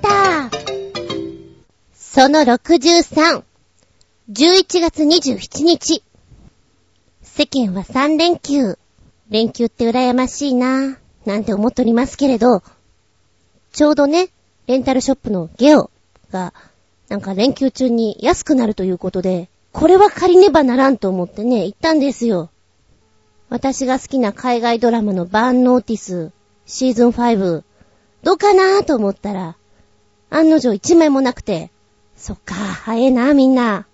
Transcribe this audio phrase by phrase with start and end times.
[0.00, 0.50] タ
[1.94, 3.42] その63、
[4.30, 6.02] 11月27日。
[7.22, 8.78] 世間は3連休。
[9.30, 12.62] 連休って羨ましいなぁ、なんて思っておりますけれど、
[13.72, 14.30] ちょうどね、
[14.66, 15.90] レンタルショップのゲオ
[16.32, 16.52] が、
[17.08, 22.50] なんか連休中に安くなるということで、これは借りねばならんと思ってね、行ったんですよ。
[23.48, 26.32] 私が好きな海外ドラマのバーンノーティス、
[26.66, 27.62] シーズン5、
[28.22, 29.56] どうかなぁと思ったら、
[30.30, 31.70] 案の定一枚もなくて、
[32.16, 33.86] そっか、早えな、みんな。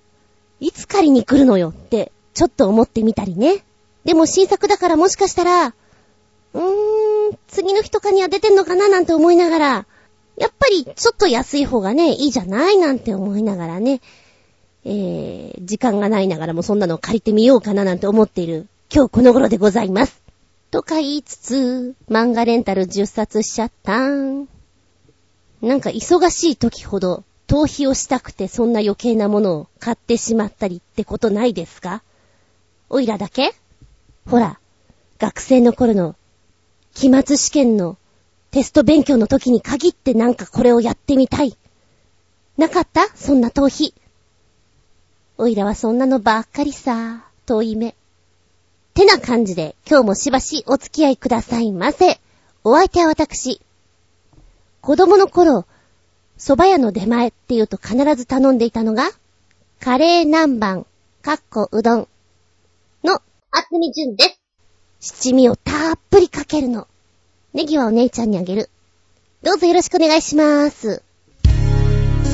[0.60, 3.64] いつ借りに来るのよって、ちょっと思ってみたりね。
[4.04, 9.86] でも新作だからもしかしたら、うーん、次の日とかには出てんのかななんて思いながら、
[10.36, 14.00] やっぱりちょっと安い方がね、いいじゃないなんて思いながらね、
[14.84, 20.22] えー、時間がないながらもそんなの借りてみようかななんて思っている今日この頃でございます。
[20.70, 24.55] とか言いつつ、漫画レンタル10冊しちゃったん。
[25.62, 32.02] なんか忙しい時ほど、逃避をしたくてそんな余計なものを買ってしまったりってことないですか？
[32.88, 33.54] おいらだけ？
[34.28, 34.58] ほら、
[35.18, 36.16] 学生の頃の、
[36.94, 37.96] 期末試験の
[38.50, 41.56] テスト勉強の時に限ってなんかこれをやってみたい。
[42.56, 43.06] なかった？
[43.14, 43.94] そんな逃避。
[45.38, 47.94] おいらはそんなのばっかりさ、遠い目。
[48.94, 52.18] てな感じで、今日もしばしお付き合いくださいませ。
[52.64, 53.60] お相手は私。
[54.86, 55.66] 子供の頃、
[56.38, 59.10] 蕎麦屋の出前って言うと必ず頼んでいたのが、
[59.80, 60.84] カレー南蛮、
[61.22, 62.08] かっこうどん
[63.02, 63.20] の
[63.50, 64.38] 厚み順で
[65.00, 65.20] す。
[65.24, 66.86] 七味をたっぷりかけるの。
[67.52, 68.70] ネギはお姉ちゃんにあげる。
[69.42, 71.02] どうぞよろしくお願いします。
[71.42, 71.50] こ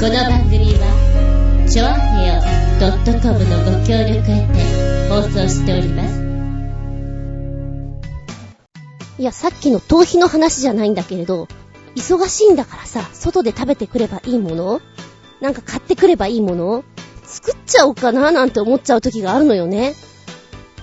[0.08, 2.42] の番組は、ちょあへよ
[3.22, 6.20] .com のご協力へて放送しております。
[9.18, 11.48] いや、さっきの頭皮の話じゃないんだけれど、
[11.94, 14.80] 忙しいんだからさ、外で食べてくればいいもの？
[15.40, 16.84] なんか買ってくればいいもの？
[17.24, 19.94] 作っちゃおうかななんて思っちゃう時があるのよね。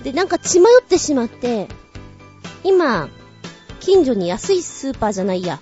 [0.02, 1.68] で、なんか血迷ってしまって、
[2.64, 3.08] 今、
[3.80, 5.60] 近所に安いスーパーじゃないや。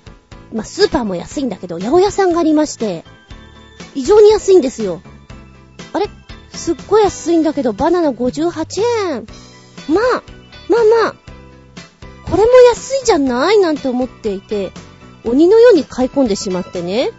[0.52, 3.04] まあ、スーパーも安いんだけど、八百屋さんがありまして、
[3.94, 5.02] 異常に安いんですよ。
[5.92, 6.06] あれ？
[6.52, 9.26] すっごい安いんだけど、バナナ58円。
[9.88, 10.22] まあ、
[10.68, 11.14] まあまあ、
[12.30, 13.58] これも安いじゃない？
[13.58, 14.72] なんて思っていて、
[15.28, 17.10] 鬼のように買い込んでしまってね。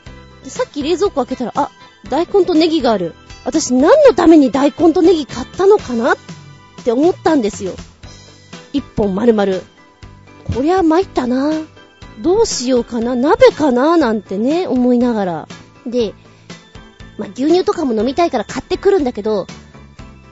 [0.44, 1.72] さっき冷蔵庫開けたら、あ、
[2.10, 3.14] 大根とネギがある。
[3.46, 6.18] 私何のために大根とネギ買ったのかなっ
[6.84, 7.74] て思ったんですよ。
[8.74, 9.54] 一本丸々。
[10.56, 11.52] こりゃ参ったな。
[12.22, 15.48] どうしようかな鍋かななんてね、思いながら。
[15.86, 16.14] で、
[17.18, 19.48] まあ、牛乳とかも飲みたいから買ってくるんだけど、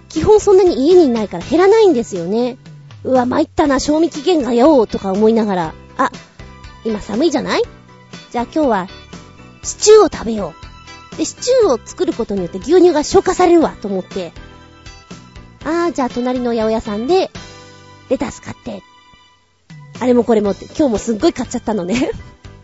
[0.09, 2.57] 基本そんなに家にいないから減らないんですよね。
[3.03, 6.11] うわ、参ったな、賞味期限がよとか思いながら、あ、
[6.87, 7.63] 今寒いじゃない？
[8.31, 8.87] じゃあ今日は、
[9.63, 10.53] シチューを食べよ
[11.13, 11.17] う。
[11.17, 14.31] で、シチューを作ることによって牛乳が消化されるわ、と思って。
[15.63, 17.31] あー、じゃあ隣の八百屋さんで、
[18.09, 18.83] レタス買って。
[19.99, 22.11] あれもこれもって、今日もすっごい買っちゃったのね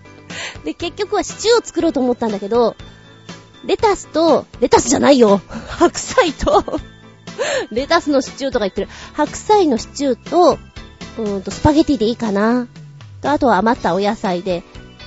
[0.63, 2.75] で、結局はシチューを作ろうと思ったんだけど、
[3.65, 6.79] レタスと、レタスじゃないよ白菜と
[7.71, 8.87] レタスのシチューとか言ってる。
[9.13, 10.59] 白菜のシチューと、
[11.17, 12.67] うーんと、スパゲティでいいかな。
[13.23, 14.63] と、あとは余ったお野菜で、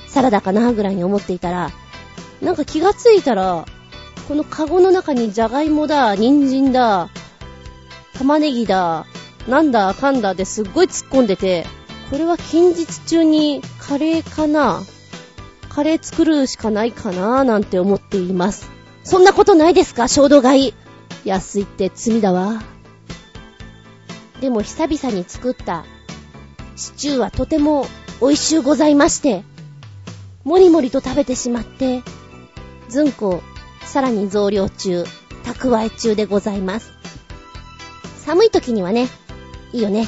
[0.07, 1.71] サラダかなぐらいに思っていたら、
[2.41, 3.65] なんか気がついたら、
[4.27, 7.09] このカゴの中にじゃがいもだ、人参だ、
[8.17, 9.05] 玉ねぎだ、
[9.47, 11.65] なんだかんだですっごい突っ込んでて、
[12.09, 14.81] これは近日中にカレーかな
[15.69, 18.69] カレー作るしかないかななんて思っています。
[19.03, 20.07] そんなことないですか？
[20.07, 20.73] 衝動買い。
[21.23, 22.61] 安いって罪だわ。
[24.41, 25.85] でも久々に作った
[26.75, 27.87] シチューはとても
[28.19, 29.43] 美味しゅうございまして、
[30.43, 32.01] もりもりと食べてしまって、
[32.89, 33.41] ずんこ、
[33.81, 35.05] さらに増量中、
[35.43, 36.91] 蓄え中でございます。
[38.25, 39.07] 寒い時にはね、
[39.71, 40.07] いいよね。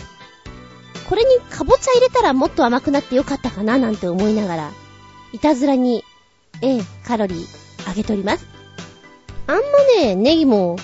[1.07, 4.71] これにかぼちゃ入れたらもっと甘くなってよかったかななんて思いながら、
[5.31, 6.03] いたずらに、
[6.61, 8.45] ええ、カロリー上げております。
[9.47, 9.61] あんま
[10.03, 10.77] ね、ネギも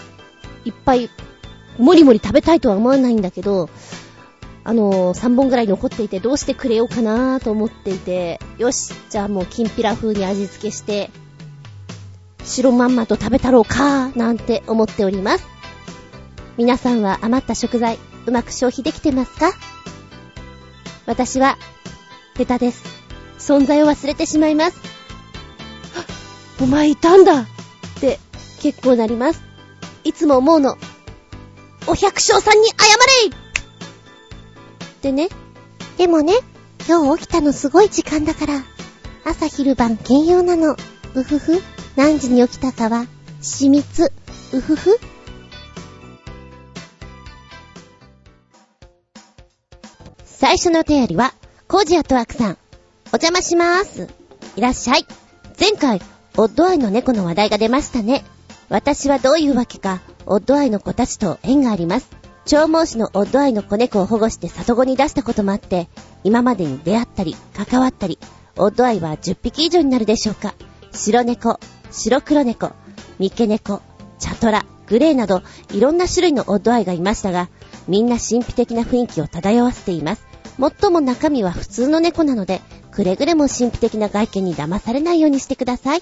[0.63, 1.09] いっぱい、
[1.77, 3.69] もりもり食べたいとは思わないんだけど、
[4.67, 11.11] あのー、3本ぐらい残っていてどうしてくれようかなと思っていて、よし、じゃあもうきんぴら風に味付けして、
[12.43, 15.45] 白まんまと食べたろうかなんて思っております。
[16.57, 19.51] 皆さんは余った食材、うまく消費できてますか？
[21.05, 21.57] 私は、
[22.35, 22.83] 下手です。
[23.37, 24.79] 存在を忘れてしまいます。
[26.59, 27.45] お前いたんだっ
[28.01, 28.19] て
[28.63, 29.43] 結構なります。
[30.03, 30.75] いつも思うの。
[31.85, 32.75] お百姓さんに謝
[33.29, 33.44] れ
[35.05, 35.29] ってね。
[35.97, 36.33] でもね、
[36.87, 38.63] 今日起きたのすごい時間だから、
[39.23, 40.75] 朝昼晩兼用なの。
[41.15, 41.61] うふふ。
[41.95, 43.05] 何時に起きたかは、
[43.41, 44.11] 秘密。
[44.53, 44.99] うふふ。
[50.25, 51.33] 最初のお便りは、
[51.67, 52.57] コージアットワクさん。
[53.07, 54.09] お邪魔しまーす。
[54.55, 55.05] いらっしゃい。
[55.59, 56.01] 前回、
[56.37, 58.23] オッドアイの猫の話題が出ましたね。
[58.69, 62.14] 私はどういうわけか、オッドアイの子たちと縁があります。
[62.45, 65.89] 長毛種のオッドアイの子猫を保護して里子に出したこともあって、
[66.23, 68.19] 今までに出会ったり、関わったり、
[68.55, 70.53] オッドアイは10匹以上になるでしょうか。
[70.91, 71.59] 白猫、
[71.91, 72.71] 白黒猫、
[73.17, 73.81] 三毛猫、
[74.19, 75.41] チャトラ、グレーなど、
[75.73, 77.49] いろんな種類のオッドアイがいましたが、
[77.87, 80.23] みんな神秘的な雰囲気を漂わせています。
[80.59, 86.01] もっとも中身は普通の猫なので、くれぐれも神秘的な外見に騙されないようにしてください。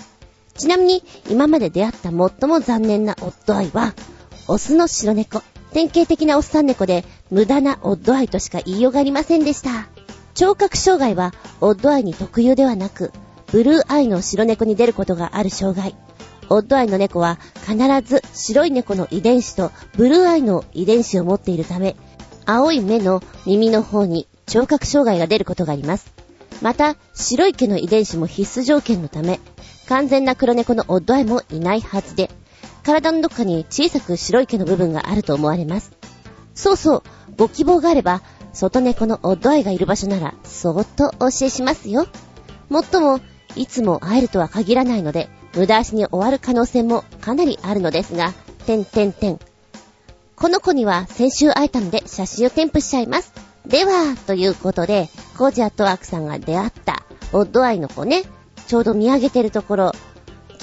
[0.58, 2.14] ちなみに、今まで出会った最
[2.50, 3.94] も残念なオッドアイは、
[4.50, 5.42] オスの白猫。
[5.74, 9.88] 典型的なおっさん猫で、無駄なオッドアイとしか言いようがありませんでした。
[10.36, 13.12] 聴覚障害は、オッドアイに特有ではなく、
[13.52, 15.96] ブルーアイの白猫に出ることがある障害。
[16.50, 17.78] オッドアイの猫は必
[18.08, 21.96] ず白い猫の遺伝子とブルーアイの遺伝子を持っているため、
[22.46, 26.14] 青い目の耳の方に聴覚障害が出ることがあります。
[26.62, 29.40] また、白い毛の遺伝子も必須条件のため、
[29.88, 32.30] 完全な黒猫のオッドアイもいないはずで、
[32.84, 35.92] 体のどこかに小さく白い毛の部分があると思われます。
[36.54, 37.04] そうそう、
[37.38, 38.22] ご希望があれば、
[38.54, 42.06] 外猫のオッドアイがいる場所なら、そーっとお教えしますよ。
[42.70, 43.20] もっとも、
[43.56, 48.34] いつも会えるとは限らないので、無駄足に終わる可能性もかなりあるのですが、
[48.66, 49.40] てんてんてん。
[50.36, 53.34] この子には先週会えたので写真を添付しちゃいます。
[53.66, 58.24] では、ということで、コージアットワークさんが出会ったオッドアイの子ね、
[58.68, 59.92] ちょうど見上げてるところ、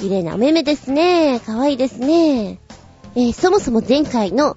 [0.00, 1.40] 綺麗なお目目ですね。
[1.44, 2.58] 可愛いですね。
[3.14, 4.56] えー、そもそも前回の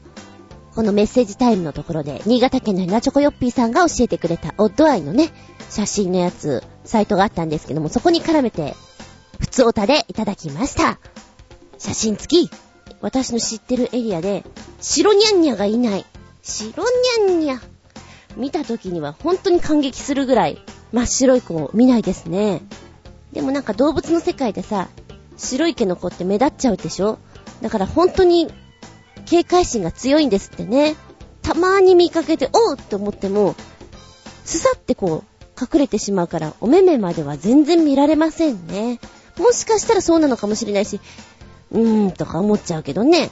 [0.73, 5.31] このメッセージタイムのところで、新潟県のヘナチョコヨッピーさんが教えてくれたオッドアイのね、
[5.69, 8.73] 写真のやつ、サイトがあったんですけども、そこに絡めて、
[9.37, 10.97] 普通オタでいただきました。
[11.77, 12.49] 写真付き。
[13.01, 14.45] 私の知ってるエリアで、
[14.79, 16.05] 白ニャンニャがいない。
[16.41, 16.83] 白
[17.27, 17.59] ニャンニャ。
[18.37, 20.57] 見た時には本当に感激するぐらい
[20.93, 22.61] 真っ白い子を見ないですね。
[23.33, 24.87] でもなんか動物の世界でさ、
[25.38, 27.19] 白い毛の子って目立っちゃうでしょ？
[27.62, 28.47] だから本当に
[29.25, 30.95] 警戒心が強いんですってね。
[31.41, 33.56] たまーに見かけて、おうって思っても、
[34.45, 39.00] すさってこう、隠れてしまうから、お目目までは全然見られませんね。
[39.38, 41.01] もしかしたらそうなのかもしれないし、
[41.71, 43.29] うーんとか思っちゃうけどね。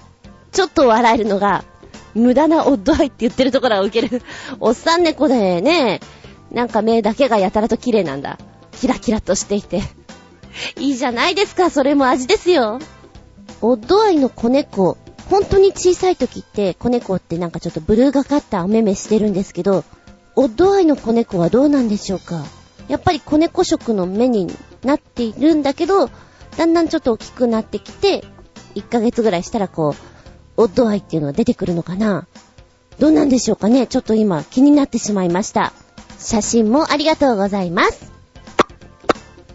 [0.52, 1.64] ちょっと笑えるのが、
[2.14, 4.22] 無駄なオッドアイって言ってるところは受ける。
[4.60, 6.02] おっさん猫でね、
[6.52, 8.38] なんか目だけがやたらと綺麗なんだ。
[8.74, 9.82] キラキラとしていて。
[10.78, 12.80] いいじゃないですか、それも味ですよ。
[13.62, 14.98] オッドアイの子猫、
[15.30, 19.84] 本当に小さい時って子猫ってなんかちょっとブルーがかったお目目してるんですけど、
[20.36, 22.44] オッドアイの子猫はどうなんでしょうか
[22.88, 24.48] やっぱり子猫色の目に
[24.84, 26.10] なっているんだけど、
[26.58, 28.24] だんだんちょっと大きくなってきて、
[28.76, 29.96] 1ヶ月ぐらいしたらこ
[30.58, 32.28] う、オッドアイっていうのが出てくるのかな
[33.00, 35.74] どうなんでしょうかねちょっと今気になってしまいました。
[36.20, 38.12] 写真もありがとうございます。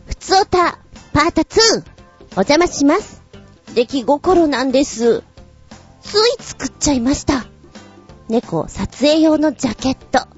[0.07, 0.79] ふつおた、
[1.17, 1.83] パート2、
[2.33, 3.23] お邪魔します。
[3.75, 5.25] 出来心なんです。
[6.03, 7.47] つい作っちゃいました。
[8.29, 10.29] 猫撮影用のジャケット。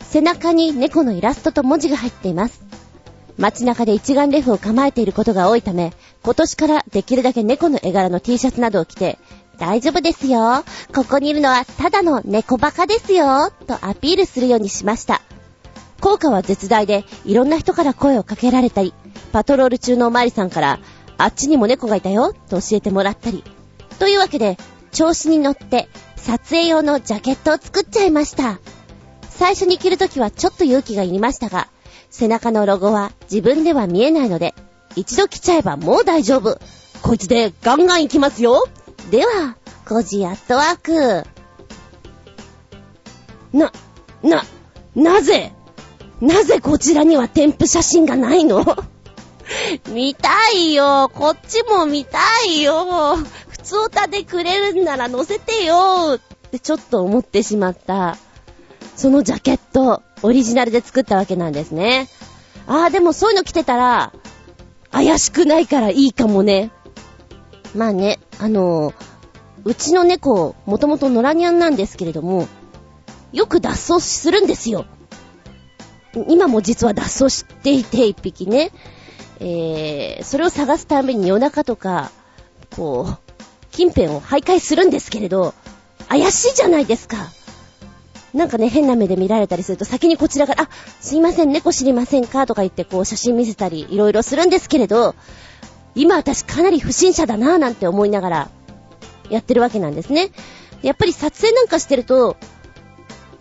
[0.00, 2.64] 背中に猫のイラストと文字が入っています。
[3.38, 5.92] 街中で一眼レフを構えていることが多いため、
[6.24, 9.20] 今年からできるだけ猫の絵柄の T シャツなどを着て、
[9.60, 10.64] 大丈夫ですよ。
[10.92, 13.52] ここにいるのはただの猫バカですよ。
[13.68, 15.22] とアピールするようにしました。
[16.00, 18.92] 効果は絶大で、いろんな人から声をかけられたり、
[19.32, 20.78] パトロール中のおまわりさんから、
[21.18, 23.42] あっちにも猫がいたよ、と教えてもらったり。
[23.98, 24.58] というわけで、
[24.92, 28.60] 調子に乗って、撮影用のジャケットを作っちゃいました。
[29.30, 31.68] 最初に着るときはちょっと勇気がいりましたが、
[32.10, 34.54] 背中のロゴは自分では見えないので、
[34.94, 36.58] 一度着ちゃえばもう大丈夫。
[37.02, 38.68] こいつでガンガン行きますよ。
[39.10, 39.56] では、
[39.88, 41.26] コジアットワーク。
[43.52, 43.72] な、
[44.22, 44.44] な、
[44.94, 45.52] なぜ
[46.20, 48.64] なぜこちらには添付写真がないの？
[49.90, 51.10] 見たいよ。
[51.14, 53.16] こっちも見たいよ。
[53.48, 56.16] 普通歌でくれるんなら載せてよ。
[56.16, 58.16] ってちょっと思ってしまった。
[58.96, 62.08] そのジャケット、オリジナルで作ったわけなんですね。
[62.66, 64.12] ああ、でもそういうの着てたら、
[64.90, 66.70] 怪しくないからいいかもね。
[67.74, 68.94] まあね、あのー、
[69.64, 72.48] うちの猫、もともと野良ニャンなんですけれども、
[73.32, 74.84] よく脱走するんですよ。
[76.28, 78.70] 今も実は脱走していて、一匹ね。
[79.44, 82.12] えー、それを探すために夜中とか、
[82.76, 83.18] こう、
[83.72, 85.52] 近辺を徘徊するんですけれど、
[86.08, 87.16] 怪しいじゃないですか。
[88.32, 90.68] なんかね、変な目で見られたりすると、先にこちらから、あ、
[91.00, 95.16] すいません、猫知りませんかとか言って、こう、写真見せたり、いろいろするんですけれど、
[95.94, 98.48] 今私かなり不審者だなぁなんて思いながら
[99.28, 100.30] やってるわけなんですね。
[100.82, 102.36] やっぱり撮影なんかしてると、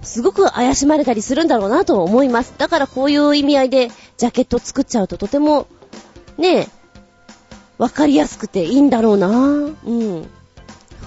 [0.02, 2.56] すごく怪しまれたりするんだろうなと思います。
[2.58, 5.68] だからこういう意味合いでジャケット作っちゃうととても、
[6.38, 6.68] ねえ、
[7.78, 10.30] わかりやすくていいんだろうなうん。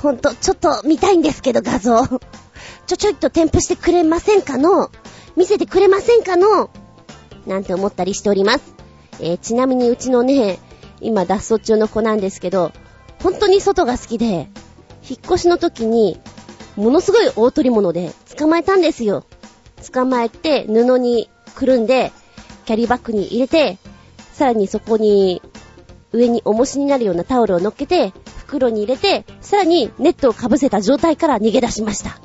[0.03, 2.05] ほんと、ちょっと見たいんですけど画像。
[2.87, 4.91] ちょちょいと添付してくれませんかの？
[5.37, 6.69] 見せてくれませんかの？
[7.47, 8.75] なんて思ったりしております。
[9.21, 10.59] えー、ちなみにうちのね、
[11.01, 12.73] 今脱走中の子なんですけど、
[13.23, 14.51] 本当に外が好きで、
[15.09, 16.21] 引っ越しの時に、
[16.77, 19.25] ものすごい大取り物で捕まえたんですよ。
[19.93, 22.13] 捕まえて、布にくるんで、
[22.65, 23.79] キャリーバッグに入れて、
[24.35, 25.41] さらにそこに、
[26.13, 32.19] 上に重しになるようなタオルを乗っけて、袋に入れて、さらにネットをかぶせた状態から逃げ出しました。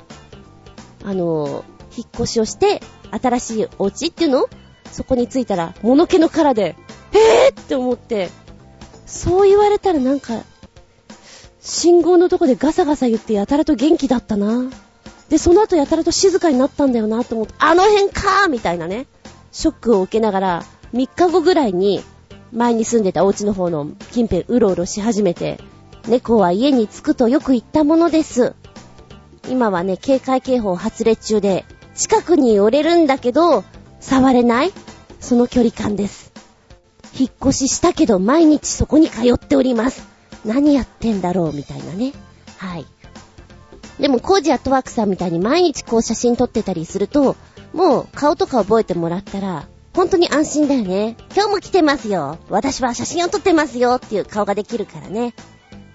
[1.04, 1.64] あの
[1.96, 4.48] 引っ越しをして、新しいお家っていうの
[4.90, 6.74] そこに着いたら、物気の殻で、
[7.12, 8.30] えーって思って、
[9.06, 10.42] そう言われたらなんか、
[11.60, 14.68] 信号のとこでガサガサ言ってやたらと元気だったな。
[15.28, 19.06] で、その後やたらと静かになったんだよなと思って、あの辺かーみたいなね、
[19.52, 22.02] ショックを受けながら、3日後ぐらいに、
[22.52, 25.58] 前に住んでたお家の方の近辺うろうろし始めて、
[26.08, 28.54] 猫は家に着くとよく言ったものです。
[29.48, 33.64] 今はね、警戒警報発令中で、近くに寄れるんだけど、
[34.00, 34.72] 触れない？
[35.20, 36.32] その距離感です。
[37.18, 40.08] 引っ越ししたけど毎日そこに通っております。
[40.44, 41.52] 何やってんだろう？
[41.52, 42.12] みたいなね。
[42.56, 42.86] はい。
[43.98, 47.36] でも、コージアットワークさんみたいに毎日こう写真撮ってたりすると、
[47.74, 49.68] もう顔とか覚えてもらったら、
[50.00, 51.14] 本当に安心だよね。
[51.36, 52.38] 今日も来てますよ。
[52.48, 55.34] 私は写真を撮ってますよっていう顔ができるからね。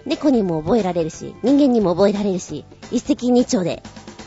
[0.05, 3.81] 猫にも覚えられるし、人間にも覚えられるし、一石二鳥で、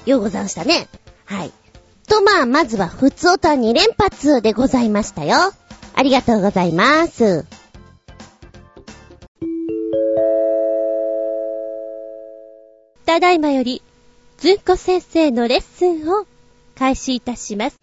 [0.04, 0.88] ようござんしたね。
[1.26, 1.52] はい。
[2.08, 5.36] とまあ、まずは、ふつおた2連発でございましたよ。
[5.94, 7.46] ありがとうございます。
[13.06, 13.80] ただいまより、
[14.38, 16.26] ずんこ先生のレッスンを
[16.76, 17.78] 開始いたします。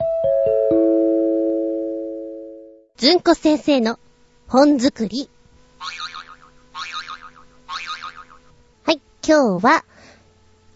[2.98, 4.00] ずんこ先生の
[4.48, 5.30] 本作り。
[8.84, 9.84] はい、今日は、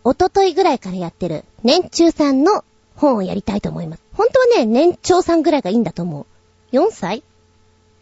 [0.03, 2.65] おとといぐらいからやってる年中さんの
[2.97, 4.03] 本をやりたいと思います。
[4.11, 6.27] 本当はね、年長さんぐらいがいいんだと思
[6.73, 6.75] う。
[6.75, 7.23] 4歳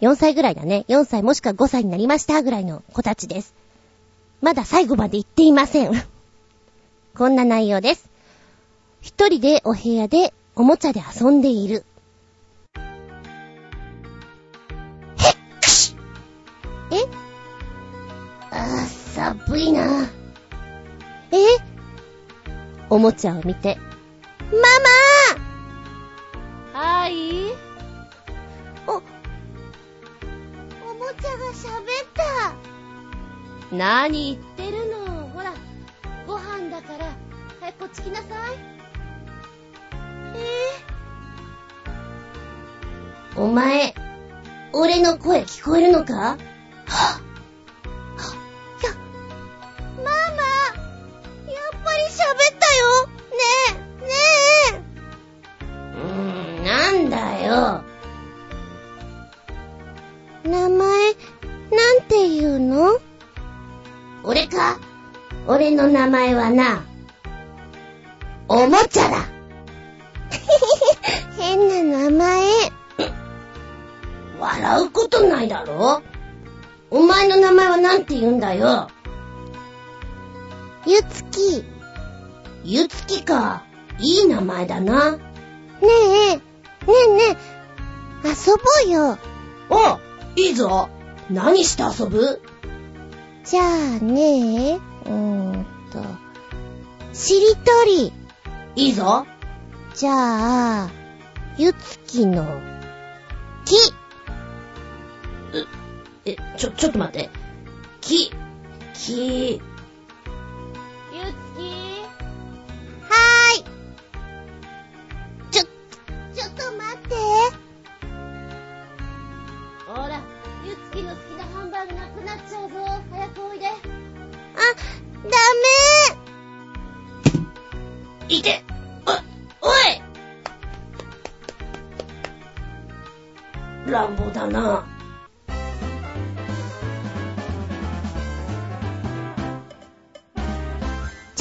[0.02, 0.86] ?4 歳ぐらいだね。
[0.88, 3.54] 4歳もしくは5歳になりましたぐらいの子たちです。
[4.42, 5.92] まだ最後まで言っていません。
[7.16, 8.10] こんな内容です。
[9.00, 11.86] 一人でお部屋でおもちゃで遊んでいる。
[18.58, 20.10] あー、寒いな。
[21.32, 21.38] え？
[22.90, 23.78] おもちゃを見て。
[24.52, 24.58] マ
[26.74, 27.52] マはい？
[28.88, 29.04] お、おも
[31.22, 33.76] ちゃが喋った。
[33.76, 35.28] 何言ってるの？
[35.28, 35.54] ほら、
[36.26, 37.14] ご飯だから、
[37.60, 38.28] 早くこっち来なさい。
[40.36, 40.40] え？
[43.36, 43.94] ー、お前、
[44.74, 46.40] 俺の声聞こえるのか？
[66.08, 66.86] 名前はな、
[68.48, 69.26] おもちゃだ。
[71.38, 72.48] 変な名前。
[74.40, 76.02] 笑うことないだろ？
[76.92, 78.88] お前の名前はなんて言うんだよ？
[80.86, 81.66] ゆつき。
[82.64, 83.64] ゆつきか。
[84.00, 85.12] いい名前だな。
[85.12, 85.20] ね
[85.82, 86.42] え、ね
[86.86, 86.88] え
[87.18, 87.38] ね
[88.24, 89.18] え、遊ぼうよ。
[89.70, 90.00] お
[90.40, 90.88] いいぞ。
[91.30, 92.42] 何して遊ぶ？
[93.44, 93.68] じゃあ
[94.02, 95.47] ねえ、うーんと、
[97.18, 98.14] しりとり。
[98.76, 99.26] いいぞ。
[99.96, 100.90] じゃあ、
[101.58, 102.46] ゆつきの、
[103.66, 103.76] き。
[106.26, 107.32] え、ちょ、ちょっと待って。
[108.02, 108.32] き、
[108.94, 109.62] き、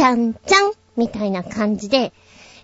[0.06, 2.12] ゃんちゃんみたいな感じで、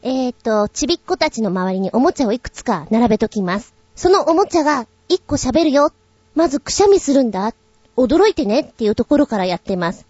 [0.02, 3.74] えーと、ちびっ子たちの周りにおもちゃをいくつか並べときます。
[3.94, 5.92] そのおもちゃが一個喋るよ。
[6.34, 7.54] まずくしゃみするんだ。
[7.96, 10.06] 驚いてねっていうところからやってます。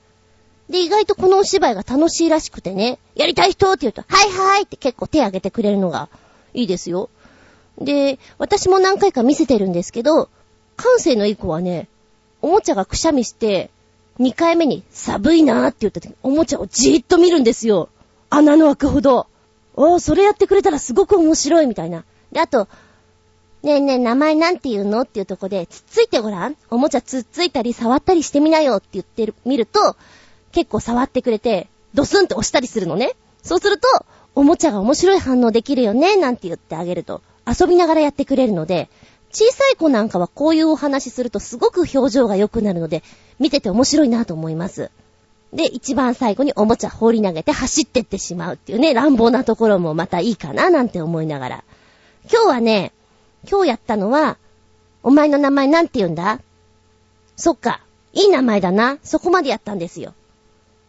[0.70, 6.08] で、意外とこのお芝居が楽しいらしくてね、やりたい人って言うと、はいはいって結構手挙げてくれるのが
[6.54, 7.10] いいですよ。
[7.78, 10.28] で、私も何回か見せてるんですけど、
[10.76, 11.88] 感性のいい子はね、
[12.40, 13.70] おもちゃがくしゃみして、
[14.22, 17.88] 2回目に寒いなーって言った時、おもちゃをじーっと見るんですよ。
[18.30, 19.26] 穴の開くほど。
[19.74, 22.04] おー、それやってくれたらすごく面白いみたいな。
[22.30, 22.68] で、あと、
[23.62, 29.96] ねえねえ、名前なんて言うのっていうとこで、つっついてごらんおもちゃつっついたり触ったりしてみなよって言ってる、見ると、
[30.52, 33.14] 結構触ってくれて、ドスンって押したりするのね。
[33.42, 33.88] そうすると、
[34.34, 38.88] おもちゃが面白い反応できるよね、なんて言ってあげると、遊びながらやってくれるので、
[39.32, 43.02] 小さい子なんかはこういうお話するとすごく表情が良くなるので、
[43.38, 44.90] 見てて面白いなと思います。
[45.52, 51.64] で、一番最後におもちゃ放り投げて走ってってしまうっていうね、乱暴なところもまたいいかななんて思いながら。
[52.30, 52.92] 今日はね、
[53.50, 54.36] 今日やったのは、
[55.02, 56.40] お前の名前なんて言うんだ？
[57.36, 57.80] そっか、
[58.12, 58.98] いい名前だな。
[59.02, 60.14] そこまでやったんですよ。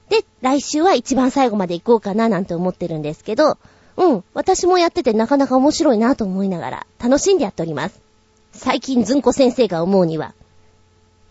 [0.10, 3.58] で、来週は一番最後まで行こうかななんて思ってるんですけど、
[3.96, 8.03] うん、私もやっててなかなか面白いなと思いながら、楽しんでやっております。
[8.54, 10.34] 最近ずんこ先生が思うには、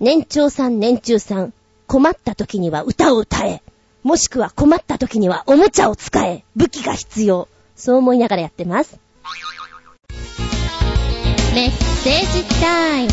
[0.00, 1.54] 年長さん年中さん、
[1.86, 3.62] 困った時には歌を歌え。
[4.02, 6.44] もしくは困った時にはおもちゃを使え。
[6.56, 7.48] 武器が必要。
[7.76, 8.98] そう思いながらやってます。
[11.54, 13.10] メッセージタイム。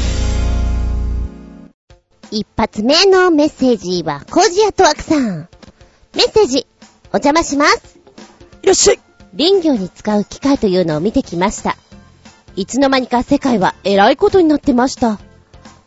[2.31, 5.47] 一発目のメッセージは、コージアトワークさん。
[6.15, 6.65] メッセージ、
[7.11, 7.99] お邪魔します。
[8.63, 8.99] いらっしゃい。
[9.37, 11.77] 林業に使う機械というのを見てきました。
[12.59, 15.17] いつの間にか世界は偉いことになってました。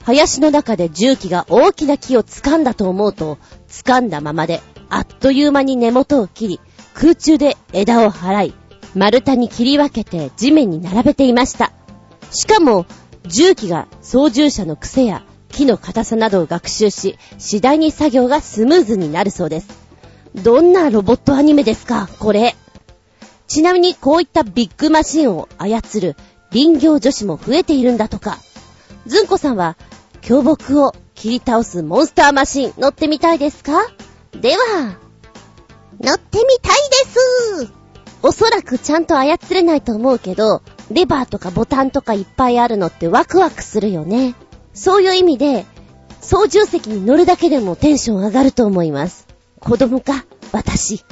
[0.05, 3.37] 林の中で重機が大きな木を掴んだと思うと、
[3.69, 6.61] 掴んだままで、あっという間に根元を切り、
[6.95, 8.55] 空中で枝を払い、
[8.95, 11.73] 丸太に切り分けて地面に並べていました。
[12.31, 12.87] しかも、
[13.27, 19.69] 重機が操縦者の癖や木の硬さなどを学習し、次第に作業がスムーズになるそうです。
[20.37, 22.57] どんなロボットアニメですかこれ。
[23.47, 26.17] ちなみにこういったビッグマシンを操る
[26.53, 28.39] 林業女子も増えているんだとか。
[29.07, 29.77] ずんこさんは
[30.21, 33.73] 巨木を切り倒すモンスターマシン乗ってみたいですか？
[34.33, 34.97] では、
[36.01, 37.73] 乗ってみたいです
[38.23, 44.35] おそらくちゃんと操れないと思うけど、レバーとかボタンとかいっぱいあるのってワクワクするよね。
[44.75, 45.67] そういう意味で、
[46.21, 49.27] 操縦席に乗るだけでもテンション上がると思います。
[49.59, 51.05] 子供か、私。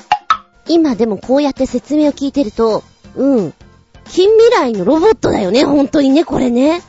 [0.68, 2.84] 今でもこうやって説明を聞いてると、
[3.16, 3.54] うん。
[4.12, 6.82] 近未来のロボットだよね、本当にね、これね。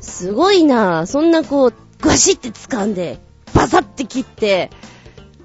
[0.00, 3.20] すごいなぁそんなこう、ガシって掴んで、
[3.54, 4.70] バサって切って、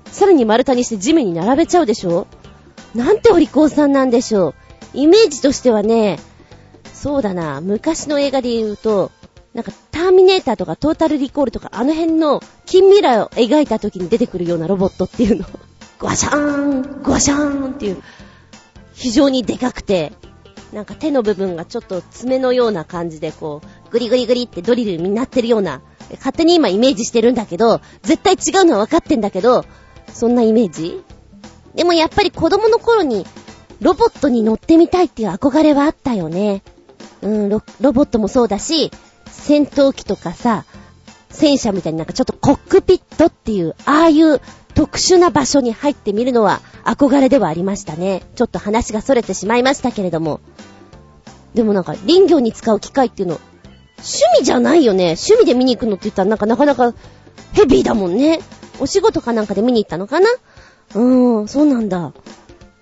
[0.05, 2.27] さらに丸太にして地面に並べちゃうでしょ？
[2.95, 4.53] なんてお利口さんなんでしょう。
[4.93, 6.17] イメージとしてはね、
[6.93, 9.11] そうだな、昔の映画で言うと、
[9.53, 15.45] なんか、ターミネーターとかトータルリコールとか、あの辺の近未来を描いた時に出てくるようなロボットっていうの。
[15.99, 18.01] ゴワシャーン、ゴワシャーンっていう、
[18.93, 20.13] 非常にでかくて、
[20.73, 29.65] なんか手の部分がちょっと爪のような感じでこう、グリグリグリってドリルになってるような、勝手に今イメージしてるんだけど、絶対違うのは分かってんだけど、
[30.13, 31.03] そんなイメージ
[31.75, 33.25] でもやっぱり子供の頃に、
[33.81, 36.63] ロボットに乗ってみたいっていう憧れはあったよね。
[37.21, 38.91] うん、ロ、ロボットもそうだし、
[39.27, 40.65] 戦闘機とかさ、
[41.29, 44.41] 戦車みたいになんかちょっとコックピットっていう、ああいう
[44.77, 48.21] 特殊な場所に入ってみるのは憧れではありましたね。
[48.35, 50.39] ちょっと話が逸れてしまいましたけれども。
[51.55, 53.39] でもなんか林業に使う機械っていうの、
[53.97, 55.15] 趣味じゃないよね。
[55.19, 56.93] 趣味で見に行くのって言ったらなんかなかなか
[57.53, 58.39] ヘビーだもんね。
[58.79, 62.13] お仕事かなんかで見に行ったのかなうーん、そうなんだ。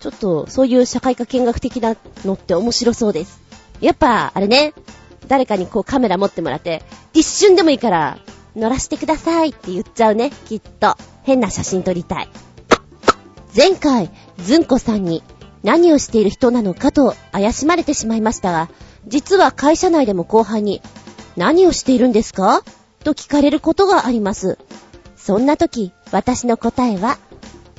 [0.01, 3.39] ちょっとそういう社会科見学的なのって面白そうです。
[3.79, 4.73] やっぱ、あれね、
[5.29, 8.17] 誰かにこうカメラ持ってもらって、一瞬でもいいから
[8.55, 10.95] 乗らしてくださいって言っちゃうね、きっと。
[11.23, 12.29] 変な写真撮りたい。
[13.55, 15.23] 前回、ずんこさんに
[15.63, 18.69] 何をしている人なのかと怪しまれてしまいましたが、
[19.07, 20.81] 実は会社内でも後輩に、
[21.35, 22.63] 何をしているんですか？
[23.03, 24.57] と聞かれることがあります。
[25.17, 27.17] そんな時、私の答えは、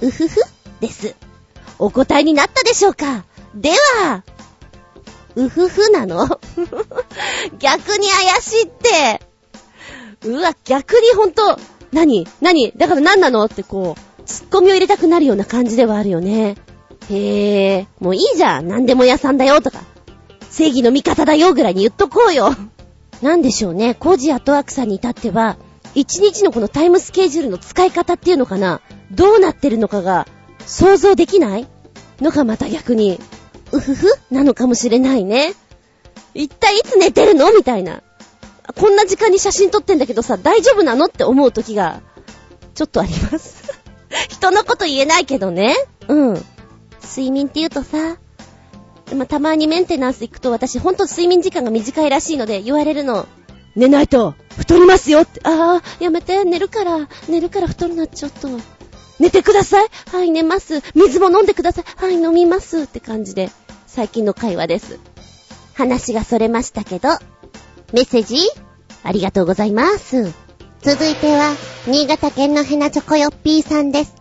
[0.03, 0.41] うふふ
[0.81, 1.15] です。
[1.79, 3.25] お答えになったでしょうか？
[3.55, 3.71] で
[4.03, 4.25] は、
[5.37, 6.27] うふふなの？
[7.59, 9.21] 逆に怪しいって。
[10.27, 11.59] うわ、逆にほんと、
[11.93, 13.45] 何何だから何なの？
[13.45, 16.57] ってこう、ツッコミを入れたくなるような感じではあるよね。
[17.09, 18.69] へえ、もういいじゃん。
[18.69, 19.81] 何でも屋さんだよとか。
[20.51, 22.55] 正義の味方だよぐらいに言っとこうよ。
[23.23, 23.95] なんでしょうね。
[23.95, 25.57] コジアトワークさんに至っては、
[25.95, 28.81] 一日のこのタイムスケジュールの使い方っていうのかな
[29.13, 30.27] どうなってるのかが
[30.67, 31.69] 想像できない？
[32.21, 33.21] のがまた逆に、
[33.73, 34.09] うふふ？
[34.31, 35.55] なのかもしれないね。
[36.35, 37.53] 一体いつ寝てるの？
[37.55, 38.03] みたいな。
[38.75, 42.01] こんな時間に写真撮ってんだけどさ、大丈夫なのって思う時が、
[42.75, 43.65] ちょっとあります。
[44.29, 45.77] 人のこと言えないけどね。
[46.09, 46.45] うん。
[47.03, 48.17] 睡眠って言うとさ、
[49.07, 53.27] でもたまにメンテナンス行くと私ほんと睡眠時間が短いらしいので言われるの。
[53.77, 55.41] 寝ないと太りますよって。
[55.45, 58.49] ああ、やめて、寝るから、寝るから太るな、ちょっと。
[59.19, 60.83] 寝てくださいはい、寝ます。
[60.95, 62.83] 水も飲んでくださいはい、飲みます。
[62.83, 63.51] って感じで、
[63.87, 64.99] 最近の会話です。
[65.75, 67.11] 話がそれましたけど、
[67.93, 68.37] メッセージ
[69.03, 70.33] ありがとうございます。
[70.83, 71.55] 続いては、
[71.87, 74.15] 新潟県のヘナチョコヨッピーさんです。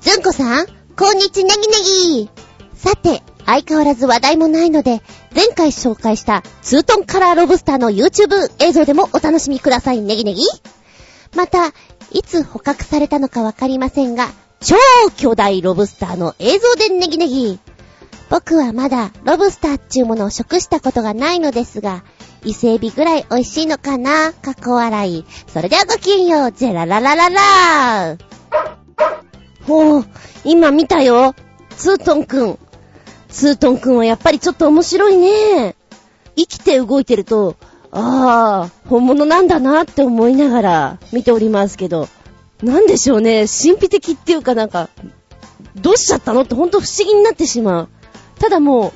[0.00, 1.74] ずんこさん、こんにちネギネ
[2.22, 2.30] ギ
[2.74, 5.02] さて、相変わらず話題もないので、
[5.34, 10.42] 前回紹介したツートンカラーロブスターの YouTube 映像でもお楽しみください、ネギネギ。
[11.34, 11.68] また、
[12.12, 14.28] いつ捕獲されたのかわかりませんが、
[14.60, 14.76] 超
[15.16, 17.58] 巨大ロブスターの映像でネギネギ。
[18.30, 22.04] 僕はまだロブスターっちゅうものを食したことがないのですが、
[22.44, 24.32] 伊勢エビぐらい美味しいのかな？
[24.32, 25.24] かっこ笑い。
[25.48, 28.16] それではごきげんよう、ジェラララララ。
[29.66, 30.04] ほう、
[30.44, 31.34] 今見たよ。
[31.76, 32.58] ツートンくん。
[33.28, 35.76] ツートンくんはやっぱりちょっと面白いね。
[36.36, 37.56] 生きて動いてると、
[37.90, 42.08] ああ、本物なんだなって思いながら見ておりますけど、
[42.62, 44.88] なんでしょうね、神秘的っていうかなんか、
[45.74, 46.42] どうしちゃったの？
[46.42, 47.88] ってほんと不思議になってしまう。
[48.38, 48.92] ただも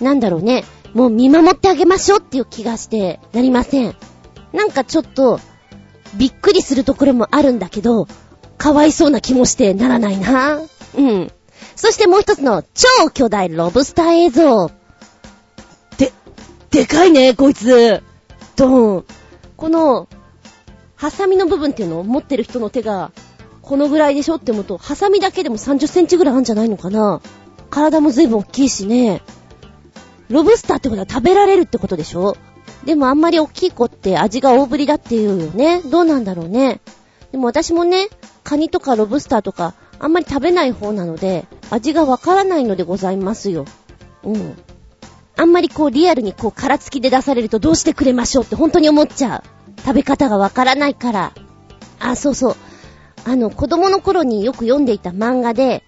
[0.00, 3.94] う、なんだろうね、もう見守ってあげましょうっていう気がしてなりません。
[4.52, 5.40] なんかちょっと、
[6.16, 8.06] びっくりするところもあるんだけど、
[8.58, 10.60] かわいそうな気もしてならないな。
[10.96, 11.32] うん。
[11.74, 14.70] そしてもう一つの超巨大ロブスター映像。
[15.96, 16.12] で、
[16.70, 18.02] でかいね、こいつ。
[18.56, 19.04] ドーン。
[19.56, 20.08] この、
[20.96, 23.10] ハサミの部分っていうのを持ってる人の手が、
[23.62, 27.20] このぐらいでしょって思うと、ハサミだけでも30センチぐらいあるんじゃないのかな。
[27.70, 29.22] 体も随分大きいしね。
[30.32, 32.36] ロブスターってことは食べられるってことでしょ？
[32.84, 35.80] でもあんまり大きい子って味が大ぶりだっていうよね。
[35.82, 36.80] どうなんだろうね。
[37.30, 38.08] でも私もね、
[38.44, 43.64] カニとかロブスターとか、あんまり食べない方なので、味がわからないのでございますよ。
[44.24, 44.56] うん。
[45.36, 49.80] あんまりこうリアルにこう殻付きで出されるとどうしてくれましょうって本当に思っちゃう。
[49.80, 51.32] 食べ方がわからないから。
[51.98, 52.56] あ、そうそう。
[53.24, 55.84] あの、子供の頃によく読んでいた漫画で、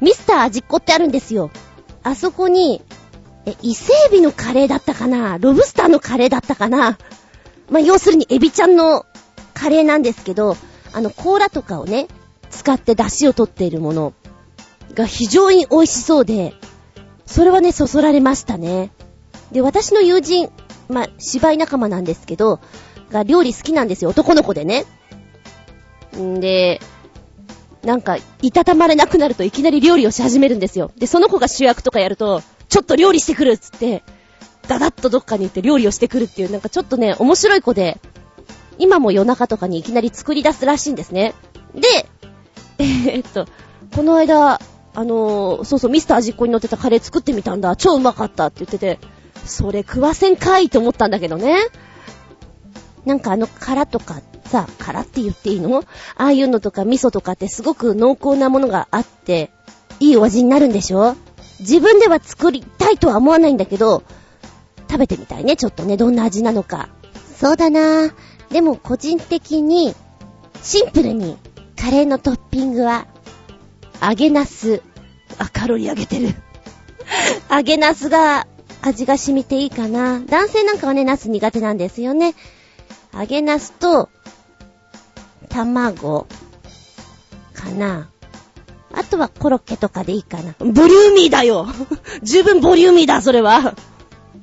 [0.00, 1.50] ミスター味っ子ってあるんですよ。
[2.02, 2.82] あそこに、
[3.46, 5.38] え、伊勢エビのカレーだったかな？
[5.38, 6.98] ロブスターのカレーだったかな？
[7.70, 9.06] まあ、要するにエビちゃんの
[9.54, 10.56] カレーなんですけど、
[10.92, 12.08] あの、甲羅とかをね、
[12.50, 14.12] 使って出汁を取っているもの
[14.94, 16.54] が非常に美味しそうで、
[17.26, 18.90] それはね、そそられましたね。
[19.50, 20.50] で、私の友人、
[20.88, 22.60] まあ、芝居仲間なんですけど、
[23.10, 24.84] が料理好きなんですよ、男の子でね。
[26.16, 26.80] んで、
[27.82, 30.92] なんか、いたたまれなくなるといきなり料理をし始めるんですよ。
[30.96, 34.02] で、その子が主役とかやると、ちょっと料理してくるっつって、
[34.68, 37.98] ダダッとどっかに行って料理をしてくるっていう、なんかちょっとね、面白い子で、
[38.78, 41.34] 今も夜中とかにいきなり作り出すらしいんですね。
[41.74, 42.06] で、
[42.78, 43.46] えーっと、
[43.94, 44.60] この間、
[44.96, 47.76] あのーそうそう、ミスター味っ子に乗ってたカレー作ってみたんだ。
[47.76, 48.98] 超うまかったって言ってて、
[49.44, 51.58] それ食わせんかいと思ったんだけどね。
[53.04, 55.84] なんかあの殻とかさ、殻って言っていいの？
[56.16, 59.50] ああいうのとか味噌とかってすごく濃厚なものがあって、
[60.00, 61.16] いいお味になるんでしょ？
[61.64, 64.02] 自分では作りたいとは思わないんだけど、
[64.90, 66.90] 食べてみたいね、ちょっとね、どんな味なのか。
[67.40, 68.12] そうだなぁ。
[68.50, 69.94] でも個人的に、
[70.62, 71.38] シンプルに、
[71.74, 73.06] カレーのトッピングは、
[74.02, 74.82] 揚げナス。
[75.38, 76.34] あ、カロリー上げてる。
[77.50, 78.46] 揚げナスが、
[78.82, 80.20] 味が染みていいかな。
[80.20, 82.34] 男性なんかはね、ナス苦手なんですよね。
[83.14, 84.10] 揚げナスと、
[85.48, 86.26] 卵、
[87.54, 88.10] かな。
[89.14, 90.54] あとはコロッケとかでいいかな。
[90.58, 91.68] ボリューミーだよ
[92.24, 93.76] 十分ボリューミーだ、それは。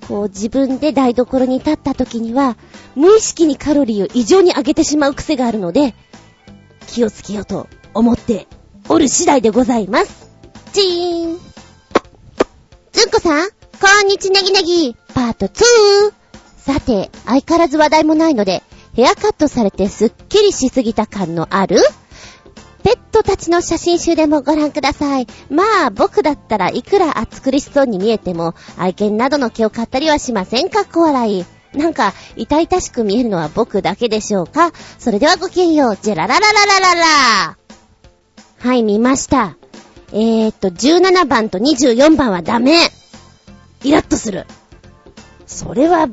[0.08, 2.56] こう自分で台所に立った時には、
[2.96, 5.94] 無意識にカロリーを異常に上げてしまう癖があるので、
[6.88, 8.48] 気をつけようと思って
[8.88, 10.30] おる次第でございます。
[10.72, 11.40] チーン
[12.94, 13.56] ずんこさん、こ
[14.06, 15.64] んにちネギネギ、パート 2!
[16.58, 21.78] さて、相変わらず話題もないので、ヘアカットされてすっきりしすぎた感のある？
[22.84, 25.28] ペットたちの写真集でもご覧ください。
[25.50, 31.46] まあ、僕だったらいくら暑苦しそうに見えても、愛犬などの毛を買ったりはしませんかっこ笑い。
[31.78, 34.72] なんか、痛々しく見えるのは僕だけでしょうか？
[35.00, 37.58] それではごきげんよう、ジェラララララララ
[38.60, 39.56] はい、見ました。
[40.12, 42.78] えーっと、17番と24番はダメ。
[43.84, 44.46] イラッとする。
[45.48, 46.10] それは、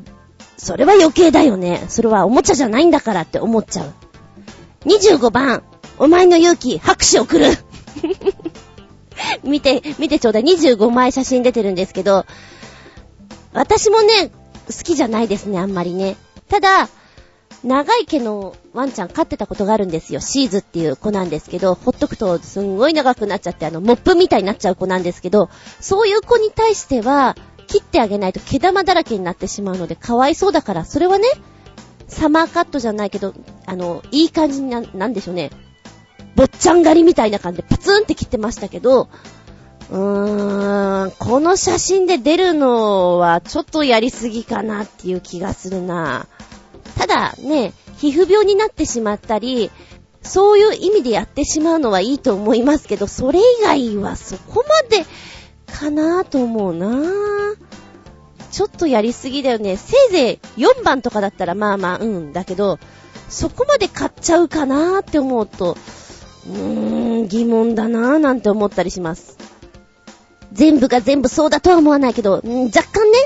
[0.56, 1.84] それは余計だよね。
[1.88, 3.92] それはおもちゃじゃないんだからって思っちゃう。
[4.86, 5.62] 25番、
[5.98, 7.46] お前の勇気、拍手送る。
[9.42, 10.44] 見て、見てちょうだい。
[10.44, 12.24] 25枚写真出てるんですけど、
[13.52, 14.30] 私もね、
[14.66, 16.16] 好きじゃないですね、あんまりね。
[16.48, 16.88] ただ、
[17.64, 20.20] 長い毛のワンちゃん飼ってたことがあるんですよ。
[20.20, 31.26] シーズっていう子なんですけど、ほっとくとすんごい長くなっちゃって、あの、モップみたいになっちゃう子なんですけど、そういう子に対しては、切ってあげないと毛玉だらけになってしまうので、かわいそうだから、それはね、
[32.06, 33.34] サマーカットじゃないけど、
[33.66, 35.50] あの、いい感じにな、なんでしょうね。
[36.38, 39.08] 坊っちゃん狩りみたいな感じでパツンって切ってましたけど、
[39.90, 46.28] うーん、この写真で出るのはちょっとやりすぎかなっていう気がするな。
[46.96, 49.72] ただね、皮膚病になってしまったり、
[50.22, 55.04] そういう意味でやってしまうのはいいと思いますけど、それ以外はそこまで
[55.66, 57.02] かなと思うな
[58.52, 59.76] ちょっとやりすぎだよね。
[59.76, 62.78] せいぜい4番とかだったらまあまあ、うん、だけど、
[63.28, 65.76] そこまで買っちゃうかなって思うと、
[66.48, 69.36] うーん、疑問だなぁなんて思ったりします。
[70.52, 73.18] 全部が全部そうだとは思わないけど、ん若干ね、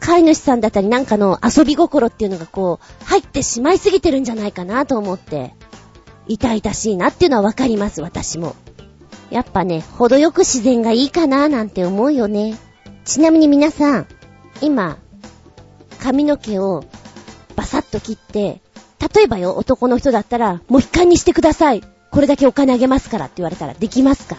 [0.00, 5.54] 飼い主さんだったりなんかの遊び心っていうのがこう、入ってしまいすぎてるんじゃないかなと思って、
[6.28, 8.54] 痛々しいなっていうのはわかります、私も。
[9.30, 12.58] やっぱね、程よく自然がいいかななんて思うよね。
[13.04, 14.06] ちなみに皆さん、
[14.60, 14.98] 今、
[15.98, 16.84] 髪の毛を
[17.56, 18.60] バサッと切って、
[19.14, 21.82] 例えばよ、男の人だったら、もう一回にしてください。
[22.12, 24.36] これだけお金あげますからって言われたらできますか？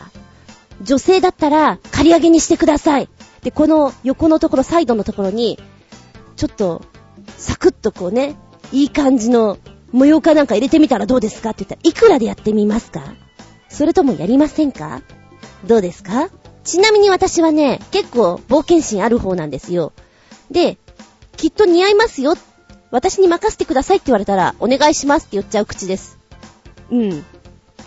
[0.82, 3.10] 女性だったら、借り上げにしてください。
[3.42, 5.60] で、この横のところ、サイドのところに、
[6.36, 6.82] ちょっと、
[7.38, 8.36] サクッとこうね、
[8.72, 9.58] いい感じの
[9.92, 13.02] 模様かなんか入れてみたらどうですかって言ったら、いくらでやってみますか？
[13.70, 15.02] それともやりませんか？
[15.66, 16.30] どうですか？
[16.64, 19.94] ちなみに私はね、結構冒険心ある方なんですよ。
[20.52, 20.78] で、
[21.38, 22.36] きっと似合いますよ。
[22.92, 26.20] 私に任せてくださいって言われたら、お願いしますって言っちゃう口です。
[26.92, 27.26] うん。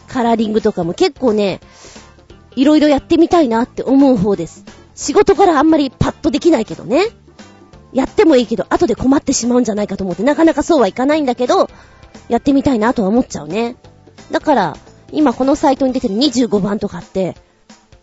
[0.06, 1.60] カラーリングとかも結構ね、
[2.54, 4.64] いろいろやってみたいなって思う方です。
[4.94, 7.08] 仕事からあんまりパッとできないけどね。
[7.92, 11.68] やってもいいけど、後で困ってしまうんじゃないかと思って、なかなかそうはいかないんだけど、
[12.28, 13.76] やってみたいなとは思っちゃうね。
[14.30, 14.76] だから、
[15.12, 17.36] 今このサイトに出てる25番とかって、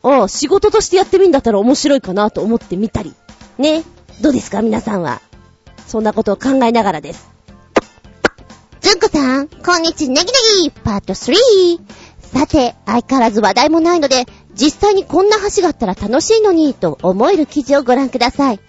[0.02, 3.14] ああ、仕事としてやってみんだったら面白いかなと思ってみたり。
[3.58, 3.84] ね。
[4.22, 4.62] どうですか？
[4.62, 5.22] 皆さんは。
[5.88, 7.33] そんなことを考えながらです。
[8.84, 11.34] ずんこさん、こんにちネギネギパート 3!
[12.20, 18.60] さて、相変わらず話題もないので、実際にこんな橋があったら楽しいのに、と思える記事をご覧ください。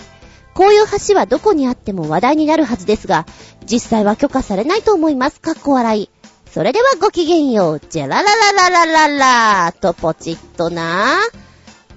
[0.54, 3.26] こういう橋はどこにあっても話題になるはずですが、
[3.66, 5.40] 実際は許可されないと思います。
[5.40, 6.10] かっこ笑い。
[6.48, 7.80] それではごきげんよう。
[7.80, 9.18] じゃらららららら
[9.66, 11.18] らとポチッとな。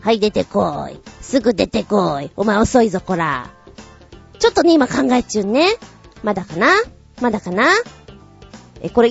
[0.02, 1.00] はい、出てこい。
[1.22, 2.32] すぐ出てこい。
[2.36, 3.52] お前遅いぞ、こら。
[4.40, 5.68] ちょっとね、今考え中ね。
[6.24, 6.70] まだかな？
[7.22, 7.68] まだかな？
[8.82, 9.10] え、これ、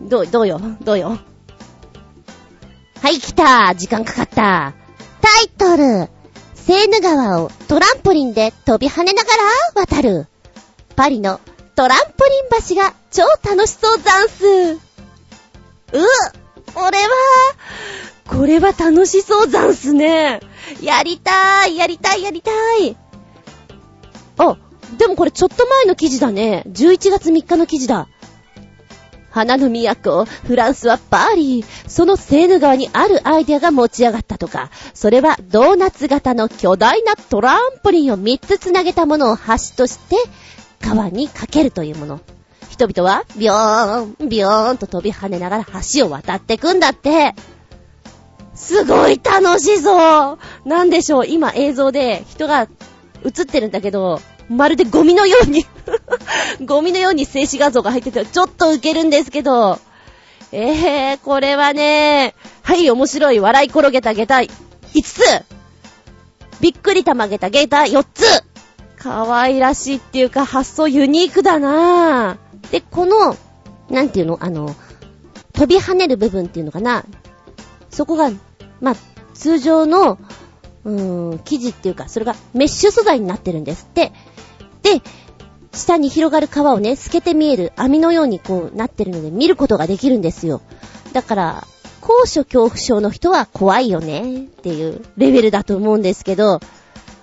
[0.00, 0.60] どう、どうよ？
[0.82, 1.18] どうよ？
[3.02, 4.74] はい、来た時間かかった
[5.20, 6.08] タイトル
[6.54, 9.30] セーヌ川をトランポリンで飛び跳ねなが
[9.74, 10.26] ら渡る。
[10.94, 11.40] パリの
[11.74, 14.74] トランポリン橋が超楽しそうザンス。
[14.74, 14.78] う
[16.74, 17.08] これは、
[18.28, 20.40] これは楽しそうザンスね。
[20.80, 22.96] やりたい、やりたい、やりたい。
[24.38, 24.56] あ、
[24.96, 26.62] でもこれちょっと前の記事だね。
[26.68, 28.08] 11月3日の記事だ。
[29.32, 31.88] 花の都、フランスはパーリー。
[31.88, 34.70] そのセーヌ川にあるアイデアが持ち上がったとか。
[34.92, 39.42] それはドーナツ型の巨大なトランポリンを3つつなげたものを橋
[39.74, 40.16] として
[40.80, 42.20] 川にかけるというもの。
[42.68, 47.34] 人々はビョーン、ビョーンと飛び跳ねながら橋を渡ってくんだって。
[48.54, 52.68] すごい楽しそうなんでしょう、今映像で人が
[53.24, 55.64] 映ってるんだけど、まるでゴミのように
[56.64, 59.78] ゴミのように静止画像が入ってて、ちょっとウケるんですけど、
[60.52, 63.40] えー、これはね、はい、面白い。
[63.40, 64.48] 笑い転げた下駄5
[65.02, 65.20] つ
[66.60, 68.24] びっくりたまげた下駄4つ
[68.96, 72.70] 可愛らしいっていうか、発想ユニークだなぁ。
[72.70, 73.36] で、この、
[73.90, 74.76] なんていうのあの、
[75.54, 77.04] 飛び跳ねる部分っていうのかな
[77.90, 78.30] そこが、
[78.80, 78.94] まあ、
[79.34, 80.18] 通常の、
[80.84, 84.12] うーん、生地っていうか、それがメッシュ素材になってるんですって。
[84.82, 85.02] で、
[85.72, 90.60] 下に広がる皮をね、透けて見える網のようにこうなってるので見ることができるんですよ。
[91.12, 91.66] だから、
[92.00, 96.60] 高所恐怖症の人は怖いよねっていうレベルだと思うんですけど、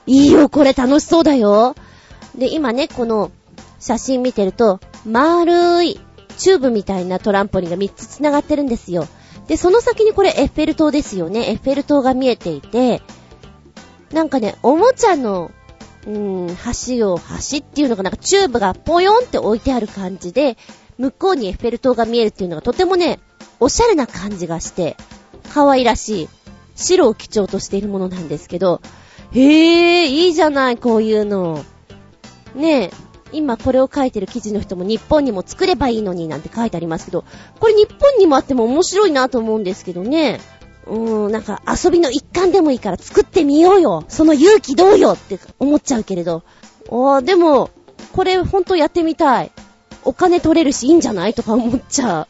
[0.07, 1.75] いいよ、これ楽しそうだよ。
[2.35, 3.31] で、今ね、この
[3.79, 5.99] 写真見てると、丸い
[6.37, 9.07] チューブみたいなトランポリンが3つ繋がってるんですよ。
[9.47, 11.49] で、その先にこれエッフェル塔ですよね。
[11.49, 13.01] エッフェル塔が見えていて、
[14.11, 15.51] なんかね、おもちゃの
[16.07, 16.47] うん、
[16.87, 20.57] 橋を、橋っていうのがなんかチューブがポヨンって置いてある感じで、
[20.97, 23.19] 向こうにエッフェル塔が見えるっていうのがとてもね、
[23.59, 24.95] おしゃれな感じがして、
[25.53, 26.29] 可愛らしい、
[26.75, 28.81] 白を基調としているものなんですけど、
[29.31, 31.63] へえ、いいじゃない、こういうの。
[32.55, 32.91] ねえ、
[33.31, 37.25] 今これを書いてる記事の人も日本にも作ればいいのになんて書いてありますけど、
[37.59, 40.39] これ日本にもあっても面白いなと思うんですけどね。
[40.89, 44.03] うーん、なんか遊びの一環でもいいから作ってみようよ。
[44.07, 46.43] その勇気どうよって思っちゃうけれど。
[46.89, 47.69] あー、でも、
[48.13, 49.51] これほんとやってみたい。
[50.03, 52.27] お金取れるしいいんじゃないとか思っちゃ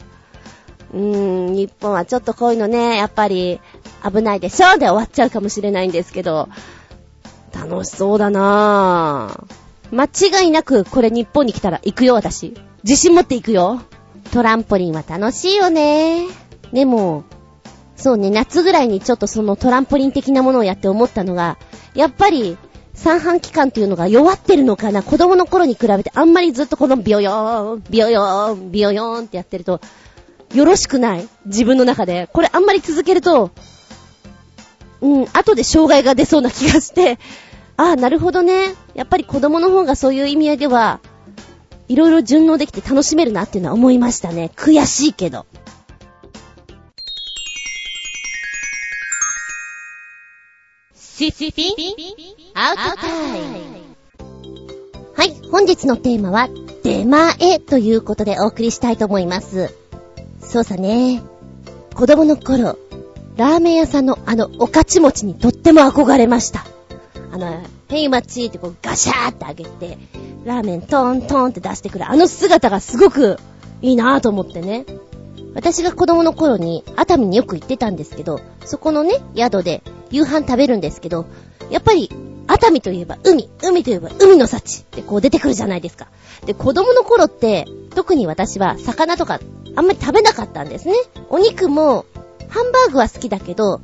[0.92, 0.96] う。
[0.98, 3.60] うーん、日本はちょっとこういうのね、やっぱり
[4.04, 6.48] 危ないでしょで終わっちゃうかもしれないんですけど、
[7.54, 9.94] 楽しそうだなぁ。
[9.94, 10.04] 間
[10.42, 12.54] 違いなくこれ日本に来たら行くよ私。
[12.84, 13.82] 自信持って行くよ。
[14.32, 16.26] トランポリンは楽しいよね。
[16.72, 17.24] でも、
[18.00, 21.58] そうね、夏ぐらいにちょっとそのトランポリン的なものをやって思ったのが、
[21.94, 22.56] やっぱり、
[22.94, 29.80] 三半規管っていうのが弱ってるのかな子供の頃に比べてあんまりずっとこのビヨヨーン、ビヨヨーン、ビヨヨーンってやってると、
[30.54, 32.28] よろしくない自分の中で。
[32.32, 33.50] これあんまり続けると、
[35.00, 37.18] うん、後で障害が出そうな気がして、
[37.76, 38.74] ああ、なるほどね。
[38.94, 41.00] やっぱり子供の方がそういう意味合いでは、
[41.88, 44.50] いろいろ順応できて楽しめるなっていうのは思いましたね。
[44.54, 45.46] 悔しいけど。
[51.20, 51.74] シシピ
[52.54, 53.58] アウトタイム
[55.14, 56.48] はい、本日のテーマは、
[56.82, 59.76] 出前ということでお送りしたいと思います。
[60.40, 61.22] そうさね。
[61.94, 62.78] 子供の頃、
[63.36, 66.64] ラーメン屋さんのあの、おかち餅にとっても憧れました。
[67.32, 69.98] あの、ヘイマチーってこうガシャーってあげて、
[70.46, 73.38] ラーメントントンって出してくるあの姿がすごく
[73.82, 74.86] いいなぁと思ってね。
[75.54, 81.26] 私が子供の頃に熱海によく行ってたんですけど、そこのね、宿で夕飯食べるんですけど、
[81.70, 82.10] やっぱり
[82.46, 86.08] 熱海といえば海、海といえば海の幸ってこう出てくるじゃないですか。
[86.44, 89.40] で、子供の頃って、特に私は魚とか
[89.76, 90.94] あんまり食べなかったんですね。
[91.28, 92.06] お肉も、
[92.48, 93.80] ハンバーグは好きだけど、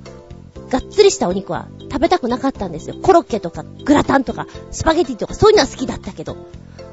[0.70, 2.96] がっつりしたお肉は食べたくなかったんですよ。
[3.00, 6.36] コロッケとか、グラタンとか、スパゲティとか、そういうのは好きだったけど、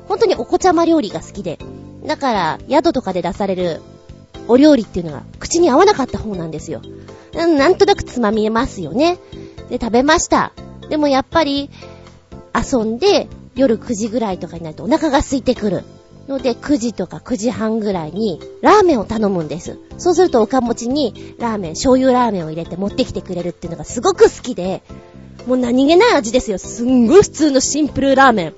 [0.07, 1.57] 本当にお子ちゃま料理が好きで。
[2.05, 3.81] だから、宿とかで出される
[4.47, 6.81] お料理っていうのが口に合わなかった方なんですよ。
[7.35, 9.17] うんなんとなくつまみえますよね。
[9.69, 10.53] で、食べました。
[10.89, 11.69] でもやっぱり、
[12.53, 15.83] 遊んで、夜9時ぐらいとかになるとお腹が空いてくる。
[16.27, 19.77] ので、9時とか9時半ぐらいに、ラーメンを頼むんです。
[19.97, 24.83] そうすると、おかもちに、ラーメン、醤油ラーメンを入れて持ってきてくれるっていうのがすごく好きで、
[25.47, 26.57] もう何気ない味ですよ。
[26.57, 28.53] すんごい普通のシンプルラーメン。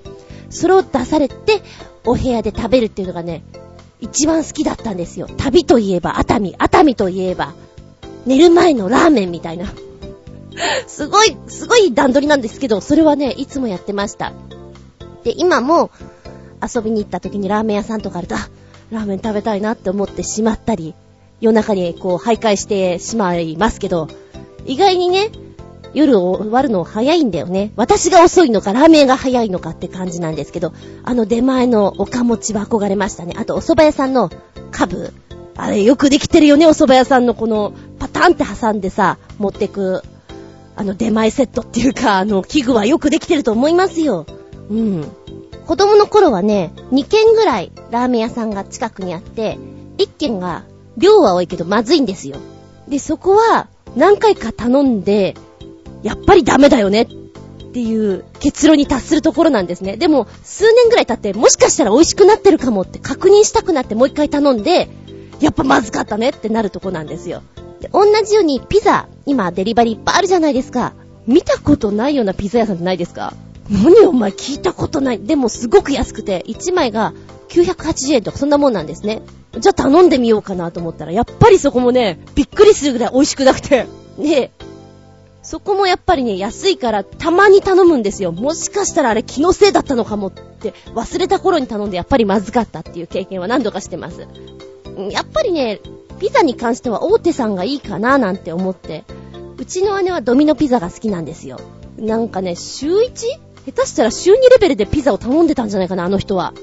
[0.51, 1.61] それを出されて、
[2.05, 3.43] お部屋で食べるっていうのがね、
[3.99, 5.27] 一番好きだったんですよ。
[5.37, 7.53] 旅といえば熱海、熱海といえば、
[8.25, 9.73] 寝る前のラーメンみたいな。
[10.87, 14.33] すごい、すごい段取りなんですけど、それはね、いつもやってました。
[15.23, 15.91] で、今も、
[16.61, 18.49] 遊びに行った時にラーメン屋さんとかあると、あ、
[18.91, 20.93] ラーメン食べたいなって思ってしまったり、
[21.41, 24.07] 夜中にこう徘徊してしまいますけど、
[24.65, 25.31] 意外にね、
[25.93, 27.71] 夜終わるの早いんだよね。
[27.75, 33.33] 私が遅いのか、ラーメンが早いのかって感じなんですけど、あの出前のおかもちは憧れましたね。
[33.37, 34.29] あとお蕎麦屋さんの
[34.71, 35.13] カブ。
[35.57, 40.03] あれよくできてるよね、お蕎麦屋さんのこのパタンって挟んでさ、持ってく、
[40.75, 44.25] あの出前セットっていうか、あの器具はよくできてると思いますよ。
[44.69, 45.05] うん。
[45.65, 49.57] 子供の頃はね、2軒ぐらいラーメン屋さんが近くにあって、
[49.97, 50.63] 1軒が
[50.97, 52.37] 量は多いけどまずいんですよ。
[52.87, 55.35] で、そこは何回か頼んで、
[56.03, 57.07] やっぱりダメだよねっ
[57.71, 59.97] ていう結論に達するところなんですね。
[59.97, 64.89] でも、数年ぐらい経って、もしかしたら美味しくなってるかもって確認したくなってもう一回頼んで、
[65.39, 67.41] やっぱまずかったねってなるとこなんですよ。
[67.91, 70.93] 同じようにピザ、今デリバリーいっぱいあるじゃないですか。
[71.27, 73.33] 見たことないようなピザ屋さんってないですか？
[73.69, 75.19] 何お前聞いたことない。
[75.19, 77.13] でもすごく安くて、1枚が
[77.49, 79.21] 980円とかそんなもんなんですね。
[79.57, 83.87] じゃあ頼んでみようかなと思ったら、やっぱりそこもね、びっくりするぐらい美味しくなくて。
[84.17, 84.51] ねえ、
[85.45, 88.31] そこもやっぱりね、安いからたまに頼むんですよ。
[88.31, 94.27] もしかしたらあれ気のせいだったのかもって忘れた頃に頼んでやっぱりまずかったっていう経験は何度かしてます。
[95.11, 95.81] やっぱりね、
[96.19, 99.03] ピザに関しては大手さんがいいかななんて思って。
[99.57, 101.59] うちの姉はドミノピザが好きなんですよ。
[101.99, 103.11] なんかね、週 1?
[103.67, 106.53] 下手したら週2レベルでピザを頼んでたんじゃないかな、あの人は。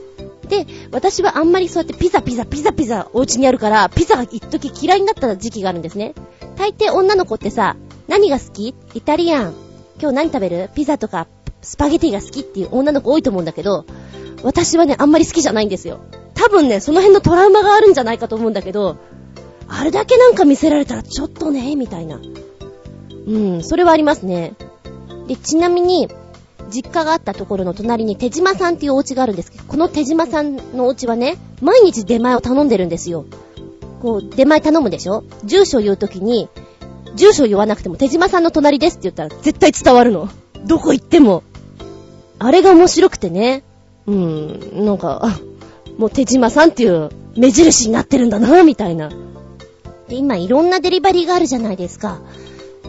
[0.48, 6.14] で、私はあんまりそうやってピザピザピザピザお家にあるから、ピザが一時嫌いになった時期があるんですね。
[6.56, 7.76] 大抵女の子ってさ、
[8.12, 8.74] 何が好き？
[8.92, 9.54] イタリアン。
[9.98, 10.68] 今日何食べる？
[10.74, 11.28] ピザとか
[11.62, 13.86] スパゲティが好きっていう女の子多いと思うんだけど、
[14.42, 15.98] 私はね、あんまり好きじゃないんですよ。
[16.34, 18.98] 多分ね、その辺のトラウマがあるんじゃないかと思うんだけど、
[19.66, 22.20] あれだけなんか見せられたらちょっとね、みたいな。
[23.26, 24.56] うん、それはありますね。
[25.26, 26.10] で、ちなみに、
[26.70, 33.24] 実家があったところの隣に手島さんっていうお家があるんですけど、この手島さんのお家はね、毎日出前を頼んでるんですよ。
[34.02, 35.24] こう、出前頼むでしょ？
[35.44, 36.50] 住所言うときに、
[37.14, 40.28] 住所言わなくても手島さんの隣ですって言ったら絶対伝わるの。
[40.64, 41.42] どこ行っても。
[42.38, 43.62] あれが面白くてね。
[44.06, 45.38] うん、なんか、
[45.98, 49.10] もう手島さんっていう目印になってるんだな、みたいな。
[50.08, 52.20] で、今いろんなデリバリーがあるじゃないですか。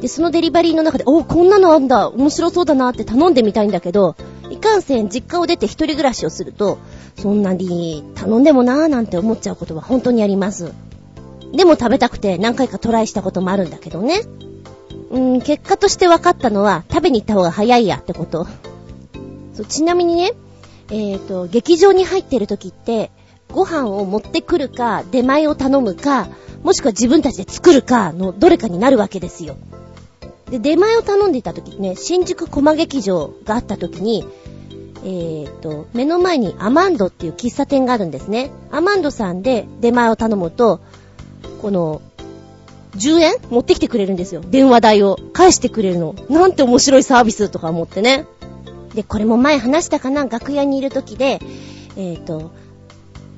[0.01, 4.15] で、そのデリバリーの中で、おこんなのあんだ、面白そうだなって頼んでみたいんだけど、
[4.49, 6.77] いかんせん実家を出て一人暮らしをすると、
[7.17, 10.73] そんなに頼んでもなーなんて思っちゃうことは本当にあります。
[11.53, 14.21] でも食べたくて何回かトライしたこともあるんだけどね。
[15.11, 18.47] うーん、結果として分かったのは、食べに行った方が早いやってこと。
[19.53, 20.33] そうちなみにね、
[20.89, 23.11] えっ、ー、と、劇場に入ってる時って、
[23.51, 26.27] ご飯を持ってくるか、出前を頼むか、
[26.63, 29.55] もしくは自分たちで作るかのどれかになるわけですよ。
[30.49, 34.25] で、出前を頼んでいた時ね、新宿コマ劇場があった時に、
[35.05, 38.51] えーと、目の前にアマンドっていう喫茶店があるんですね。
[38.71, 40.79] アマンドさんで出前を頼むと、
[41.63, 42.01] この、
[42.97, 43.33] 10円？
[43.49, 44.41] 持ってきてくれるんですよ。
[44.41, 45.17] 電話代を。
[45.33, 46.13] 返してくれるの。
[46.29, 48.27] なんて面白いサービスとか思ってね。
[48.93, 50.25] で、これも前話したかな？
[50.25, 51.39] 楽屋にいる時で、
[51.95, 52.51] えーと、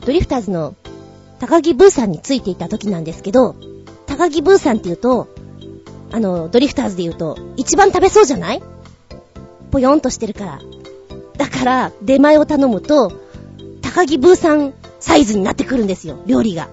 [0.05, 0.76] ドリフターズの
[1.39, 3.55] 高木ブーさんについていた時なんですけど、
[4.07, 5.30] 高木ブーさんって言うと、
[6.11, 8.63] あの、ドリフターズで言うと、一番食べそうじゃない？
[9.71, 10.59] ぽよんとしてるから。
[11.38, 13.13] だから、出前を頼むと、
[13.82, 16.67] 高木ブーさんサイズになってくるんですよ、料理が。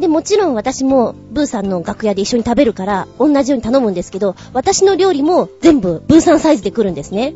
[0.00, 7.34] で、もちろん私もブーさんの楽屋で一緒に食べるから、同じように頼むんですけど、私の料理も全部ブーさんサイズで来るんですね。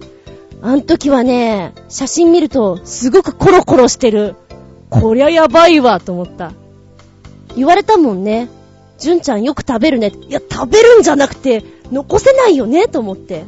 [0.63, 4.37] あん時はね、写真見ると、すごくコロコロしてる。
[4.91, 6.53] こりゃやばいわ、と思った。
[7.57, 8.49] 言われたもんね。
[8.99, 10.13] 純ちゃんよく食べるね。
[10.29, 13.45] いや、食べるんじゃなくて、残せないよね、と思って。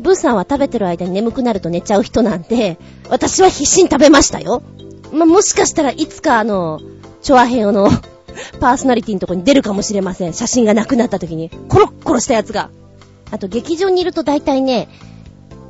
[0.00, 4.62] ブーさんは食べてる間に眠くなると寝ちゃう人なんで、私は必死に食べましたよ。
[5.12, 6.80] ま、もしかしたらいつかあの、
[7.22, 7.88] チョアヘヨの
[8.60, 10.32] パーソナリティのとこに出るかもしれません。
[10.32, 11.50] 写真がなくなった時に。
[11.68, 12.70] コロッコロしたやつが。
[13.30, 14.88] あと劇場にいると大体ね、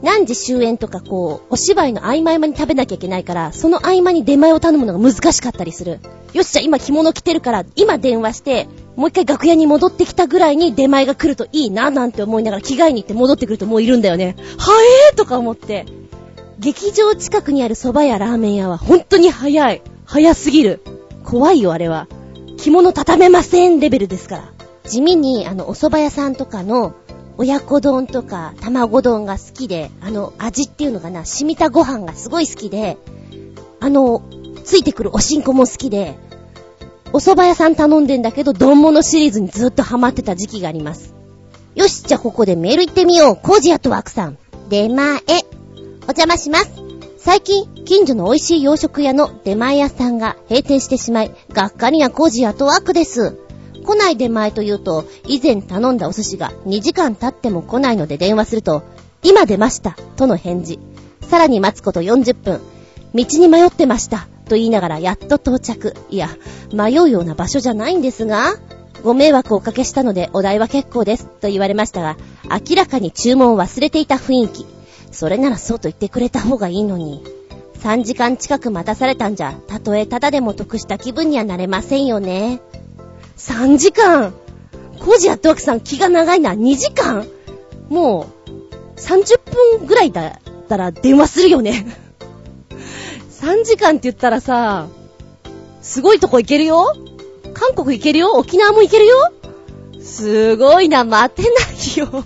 [0.03, 5.99] 何時終演とかこう、お芝居の合間合間に食べなきゃいけないから、その合間に出前を頼むのが難しかったりする。
[6.33, 14.37] よし、じゃあ今着物着てるから、今電話して、もう一回楽屋に戻ってきたぐらいに出前が来るといいな、なんて思いながら着替えに行って戻ってくるともういるんだよね。
[14.59, 14.73] は
[15.11, 15.87] えーとか思って。
[16.61, 19.83] 劇場近くにある蕎麦やラーメン屋は本当に早い。
[20.05, 20.81] 早すぎる。
[21.25, 22.09] 怖いよ、あれは。
[22.59, 24.53] 着物畳めませんレベルですから。
[24.85, 26.95] 地味に、あの、お蕎麦屋さんとかの、
[27.37, 32.99] 親子丼とか卵丼が好きで、あの味っていうのかな、染みたご飯がすごい好きで、
[33.79, 34.23] あの、
[34.65, 36.19] ついてくるおしんこも好きで、
[37.13, 41.15] お蕎麦屋さん頼んでんだけど、丼物シリーズにずっとハマってた時期があります。
[41.77, 43.37] よし、じゃあここでメール行ってみよう。
[43.37, 44.37] コージアットワークさん。
[44.69, 45.21] 出前。
[46.03, 46.88] お邪魔します。
[47.21, 53.37] 最近、近所の美味しい洋食屋の出前屋さんが閉店してしまい、がっかりなコージアットワークです。
[53.85, 58.83] 来ない出前というと、以前頼んだお寿司が2時間経っても来ないので電話すると、
[59.25, 60.79] 今出ました、との返事。
[61.29, 62.61] さらに待つこと40分。
[63.15, 65.95] 道に迷ってました、と言いながらやっと到着。
[66.11, 66.29] いや、
[66.73, 68.55] 迷うような場所じゃないんですが、
[69.03, 74.78] ご迷惑をおかけしたのでお代は結構です、と言われましたが、明らかに注文を忘れていた雰囲気。
[75.11, 77.25] それならそうと言ってくれた方がいいのに。
[77.81, 82.61] 3時間近く待たされたんじゃ、たとえただでも得した気分にはなれませんよね。
[83.37, 84.35] 3時間
[84.99, 86.55] コージやってわけさん気が長いな。
[86.55, 87.27] 2時間
[87.89, 91.87] もう、30分ぐらいだったら電話するよね。
[93.41, 94.89] 3時間って言ったらさ、
[95.81, 96.95] すごいとこ行けるよ
[97.55, 99.33] 韓国行けるよ沖縄も行けるよ
[100.01, 102.25] すごいな、待てないよ。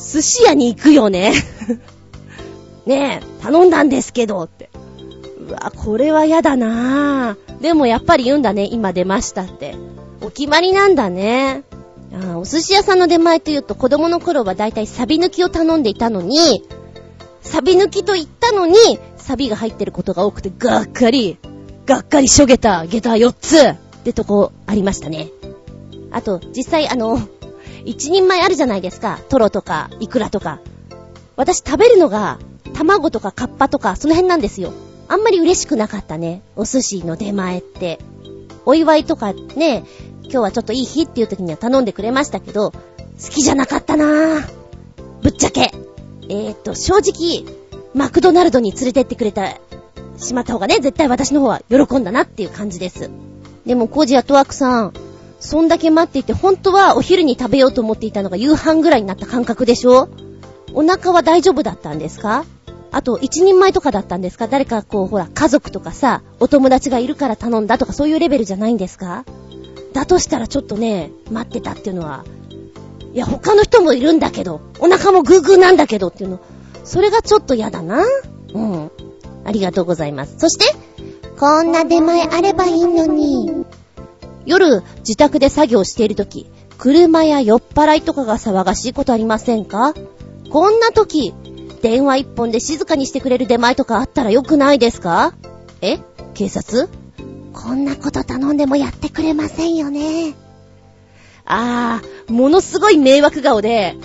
[0.00, 1.32] 寿司屋に行くよね。
[2.86, 4.70] ねえ、頼んだんですけどって。
[5.46, 7.60] うわ、これは嫌だなぁ。
[7.60, 9.76] でもやっぱり言うんだね、今出ましたって。
[10.22, 11.62] お決まりなんだね。
[12.12, 16.64] あお寿司屋さんの出前というと子供の頃はだいたいサビ抜きを頼んでいたのに、
[17.42, 18.76] サビ抜きと言ったのに、
[19.16, 21.38] サビが入ってることが多くてがっかり、
[21.86, 25.28] がっかりしょげた下駄4つってとこありましたね。
[26.10, 27.18] あと、実際あの、
[27.84, 29.20] 一人前あるじゃないですか。
[29.28, 30.60] トロとか、イクラとか。
[31.36, 32.38] 私食べるのが、
[32.74, 34.72] 卵とかカッパとか、その辺なんですよ。
[35.08, 36.42] あんまり嬉しくなかったね。
[36.56, 37.98] お寿司の出前って。
[38.66, 39.84] お祝いとかね、
[40.22, 42.78] 今日はちょっといい日っていう時には頼んでくれましたけど、好
[43.30, 44.60] きじゃなかったなぁ。
[45.22, 45.72] ぶっちゃけ。
[46.28, 47.44] えー、っと、正直、
[47.94, 49.56] マクドナルドに連れてってくれた、
[50.16, 53.10] しまった方がね、絶対私の方は喜んだなっていう感じです。
[53.66, 54.92] でも、コージアトワークさん、
[55.40, 60.08] そんだけ待っていて、本当はお昼に食べようと思っていたのが夕飯ぐらいになった感覚でしょ？
[60.74, 62.44] お腹は大丈夫だったんですか？
[62.92, 64.48] あと、一人前とかだったんですか？
[64.48, 69.24] 誰かこう、ほら、家族とかさ、お友達がいるから頼んだとかそういうレベルじゃないんですか？
[69.92, 72.24] だとしたらちょっとね、待ってたっていうのは、
[73.12, 76.40] いや、他の人もいるんだけど、お腹もグーグーなんだけどっていうの、
[76.84, 78.04] それがちょっと嫌だな。
[78.54, 78.90] うん。
[79.44, 80.36] ありがとうございます。
[80.38, 80.66] そして、
[81.38, 83.64] こんな出前あればいいのに。
[84.46, 86.46] 夜、自宅で作業しているとき、
[86.78, 89.94] 車や酔っ払いとかが騒がしいことありませんか？
[90.50, 91.34] こんなとき、
[91.82, 95.34] 電話一本で静かにしてくれる出前とかあったらよくないですか？
[95.80, 95.98] え？
[96.34, 96.88] 警察？
[97.52, 100.34] こんなこと頼んでもやってくれませんよね。
[101.44, 103.96] あー、ものすごい迷惑顔で、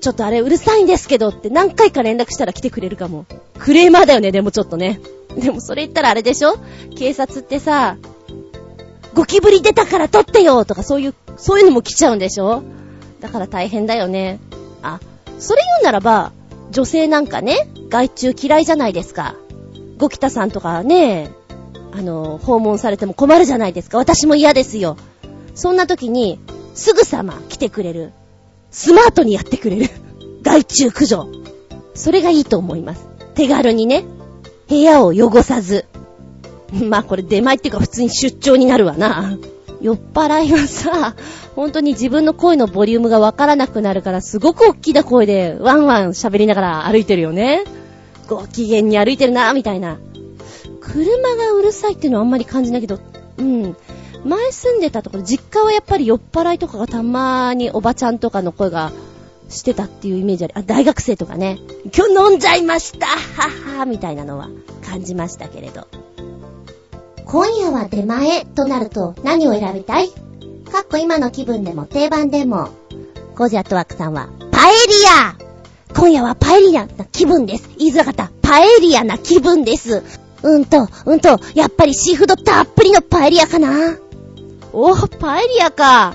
[0.00, 3.26] ちょっとあれうるさいんですけどって何回か連絡したら来てくれるかも。
[3.58, 5.00] クレーマーだよね、でもちょっとね。
[5.36, 6.56] でもそれ言ったらあれでしょ？
[6.96, 7.96] 警察ってさ、
[9.14, 12.62] ゴキブリ出たから取ってよとかそういう、そういうのも来ちゃうんでしょ？
[13.20, 14.40] だから大変だよね。
[14.82, 15.00] あ、
[15.38, 16.32] それ言うならば、
[16.70, 19.36] 女性なんかね、外注嫌いじゃないですか。
[19.98, 21.30] ゴキタさんとかね、
[21.92, 23.98] あの、訪問されても困るじゃないですか。
[23.98, 24.96] 私も嫌ですよ。
[25.54, 26.40] そんな時に、
[26.74, 28.12] すぐさま来てくれる。
[28.72, 29.88] スマートにやってくれる。
[30.42, 31.28] 外注駆除。
[31.94, 33.06] それがいいと思います。
[33.34, 34.04] 手軽にね、
[34.68, 35.86] 部屋を汚さず。
[36.88, 39.36] まあこれ出前っていうか普通に出張になるわな。
[39.80, 41.14] 酔っ払いはさ、
[41.54, 47.64] 本当に自分の声のボリュームがわからなくなるからすごく大きな声でワンワン喋りながら歩いてるよね。
[48.28, 49.98] ご機嫌に歩いてるな、みたいな。
[50.80, 52.98] 車がうるさいっていうのはあんまり感じないけど、
[53.38, 53.76] うん。
[54.24, 58.92] 前住んでたところ、実家はやっぱり酔っ払いとかがたまにおばちゃんとかの声が
[59.50, 60.54] してたっていうイメージある。
[60.56, 61.58] あ、大学生とかね。
[61.94, 64.48] 今日飲んじゃいましたははみたいなのは
[64.86, 65.86] 感じましたけれど。
[67.26, 70.08] 今夜は出前となると何を選びたい？
[70.08, 72.68] かっこ今の気分でも定番でも。
[73.34, 75.36] コージアットワークさんは、パエリア
[75.94, 77.68] 今夜はパエリアな気分です。
[77.78, 78.30] 言いづらかった。
[78.42, 80.02] パエリアな気分です。
[80.42, 83.96] うんと、うんと、やっぱりシーフードたっぷりのパエリアかな
[84.72, 86.14] お、パエリアか。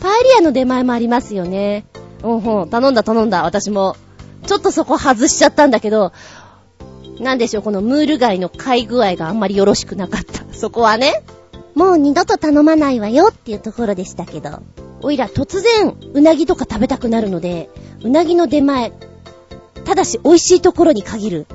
[0.00, 1.84] パエリアの出前もありますよね。
[2.22, 3.96] うんほん、頼んだ頼んだ、私も。
[4.46, 6.12] ちょっとそこ外しちゃったんだけど、
[7.20, 10.44] なんでしょう、このムール貝の貝具合があんまりよろしくなかった。
[10.54, 11.22] そこはね。
[11.74, 14.50] もう二度と頼まないわよっていうところでしたけど。
[15.00, 17.70] おいら突然、うなぎとか食べたくなるので、
[18.02, 18.92] うなぎの出前、
[19.84, 21.46] ただし美味しいところに限る。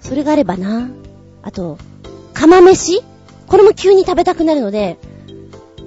[0.00, 0.90] それがあればな。
[1.42, 1.78] あと、
[2.34, 3.02] 釜飯？
[3.46, 4.98] これも急に食べたくなるので、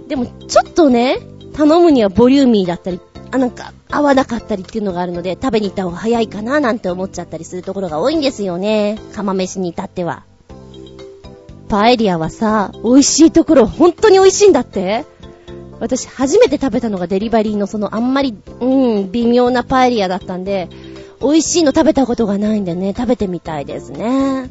[0.07, 1.19] でもちょっとね、
[1.55, 2.99] 頼むにはボリューミーだったり、
[3.31, 8.99] あ、なんか合わなかったりっていうのがあるので、食べに行った方が早いかななんて思っちゃったりするところが多いんですよね。
[9.13, 10.23] 釜飯に至っては。
[11.69, 15.05] パエリアはさ、美味しいところ本当に美味しいんだって？
[15.79, 20.69] 私初めて食べたのがデリバリーのそのあんまり、うん、微妙なパエリアだったんで、
[21.21, 24.49] 美味しいの食べたことがないんでね、食べてみたいですね。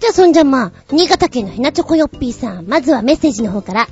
[0.00, 3.88] じゃあそんじゃまあ、新潟県のひなチョコヨッピーさん、まずはメッセージの方から。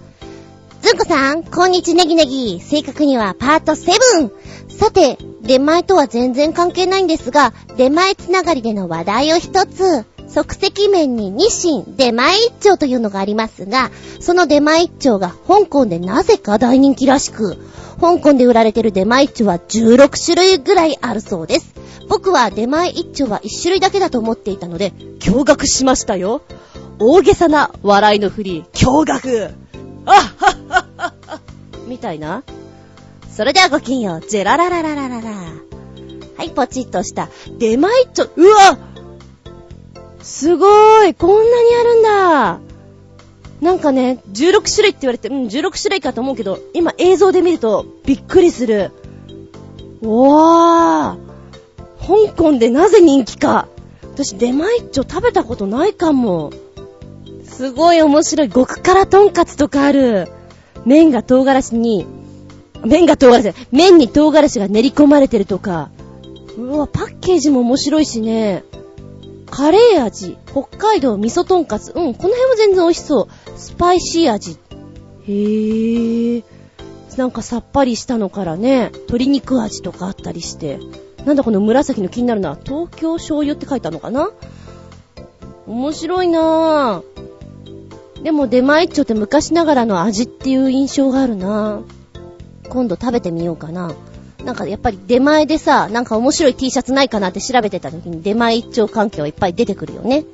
[0.84, 2.60] ずんこさん、こんにちネギネギ。
[2.60, 4.30] 正確にはパート7。
[4.68, 10.04] さて、出前とは全然関係ないんですが、出前つながりでの話題を一つ。
[10.28, 17.56] 即席麺に日清出前一丁というのがありますが、その出前一丁が香港でなぜか大人気らしく、
[17.98, 21.74] 香港で売られてる出前一丁は16種類ぐらいあるそうです。
[22.10, 26.42] 僕は出前一丁は1種類だけだと思っていたので、驚愕しましたよ。
[26.98, 29.54] 大げさな笑いのふり、驚愕
[30.06, 31.40] あっはっはっはっは
[31.86, 32.42] みたいな？
[33.30, 35.30] それではごきんよう、ジェラララララララ。
[36.36, 37.28] はい、ポチッとした。
[37.58, 38.78] 出前一丁、うわ
[40.22, 42.60] すごーい、こんなにあるんだ。
[43.60, 48.90] なんかね、16種類って言われて、うん、16種類かと思うけど、今映像で見るとびっくりする。
[50.02, 51.16] おー。
[51.98, 53.68] 香港でなぜ人気か。
[54.02, 56.50] 私、出前一丁食べたことないかも。
[57.56, 58.50] すごい面白い。
[58.50, 60.28] 極辛とんかつとかある。
[60.84, 62.04] 麺が唐辛子に、
[62.84, 65.90] 麺が唐辛子、麺に唐辛子が練り込まれてるとか。
[66.58, 68.64] うわ、パッケージも面白いしね。
[69.50, 71.92] カレー味、北海道味噌とんかつ。
[71.94, 73.28] うん、この辺も全然美味しそう。
[73.56, 74.58] スパイシー味。
[75.28, 76.44] へぇー。
[77.16, 80.80] なんかさっぱりしたのからね、鶏肉味とかあったりして。
[81.24, 82.58] なんだこの紫の気になるな。
[82.62, 84.30] 東京醤油って書いてあるのかな？
[85.68, 87.33] 面白いなぁ。
[88.24, 91.82] でも出前一丁って昔ながらの味っていう印象があるな。
[92.70, 93.92] 今度食べてみようかな。
[94.42, 100.24] なんかやっぱり出前でさ、なんか面白い T シャツないかなって調べてた時に出前一丁関係はいっぱい出てくるよね。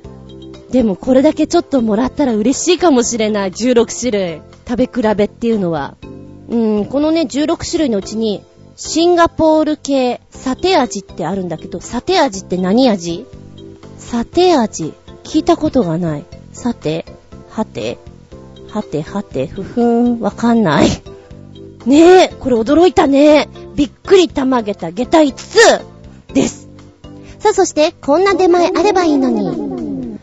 [0.71, 3.51] でもこれだけちょっともらったら嬉しいかもしれない。
[3.51, 4.41] 16種類。
[4.65, 5.97] 食べ比べっていうのは。
[6.47, 8.41] うーん、このね、16種類のうちに、
[8.77, 13.25] シンガポール系、サテ味ってあるんだけど、サテ味って何味？
[13.97, 14.93] サテ味。
[15.25, 16.25] 聞いたことがない。
[16.53, 17.05] さて、
[17.51, 17.97] はて、
[18.69, 20.87] はてはて、ふふん、わかんない。
[21.85, 23.49] ねえ、これ驚いたね。
[23.75, 26.69] びっくりたまげた下駄5つです。
[27.39, 30.17] さあそして、こんな出前あればいいのに。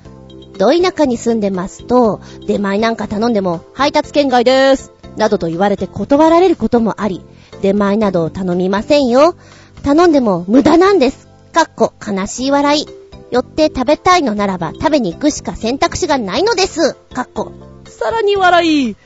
[0.57, 4.93] ど田舎に住んでますと、出前なんか頼んでも、配達圏外です。
[5.17, 7.23] などと言われて断られることもあり、
[7.61, 9.35] 出前などを頼みませんよ。
[9.83, 11.29] 頼んでも無駄なんです。
[11.53, 12.98] かっこ悲しい笑い。
[13.31, 16.95] よって食べたいのならば食べに行くしか選択肢がないのです。
[17.13, 17.53] かっこ。
[17.87, 18.97] さらに笑い。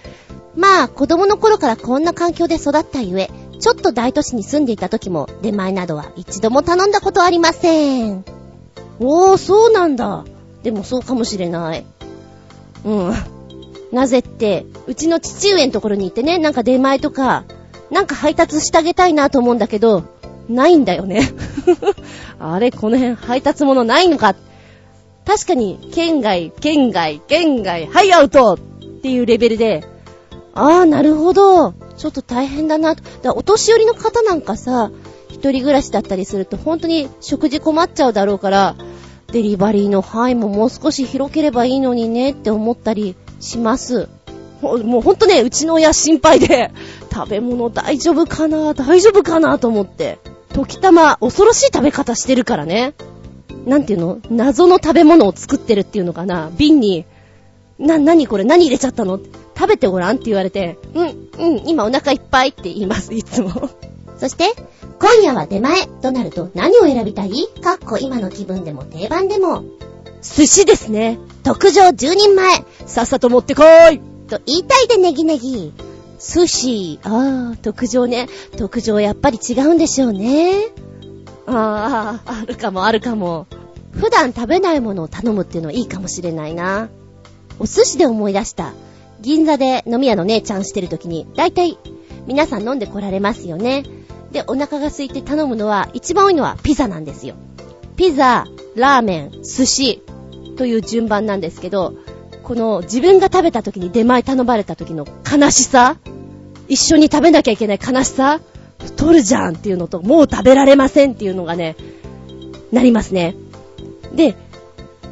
[0.55, 8.25] まあ、子供の頃からこんな環境で育ったゆえ、ちょっと大都市に住んでいた時も出前などは一度も頼んだことありません。
[9.01, 10.25] おー、そうなんだ。
[10.63, 11.85] でもそうかもしれない。
[12.85, 13.13] うん。
[13.93, 17.45] なぜって、うちの父上のところに行ってね、なんか出前とか、
[17.91, 20.05] なんか配達してあげたいなと思うんだけど、
[20.49, 21.23] ないんだよね。
[22.39, 24.35] あれ、この辺配達物ないのか。
[25.25, 28.59] 確かに、県外、県外、県外、はいアウトっ
[29.03, 29.85] ていうレベルで、
[30.55, 31.73] あー、なるほど。
[31.97, 32.95] ちょっと大変だな。
[32.95, 34.91] だお年寄りの方なんかさ、
[35.29, 38.77] 一人暮らしだったりすると本当に食事困っちゃうだろうから、
[39.33, 44.09] デリバリーの範囲ももう少し広ければいいのにねって思ったりします。
[44.61, 46.71] ほもうほんとね、うちの親心配で、
[47.13, 48.73] 食べ物大丈夫かな？
[48.75, 50.19] 大丈夫かなと思って。
[50.53, 52.95] 時たま恐ろしい食べ方してるからね。
[53.67, 54.21] なんていうの？
[54.31, 56.51] 謎の食べ物を作ってるっていうのかな？
[56.57, 57.05] 瓶に、
[57.79, 58.45] な、なにこれ？
[58.45, 59.21] 何入れちゃったの？
[59.55, 61.09] 食べてごらんって言われて、うん、
[61.39, 63.71] うん、今お腹いっぱいって言います、いつも。
[64.17, 64.55] そして、
[64.99, 67.33] 今夜は出前となると何を選びたい？
[67.63, 69.65] かっこ今の気分でも定番でも。
[70.23, 71.19] 寿司ですね。
[71.43, 75.73] 特上10人前さっさと持ってこーいと言いたいでネギネギ。
[76.23, 78.29] 寿司、あー、特上ね。
[78.57, 80.71] 特上やっぱり違うんでしょうね。
[81.47, 83.49] あー、あるかもあるかも。
[83.93, 86.89] 普段食べないものを頼むっていうのはいいかもしれないな。
[87.59, 88.73] お寿司で思い出した。
[89.21, 91.77] 銀座で飲み屋の姉ちゃんしてる時に、だいたい
[92.27, 93.85] 皆さん飲んで来られますよね。
[94.31, 97.35] で、お腹が空いて頼むのは、一番多いのはピザなんですよ。
[97.97, 98.47] ピザ、
[98.77, 100.03] ラーメン、寿司
[100.57, 101.95] という順番なんですけど、
[102.53, 105.97] この自分が食べた時に出前頼まれた時の悲しさ
[106.69, 108.43] 一緒に食べなきゃいけない悲しさ
[108.79, 111.77] 太るじゃんっていうのと、もう食べられませんっていうのがね、
[112.71, 113.35] なりますね。
[114.13, 114.37] で、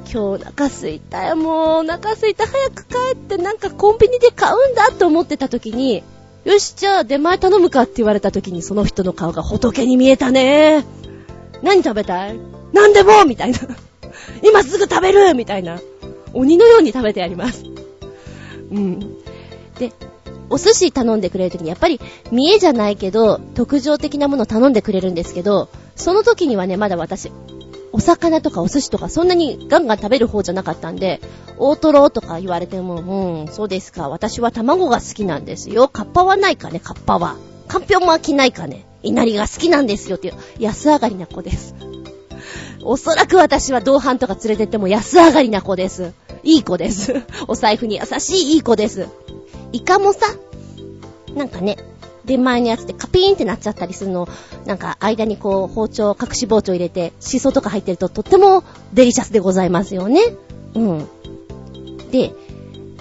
[0.05, 6.03] 今日お腹すいたよ、もうお腹すいた、早く帰ってなんかコンビニで買うんだと思ってた時に、
[6.45, 10.85] よし、じゃあ出前頼むかって言われた時にその人の顔が仏に見えたね。
[11.63, 12.39] 何食べたい？
[12.75, 13.61] 何でもみたいな。
[14.45, 15.81] 今すぐ食べるみたいな。
[16.33, 17.65] 鬼のように食べてやります。
[18.71, 19.01] うん。
[19.79, 19.93] で、
[20.49, 22.01] お寿司頼んでくれるときに、やっぱり、
[22.31, 27.31] 見えじゃないけど、特徴的なもの頼んでくれるんですけど、その時にはね、まだ私、
[27.93, 31.21] お魚とかお寿司とかそんなにガンガン食べる方じゃなかったんで、
[31.59, 34.09] 大トロとか言われても、うん、そうですか。
[34.09, 35.89] 私は卵が好きなんですよ。
[35.89, 37.37] カッパはないかね、カッパは。
[37.69, 38.87] かんぴょん巻きないかね。
[39.03, 41.75] 稲荷が好きなんですよっていう、安上がりな子です。
[42.83, 46.13] おそらく私は同伴とか連れてっても安上がりな子です。
[46.43, 47.23] いい子です。
[47.49, 49.09] お財布に優しいいい子です。
[49.73, 50.21] イカもさ、
[51.35, 51.77] なんかね、
[52.25, 54.29] 出前のやつでカピーンってなっちゃったりするの、
[54.67, 60.21] なんか間にこう包丁、隠し包丁入れて、シソとか入ってるととってもデリシャスでございますよね。
[60.75, 61.09] うん。
[62.11, 62.33] で、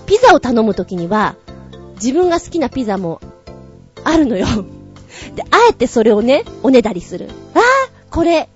[0.05, 1.35] ピザを頼むときには、
[1.95, 3.21] 自分が好きなピザも
[4.03, 4.47] あるのよ。
[5.35, 7.29] で、あえてそれをね、おねだりする。
[7.53, 7.61] あー、
[8.09, 8.49] これ、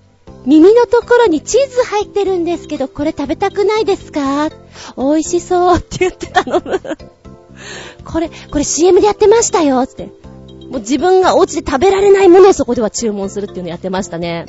[0.46, 4.50] 耳のところにチーズ入ってるんですけど、これ食べたくないですか？
[4.96, 6.80] 美味しそうって言って頼む。
[8.04, 10.10] これ、これ CM でやってましたよって。
[10.68, 14.46] もう自分がお家で食べられないものをそこでは注文するっていうのやってましたね。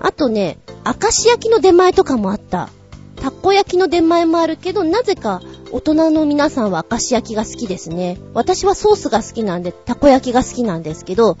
[0.00, 2.68] あとね、明石焼きの出前とかもあった。
[3.16, 8.18] たこ焼きの出前もあるけど、なぜか大人の皆さんは明石焼きが好きですね。
[8.34, 11.36] 私はソースが好きなんで、たこ焼きが好きなんですけど、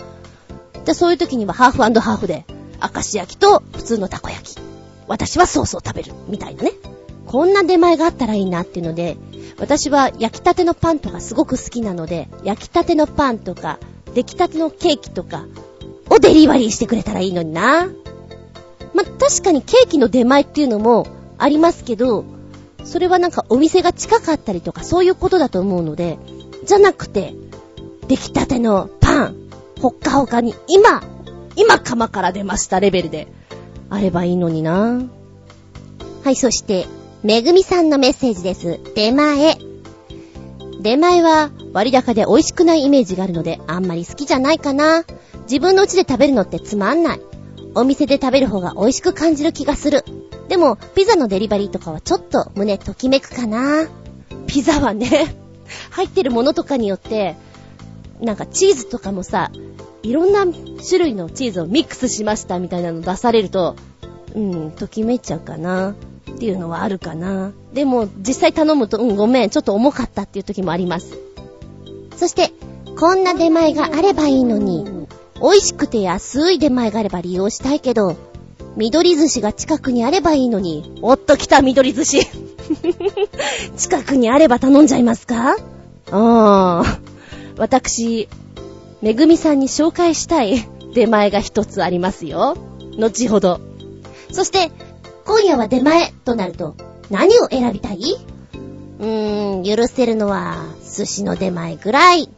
[0.84, 2.44] で、そういう時にはハーフハーフで、
[2.82, 4.58] 明石焼きと普通のたこ焼き。
[5.06, 6.12] 私はソースを食べる。
[6.28, 6.72] みたいなね。
[7.26, 9.16] こんな出前があったらいいなっていうので、
[9.58, 13.78] 私は焼きたてのパンとかすごく好きなので、焼きたてのパンとか、
[14.14, 15.44] 出来たてのケーキとか
[16.08, 17.88] をデリバリーしてくれたらいいのにな。
[18.94, 21.06] ま、確かにケーキの出前っていうのも
[21.38, 22.24] ありますけど、
[22.84, 26.18] それはなんかお店が近かったりとかそういうことだと思うので、
[26.64, 27.34] じゃなくて、
[28.08, 29.36] 出来たてのパン、
[29.80, 31.02] ほっかほかに今、
[31.60, 33.28] 今釜から出ましたレベルで、
[33.90, 35.02] あればいいのにな。
[36.24, 36.86] はい、そして、
[37.22, 38.80] めぐみさんのメッセージです。
[38.94, 39.58] 出前。
[40.80, 45.04] 出前は割高で美味しくないイメージがあるので、あんまり好きじゃないかな。
[45.42, 47.20] 自分の家で食べるのってつまんない。
[47.74, 50.02] お店で食べる方が美味しく感じる気がする。
[50.48, 53.86] でも、ピザのデリバリーとかはちょっと胸ときめくかな。
[54.46, 55.36] ピザはね、
[55.92, 57.36] 入ってるものとかによって、
[58.22, 59.50] なんかチーズとかもさ、
[60.02, 60.46] いろんな
[60.86, 63.76] 種類のチーズをミックスしましたみたいなの出されると、
[64.34, 65.94] うん、ときめいちゃうかな。
[66.30, 67.52] っていうのはあるかな。
[67.74, 71.18] でも、実際頼むと、うん、ごめん、ちょっと重かったっていう時もあります。
[72.16, 72.52] そして、
[72.98, 74.86] こんな出前があればいいのに、
[75.42, 78.16] 美味しくて安い出前があれば利用したいけど、
[78.76, 82.20] 緑寿司が近くにあればいいのに、おっと来た、緑寿司。
[83.76, 85.56] 近くにあれば頼んじゃいますか？
[86.10, 86.98] あー。
[87.58, 88.28] 私、
[89.02, 92.56] めぐみさんに紹介したい 出前が一つありますよ。
[92.98, 93.60] 後ほど。
[94.32, 94.70] そして、
[95.24, 96.74] 今夜は出前となると、
[97.10, 98.16] 何を選びたい？
[99.00, 102.28] うーん、許せるのは、寿司の出前ぐらい。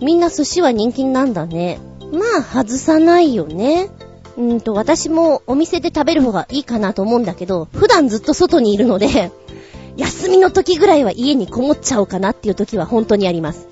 [0.00, 1.78] みんな寿司は人気なんだね。
[2.12, 3.88] まあ、外さないよね。
[4.36, 9.30] うーんと、私もお店で食べる方がいいかなと思うんだけど、普段ずっと外にいるので、
[9.96, 13.68] 休みの時ぐらいは家にこもっちゃおうかなっていう時は本当にあります。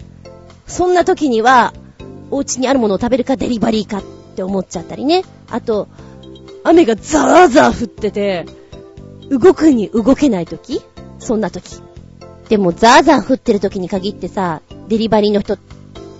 [0.66, 1.72] そんな時には、
[2.30, 4.02] お家にあるものを食べるかデリバリーかっ
[4.34, 5.22] て思っちゃったりね。
[5.50, 5.88] あと、
[6.64, 8.46] 雨がザーザー降ってて、
[9.30, 10.82] 動くに動けない時
[11.18, 11.80] そんな時。
[12.48, 15.58] でもザーザー降ってる時に限ってさ、デリバリーの人、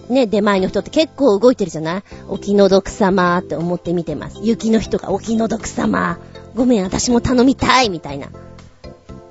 [0.09, 2.03] ね、出前の人って結構動いてるじゃない？
[2.29, 4.39] お気の毒様って思って見てます。
[4.43, 6.19] 雪の人がお気の毒様。
[6.55, 8.29] ごめん、私も頼みたいみたいな。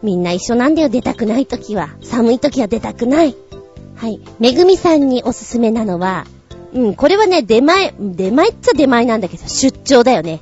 [0.04, 1.90] みんな一緒なんだよ、出たくない時は。
[2.02, 3.36] 寒い時は出たくない。
[3.96, 4.22] はい。
[4.40, 6.26] めぐみさんにおすすめなのは、
[6.76, 10.42] うん、これはね、出前、出前っちゃ出前なんだけど、出張だよね。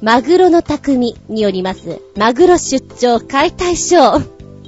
[0.00, 4.22] マグロの匠によります、マグロ出張解体ショー。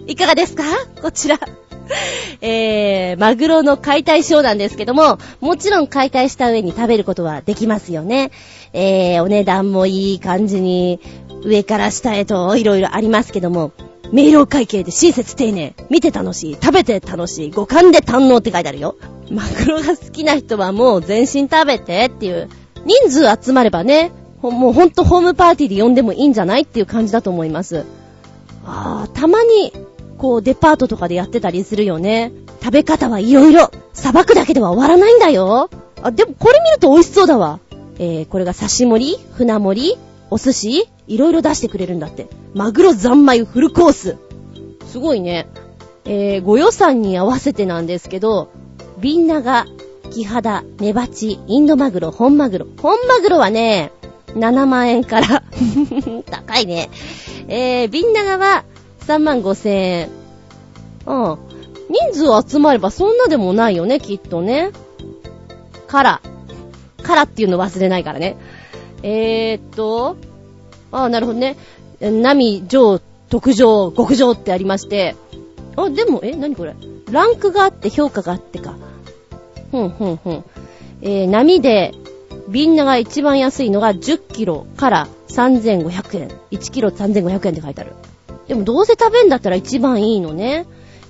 [0.11, 0.65] いかがですか？
[1.01, 1.39] こちら。
[2.41, 8.33] えー、マグロの解体ショーなんですけども、もちろん解体した上に食べることはできますよね。
[8.73, 10.99] えー、お値段もいい感じに、
[11.45, 13.73] 上から下へといろいろありますけども、
[14.15, 18.95] 明朗会計で親切丁寧、見て楽しい、食べて楽しい、五感で堪能って書いてあるよ。
[19.29, 22.49] マグロが好きな人はもう全身食べてっていう、
[22.85, 27.85] 人数集まればね、もうほんとホームパーティーで呼んでもいいんじゃないっていう感じだと思います。
[28.65, 29.73] あー、たまに、
[30.17, 32.31] こう、デパートとかでやってたりするよね。
[32.63, 33.73] 食べ方はいろいろ。
[33.95, 35.71] さばくだけでは終わらないんだよ。
[36.03, 37.59] あ、でもこれ見ると美味しそうだわ。
[37.99, 39.19] えー、これが刺し盛り？
[39.33, 39.99] 船盛り？
[40.31, 40.89] お寿司？
[41.07, 42.29] いろいろ出してくれるんだって。
[42.55, 44.17] マグロ三昧フルコース。
[44.87, 45.47] すごいね。
[46.05, 48.51] えー、ご予算に合わせてなんですけど、
[48.99, 49.67] ビンナガ、
[50.11, 52.67] キハダ、メバチ、インドマグロ、本マグロ。
[52.81, 53.91] 本マグロはね、
[54.29, 55.43] 7万円から。
[56.31, 56.91] 高いね。
[57.49, 58.65] えー、ビンナガは
[59.07, 60.09] 3万5千円。
[61.07, 61.39] うん。
[62.13, 64.71] 人数集まればそんなでもないよね、きっとね。
[65.87, 66.21] から。
[67.03, 68.37] からっていうの忘れないからね。
[69.03, 70.17] えーっと、
[70.95, 71.57] ああ、なるほどね。
[72.01, 75.17] 波、上、特上、極上ってありまして。
[75.77, 76.75] あ、でも、え、なにこれ？
[77.11, 78.77] ランクがあって評価があってか。
[79.73, 80.45] ふんふんふん。
[81.03, 81.93] えー、波で、
[82.49, 86.29] ビンナが一番安いのが10キロから3500円。
[86.53, 87.93] 1キロ3500円って書いてある。
[88.47, 90.67] でもどうせ食べんだったら一番いいのね。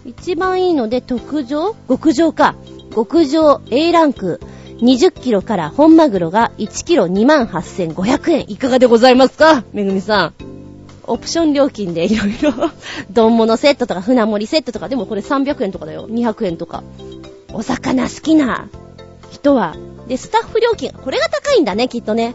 [0.06, 2.54] 一番いいので、特上極上か。
[2.94, 4.40] 極上 A ランク
[4.78, 8.50] 20キロから本マグロが1キロ28,500円。
[8.50, 9.64] いかがでございますか？
[9.72, 10.34] めぐみさん。
[11.06, 12.52] オプション料金でいろいろ、
[13.12, 16.08] 丼物セットとか船盛りセットとか、でもこれ300円とかだよ。
[16.08, 16.82] 200円とか。
[17.52, 18.68] お魚好きな
[19.30, 19.76] 人は。
[20.08, 22.34] で、スタッフ料金、これが高いんだね、きっとね。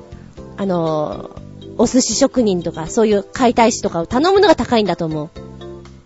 [0.58, 1.40] あのー
[1.82, 5.30] お寿司職人とか、そういう解体師とかを頼むのが高いんだと思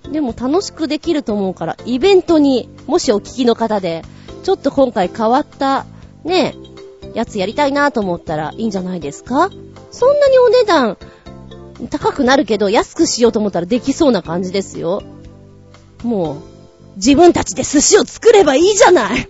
[0.07, 0.11] う。
[0.11, 4.03] でも楽しくできると思うから、イベントに、もしお聞きの方で、
[4.43, 5.87] ちょっと今回変わった、
[6.23, 6.55] ね
[7.13, 9.49] え、やつやりたいなと思ったらいいんじゃないですか？
[9.91, 10.97] そんなにお値段、
[11.89, 15.01] 高くなるけど、安くしようと思ったらできそうな感じですよ。
[16.03, 16.37] もう、
[16.95, 19.27] 自分たちで寿司を作ればいいじゃない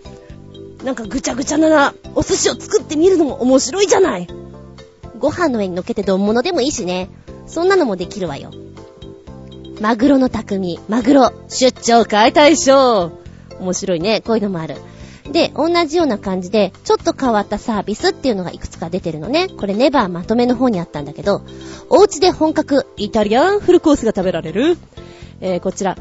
[0.83, 4.27] なんかぐちゃぐちゃなお寿司を作ってみるのも面白いじゃない
[5.17, 7.09] ご飯の上に乗っけて丼物でもいいしね。
[7.47, 8.51] そんなのもできるわよ。
[9.79, 13.59] マグロの匠、マグロ、出張解体ショー。
[13.61, 14.19] 面白いね。
[14.19, 14.75] こういうのもある。
[15.33, 19.49] で、同じような感じで、ちょっと変わったサービスっていうのがいくつか出てるのね。
[19.49, 21.41] これネバーまとめの方にあったんだけど、
[21.89, 24.77] お家で本格イタリアンフルコースが食べられる？
[25.41, 25.97] えー、こちら、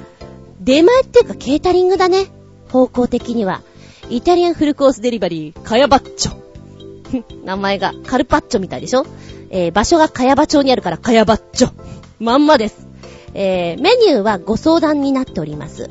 [0.60, 2.26] 出前っていうかケータリングだね。
[2.68, 3.62] 方向的には。
[4.10, 6.36] イタリアンフルコースデリバリー、カヤバッチョ。
[7.44, 9.06] 名前がカルパッチョみたいでしょ？
[9.50, 11.70] えー、場所がカヤバ町にあるからカヤバッチョ。
[12.20, 12.86] まんまです。
[13.34, 15.88] えー、メニューはご相談になっております。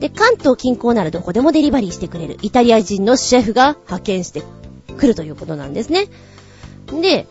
[0.00, 4.42] で、関東近郊ならどこでもデリバリーしてくれるイタリア人のシェフが派遣して
[4.96, 6.06] くるということなんですね。
[7.00, 7.26] で、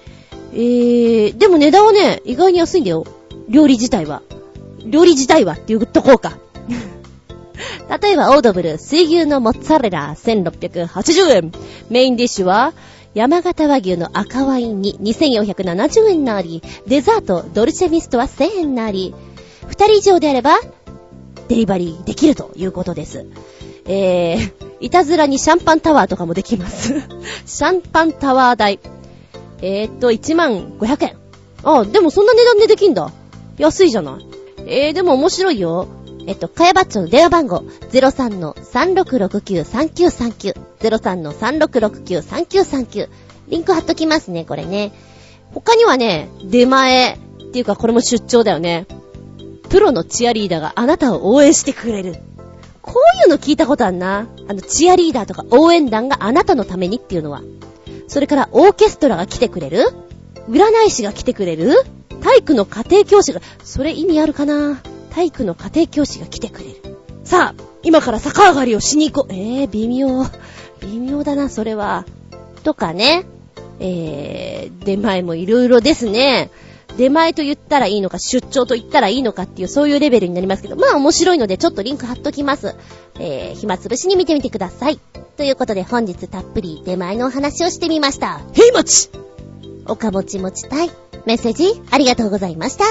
[0.54, 3.06] えー、でも値段はね、意外に安いんだよ。
[3.50, 4.22] 料理自体は。
[4.86, 6.38] 料理自体はって言うとこうか。
[8.02, 11.52] 例えば、オードブル、水牛のモッツァレラ、1680円。
[11.90, 12.74] メインディッシュは、
[13.16, 19.14] 山形和牛の赤ワインに2470円なり、デザート、ドルチェミストは1000円なり、
[19.68, 20.60] 2人以上であれば、
[21.50, 23.26] デリバリーできるということです。
[23.86, 26.94] えー、いたずらにシャンパンタワーとかもできます。
[27.46, 28.80] シャンパンタワー代。
[29.62, 31.18] えー、っと、1万500円。
[31.64, 33.12] あ、でもそんな値段でできんだ。
[33.58, 34.28] 安いじゃない。
[34.68, 35.88] えー、でも面白いよ。
[36.28, 40.54] えっと、かやばっちょの電話番号、03-3669-3939。
[40.80, 43.10] 03-3669-3939。
[43.50, 44.92] リンク貼っときますね、これね。
[45.56, 47.18] 他にはね、出前っ
[47.52, 48.86] ていうかこれも出張だよね。
[49.70, 52.18] プロのチアリーダーがあなたを応援してくれる。
[52.82, 54.28] こういうの聞いたことあんな？
[54.48, 57.42] あの、チアリーダーとか応援団があなたのためにっていうのは。
[58.08, 59.86] それからオーケストラが来てくれる？
[60.50, 61.76] 占い師が来てくれる？
[62.22, 64.82] 体育の家庭教師が、それ意味あるかな？
[65.12, 66.98] 体育の家庭教師が来てくれる。
[67.24, 69.34] さあ、今から逆上がりをしに行こう。
[69.34, 70.26] えー、微妙。
[70.82, 72.06] 微妙だな、それは。
[72.64, 73.26] とかね。
[73.80, 76.50] えー、出前もいろいろですね。
[76.98, 82.76] 出前と言ったらいいのか、出張と言ったらいいのかっていう、そういうレベルになりますけど、まあ面白いので、ちょっとリンク貼っときます。
[83.20, 85.00] えー、暇つぶしに見てみてください。
[85.38, 88.42] ということで、本日たっぷり出前のお話をしてみました。
[88.54, 89.10] へいもち
[89.86, 90.92] おかもち持ちたい。
[91.26, 92.86] メッセージ、ありがとうございました。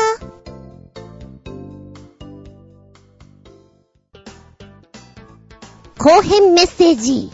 [5.99, 7.31] 後編メッセージ。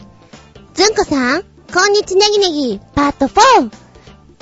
[0.73, 1.43] ずんこさん、
[1.73, 3.71] こんにちネギネギ、パート 4!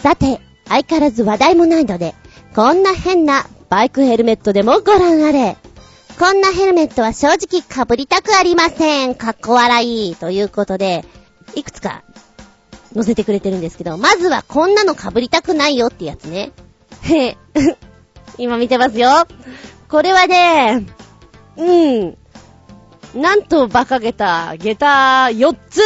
[0.02, 0.40] さて、
[0.74, 2.16] 相変わらず話題もないので、
[2.56, 5.56] こんな変なバイクヘルメットでもご覧あれ。
[6.18, 9.14] こんなヘルメットは正直被りたくありません。
[9.14, 10.16] かっこ笑い。
[10.16, 11.06] ということで、
[11.54, 12.04] いくつか
[12.96, 16.52] 載せてくれてるんですけど、まずはこんなの被りたくないよってやつね。
[17.04, 17.38] へえ、
[18.40, 19.10] 今見てますよ。
[19.90, 20.88] これはね、
[21.56, 22.18] うん。
[23.14, 24.88] なんと馬鹿げた、下駄
[25.30, 25.82] 4つ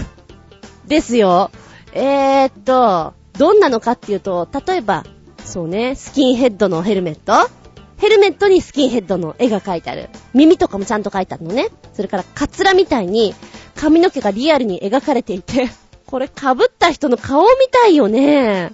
[0.86, 1.50] ですよ。
[1.94, 5.04] えー、っと、どんなのかっていうと、例えば、
[5.44, 7.50] そうね、スキンヘッドのヘルメット
[7.96, 10.08] ヘルメットにスキンヘッドの絵が描いてある。
[10.32, 11.68] 耳とかもちゃんと描いてあるのね。
[11.92, 13.34] それから、カツラみたいに
[13.74, 15.70] 髪の毛がリアルに描かれていて、
[16.06, 18.72] これ被った人の顔みたいよね。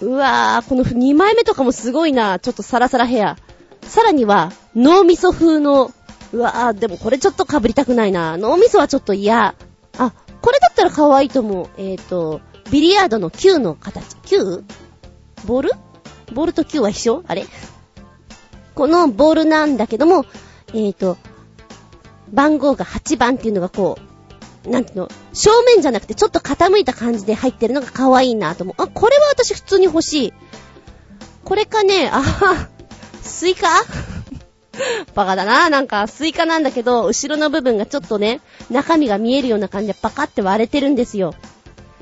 [0.00, 2.38] うわぁ、この2枚目とかもすごいな。
[2.38, 3.36] ちょっとサラサラヘア。
[3.82, 5.92] さらには、脳みそ風の、
[6.32, 8.36] うわぁ、でもこれちょっと被りたくないな。
[8.36, 9.54] 脳みそはちょっと嫌。
[9.98, 11.68] あ、これだったら可愛いと思う。
[11.78, 12.40] えっ、ー、と、
[12.70, 14.16] ビリヤードの球の形。
[14.24, 14.64] 球？
[15.46, 15.70] ボール？
[16.32, 17.22] ボールと球は一緒？
[17.26, 17.46] あれ？
[18.74, 20.24] このボールなんだけども、
[20.68, 21.16] えっ、ー、と、
[22.32, 23.98] 番号が8番っていうのがこ
[24.64, 28.82] う、なんていうの、正面じゃなくてちょっと傾いた感じで入ってるのが可愛いなと思う。
[28.82, 30.32] あ、これは私普通に欲しい。
[31.44, 32.68] これかね、あは、
[33.22, 33.68] スイカ？
[35.14, 35.70] バカだな。
[35.70, 38.40] なんか、スイカなんだけど、後ろの部分がちょっとね、
[38.70, 41.34] 中身が見えるような感じでパカって割れてるんですよ。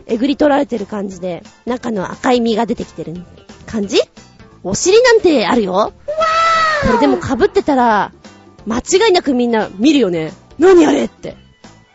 [0.07, 3.15] えぐり取られてる感じで、中の赤い実が出てきてる
[3.67, 4.01] 感じ？
[4.63, 5.93] お尻なんてあるよ？
[6.87, 8.13] これでも被ってたら、
[8.67, 10.33] 間違いなくみんな見るよね。
[10.59, 11.37] 何あれって。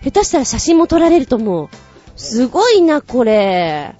[0.04, 1.70] 下手したら写真も撮られると思う。
[2.16, 3.96] すごいな、これ。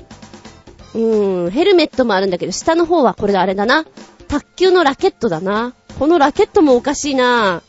[0.94, 3.86] うーん、ヘルメットもあるんだけど、下の方はこれだ、あれだな。
[4.28, 5.74] 卓球のラケットだな。
[6.00, 7.62] このラケットもおかしいな。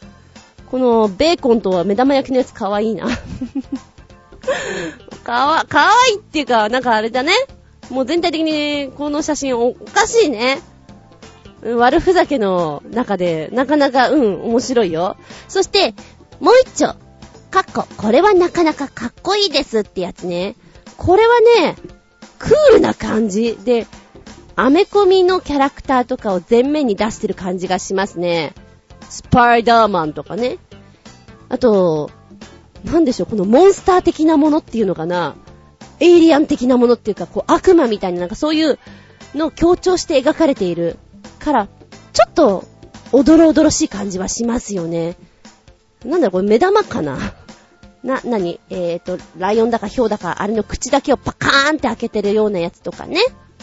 [0.70, 3.06] このベーコンと目玉焼きのやつかわいいな。
[5.28, 7.32] かわ、かわいいっていうか、なんかあれだね。
[7.90, 10.58] もう全体的にこの写真おかしいね。
[11.76, 15.18] 悪ふざけの中で、なかなか、うん、面白いよ。
[15.46, 15.94] そして、
[16.40, 16.94] もう一丁。
[17.50, 20.56] かっこ、これはなかなかかっこいいですってやつね。
[20.96, 21.76] これはね、
[22.38, 23.86] クールな感じで、
[24.56, 28.54] アメコミのキャラクターとかを前面に出してる感じがしますね。
[29.10, 30.56] スパイダーマンとかね。
[31.50, 32.10] あと、
[32.84, 35.34] なんでしょう、このモンスター的なものっていうのかな。
[36.00, 38.78] エイリアン的なものっていうか、こう悪魔みたいななんかそういう
[39.34, 40.96] のを強調して描かれている
[41.38, 41.68] から、
[42.12, 42.64] ちょっと、
[43.10, 45.16] おどろおどろしい感じはしますよね。
[46.04, 47.18] なんだろ、これ目玉かな？
[48.04, 53.18] な、なにえーと、ライオンだかヒョウだか、あれの口だけをパカーンって開けてるようなやつとかね。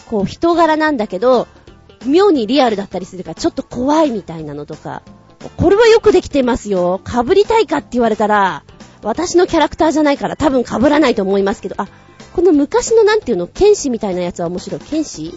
[0.10, 1.48] こう、人柄なんだけど、
[2.06, 5.04] 妙にリアルだったりするから、ちょっと怖いみたいなのとか。
[5.58, 7.00] これはよくできてますよ。
[7.06, 8.64] 被りたいかって言われたら、
[9.06, 11.88] 私のキャラクターじゃないから多分被らないと思いますけど、あ、
[12.34, 14.82] この昔のなんていうの、剣士みたいなやつは面白い。
[14.82, 15.32] 剣士？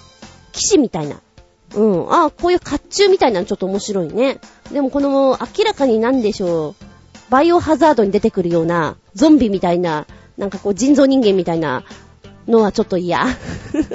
[0.52, 1.20] 騎士みたいな。
[1.74, 2.12] うん。
[2.12, 4.38] あ、こういう甲冑みたいなのちょっと面白いね。
[4.72, 6.84] でもこの、明らかになんでしょう。
[7.28, 10.06] バイオハザードに出てくるような、ゾンビみたいな、
[10.38, 11.84] なんかこう人造人間みたいな
[12.46, 13.26] のはちょっと嫌。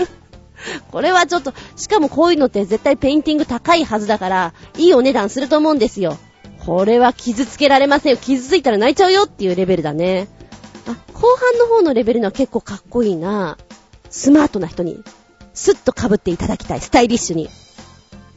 [0.92, 6.20] これはちょっと、しかもこういうのって絶対ペインティング高いはずだから、いいお値段すると思うんですよ。
[6.66, 8.18] これは傷つけられませんよ。
[8.18, 10.28] 傷ついたら泣いちゃうよっていうレベルだね。
[10.88, 13.58] あ、後半の方のレベルのは結構かっこいいな。
[14.10, 15.04] スマートな人に、
[15.54, 16.82] スッと被っていただきたい。
[16.82, 17.50] スタイリッシュに。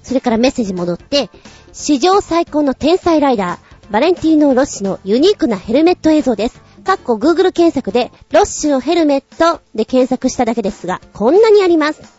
[0.02, 1.30] それからメッセージ戻って、
[1.72, 6.60] 史上最高の天才ライダー、バレンティーノ・ロッシュのユニークなヘルメット映像です。
[6.82, 12.15] かっこ Google 検索で、ロッシュのヘルメットで検索しただけですが、こんなにあります。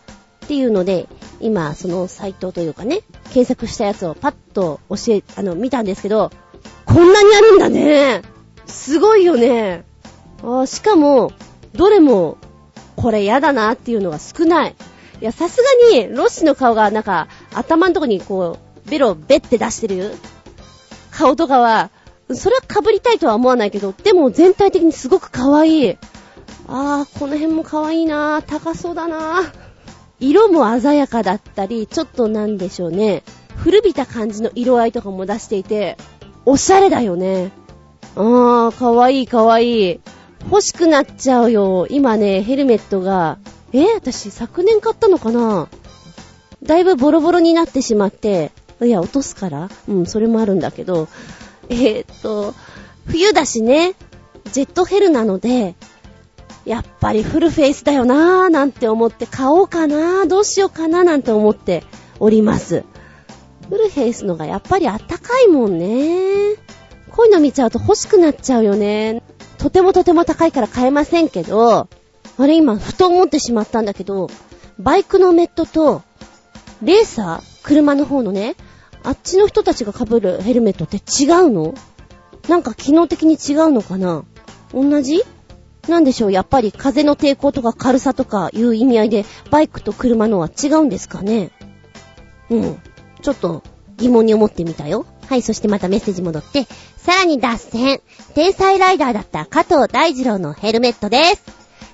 [0.48, 1.06] っていうので、
[1.40, 6.30] 今、そのサイトというかね、検索したやつをパッと教え、あの、見たんですけど、
[6.86, 8.22] こんなにあるんだね。
[8.64, 9.84] すごいよね。
[10.42, 11.32] あしかも、
[11.74, 12.38] どれも、
[12.96, 14.74] これ嫌だなっていうのが少ない。
[15.20, 20.14] いや、さすがに、ロッシの顔が、なんか、頭のとこにこう、ベロベって出してる
[21.10, 21.90] 顔とかは、
[22.32, 25.98] それは被りたいとは思わないけど、でも全体的にすごく可愛い。
[26.68, 29.42] あー、この辺も可愛いな高そうだな
[30.20, 33.22] 色も鮮やかだったり、ちょっとなんでしょうね。
[33.56, 35.96] 古びた感じの色合いとかも出していて、
[36.44, 37.52] おしゃれだよね。
[38.16, 40.00] あー、可愛い可愛いい。
[40.44, 41.86] 欲しくなっちゃうよ。
[41.90, 43.38] 今ね、ヘルメットが、
[43.72, 45.68] え私昨年買ったのかな？
[46.62, 48.50] だいぶボロボロになってしまって、
[48.80, 51.08] いや、落とすからうん、それもあるんだけど、
[51.68, 52.54] えー、っと、
[53.06, 53.94] 冬だしね、
[54.52, 55.74] ジェットヘルなので、
[56.68, 61.82] やっぱりフルフェイスだよなぁなんて思って買おうかなぁどうしようかななんて思って
[62.20, 62.84] おります。
[63.68, 66.54] フルフェイスのがやっぱりあったかいもんね。
[67.10, 69.22] こういうの見ちゃうと欲しくなっちゃうよね。
[69.56, 71.88] とてもとても高いから買えませんけど、
[72.38, 74.28] あれ今、ふと思ってしまったんだけど、
[74.78, 76.02] バイクのメットと、
[76.82, 78.54] レーサー車の方のね、
[79.02, 81.74] あっちの人たちが被るヘルメットって違うの？
[82.48, 84.24] なんか機能的に違うのかな？
[84.72, 85.22] 同じ？
[85.90, 91.50] なんでしょう、やっぱり風の抵抗とか軽さとかいう意味合いで、バイクと車のは違うんですかね？
[92.50, 92.78] うん。
[93.22, 93.62] ちょっと
[93.96, 95.06] 疑問に思ってみたよ。
[95.26, 96.64] はい、そしてまたメッセージ戻って、
[96.96, 98.00] さらに脱線。
[98.34, 101.42] 天才ライダーだった加藤大二郎のヘルメットです。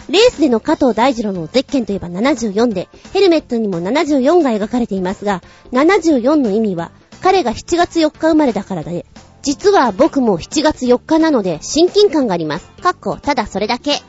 [0.09, 5.43] レースでの加藤大二郎のゼッケンといえば74で、ヘルメットにも74が描かれていますが、
[5.73, 6.93] 74の意味は、
[7.23, 9.07] 彼が7月4日生まれだからで、
[9.45, 12.67] 実は僕も7月4日なので親近感があります。
[12.83, 14.01] かっこ、ただそれだけ。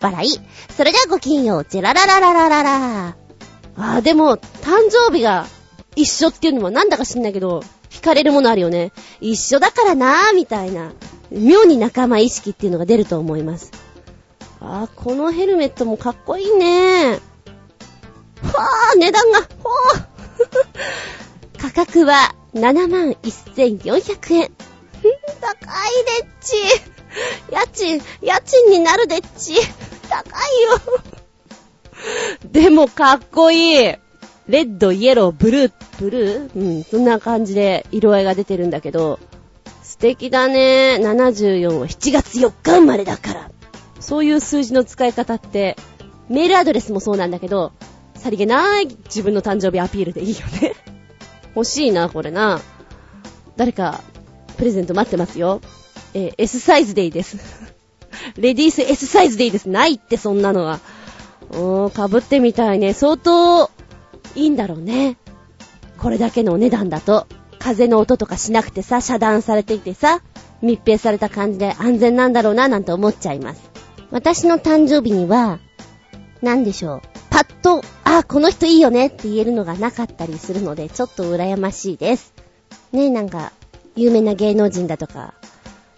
[0.00, 0.30] 笑い。
[0.72, 3.16] それではごきんよう、ジェラララララララ。
[3.76, 5.46] あー、でも、誕生日が
[5.96, 8.92] 一緒っていうのもなんだか知んないけど、惹かれるものあるよね。
[9.20, 10.92] 一緒だからなー、みたいな。
[11.32, 13.72] 妙に仲間意識っていうのが出ると思います。
[14.60, 17.20] あー、このヘルメットもかっこいいねー。
[18.52, 20.06] はー、値段が、ほー。
[21.58, 24.50] 価格は71,400円。
[25.40, 25.56] 高
[25.88, 26.56] いでっち。
[27.52, 29.54] 家賃、家賃になるでっち。
[30.08, 31.02] 高いよ。
[32.50, 33.94] でもかっこいい。
[34.48, 36.56] レッド、イエロー、ブルー、ブルー？
[36.56, 39.18] うん、そんな感じで色合いが出てるんだけど、
[39.82, 40.98] 素敵だね。
[41.00, 43.50] 74は7月4日生まれだから。
[43.98, 45.76] そういう数字の使い方って、
[46.28, 47.72] メールアドレスもそうなんだけど、
[48.14, 50.74] さりげない自分の誕生日アピールでいいよね。
[51.56, 52.60] 欲しいな、これな。
[53.56, 54.02] 誰か
[54.56, 55.60] プレゼント待ってますよ。
[56.14, 57.38] えー、S サイズでいいです。
[58.36, 59.68] レディース S サイズでいいです。
[59.68, 60.80] ないってそんなのは。
[61.50, 62.92] おー、被ってみたいね。
[62.92, 63.70] 相当、
[64.34, 65.16] いいんだろうね。
[65.98, 67.26] これだけのお値段だと。
[67.58, 70.22] 風の音とかしなくてさ、遮断されていてさ、
[70.62, 73.70] 密閉された感じで安全なんだろうな、なんて思っちゃいます。
[74.10, 75.58] 私の誕生日には、
[76.42, 77.02] なんでしょう。
[77.30, 82.32] パッと、あ、この人いいよねって言えるのがなかったりするので、ちょっと羨ましいです。
[82.92, 83.52] ねなんか、
[83.96, 85.34] 有名な芸能人だとか、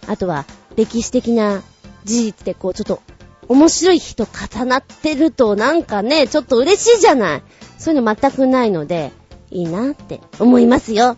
[0.07, 0.45] あとは
[0.75, 1.61] 歴史的な
[2.05, 3.01] 事実でこうちょっと
[3.47, 7.43] 面白い人重なってるとなんかね、ちょっと嬉しいじゃない。
[7.77, 9.11] そういうの全くないので、
[9.51, 11.17] いいなって思いますよ。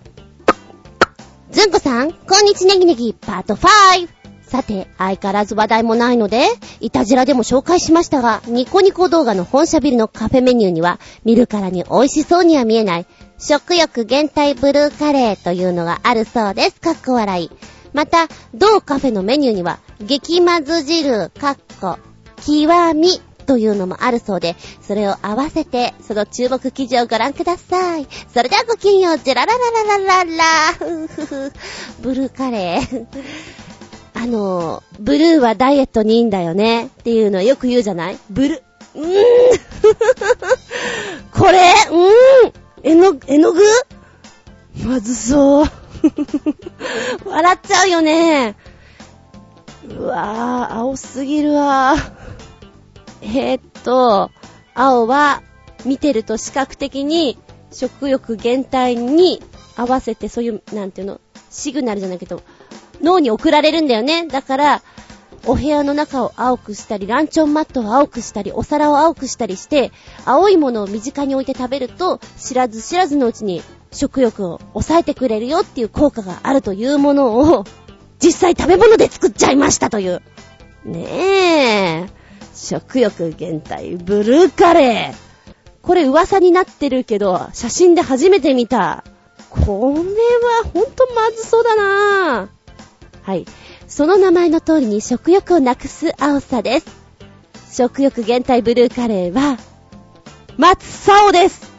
[1.51, 3.67] ずんこさん、こんにちネギネギパート 5!
[4.43, 6.45] さて、相変わらず話題もないので、
[6.79, 13.05] いたじらでも紹介しましたが、ニコニコ動画の本社ビルのカフェメニューには、見るからに美味しそうには見えない、
[13.41, 16.79] 食欲限定ブルーカレーというのがあるそうです。
[16.79, 17.51] かっこ笑い。
[17.93, 21.97] また、同カフェのメニューには、激まず汁、かっこ、
[22.45, 28.07] 極みというのもあるそうで、それを合わせて、その注目記事をご覧ください。
[28.33, 29.59] それではごきんよう、ジェラララ
[29.97, 30.43] ララララ
[30.77, 31.51] ふふふ、
[32.01, 33.05] ブルーカレー。
[34.13, 38.19] あの、ブルーはダイエットにいいんだよねっていうのはよく言うじゃない？
[38.29, 38.61] ブル、
[38.95, 39.07] うーん
[41.33, 41.57] これ？
[41.89, 43.61] うーん絵の、絵の具？
[44.85, 45.65] まずそう。
[47.25, 48.55] 笑っちゃうよね。
[49.87, 51.95] うわぁ、青すぎるわ
[53.21, 54.31] えー、っと、
[54.73, 55.41] 青は
[55.85, 57.37] 見てると視覚的に
[57.71, 59.41] 食欲減退に
[59.75, 61.19] 合わせてそういう、なんていうの、
[61.49, 62.41] シグナルじゃないけど、
[63.01, 64.27] 脳に送られるんだよね。
[64.27, 64.81] だから、
[65.45, 69.91] お部屋の中を青くしたり、ランチョンマットを青くしたり、お皿を青くしたりして、
[70.25, 77.65] 青いものを身近に置いて食べると、知らず知らずのうちに食欲を抑えてくれるよっていう効果があるというものを、
[78.23, 80.21] 実際食べ物で作っちゃいましたという。
[80.85, 82.09] ねえ。
[82.53, 85.31] 食欲減退、ブルーカレー。
[85.81, 89.03] これ噂になってるけど、写真で初めて見た。
[89.49, 92.47] これはほんとまずそうだなぁ
[93.23, 93.45] はい。
[93.91, 96.85] その名前の通りに食欲をなくす青さです。
[97.73, 99.57] 食欲減退ブルーカレーは、
[100.57, 101.69] 松竿です。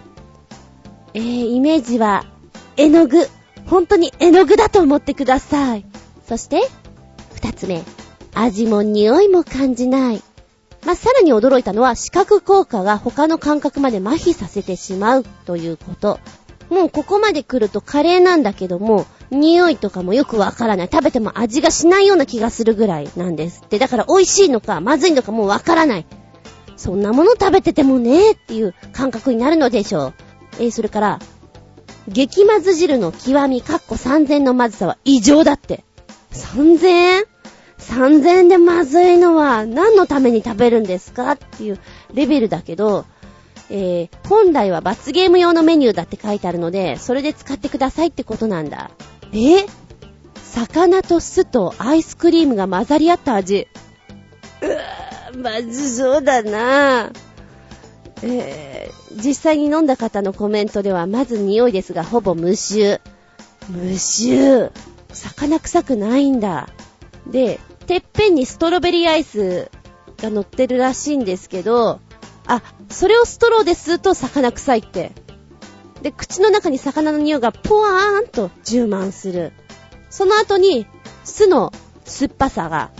[1.15, 2.27] えー、イメージは、
[2.77, 3.27] 絵の具。
[3.65, 5.87] 本当に絵の具だと思ってください。
[6.29, 6.61] そして、
[7.33, 7.83] 二つ目。
[8.35, 10.23] 味も匂いも感じない。
[10.85, 16.21] まあ、さらに驚いたのは視覚効果が他の感覚まで麻痺させてしまうということ。
[16.69, 20.89] もうここまで来るとカレーなんだけども、匂いとかもよくわからない。
[20.93, 23.79] 食べても味がしないような気がするぐらいなんですって。
[23.79, 26.07] だから美味しいのかまずいのかもうわからない。
[26.77, 30.15] そんなもの食べててもねっていう感覚になるのでしょう。
[30.59, 31.19] えー、それから、
[32.09, 35.85] 激まず汁の極み、かっこ3000のまずさは異常だって。
[36.33, 37.27] 3000
[37.79, 41.81] 3000でまずいのは何のために食べるんですかっていう
[42.15, 43.05] レベルだけど、
[43.71, 48.91] えー、本来は罰ゲーム用のメニューだって書いてあるので、それで使ってくださいってことなんだ。
[49.33, 49.67] え？
[50.55, 53.67] 魚と酢とアイスクリームが混ざり合った味。
[54.61, 57.13] うー、まずそうだなぁ。
[58.23, 63.01] えー、実際に飲んだ方のコメントでは、まず匂いですが、ほぼ無臭。
[63.69, 64.71] 無臭。
[65.13, 66.69] 魚臭くないんだ。
[67.27, 69.71] で、てっぺんにストロベリーアイス
[70.19, 72.01] が乗ってるらしいんですけど、
[72.47, 75.13] あ、それをストローで吸うと魚臭いって。
[76.03, 79.53] で、口の中に魚の匂いがポワーンと充満する。
[80.11, 80.87] その後に、
[81.25, 81.73] 酢の
[82.05, 82.91] 酸っぱさが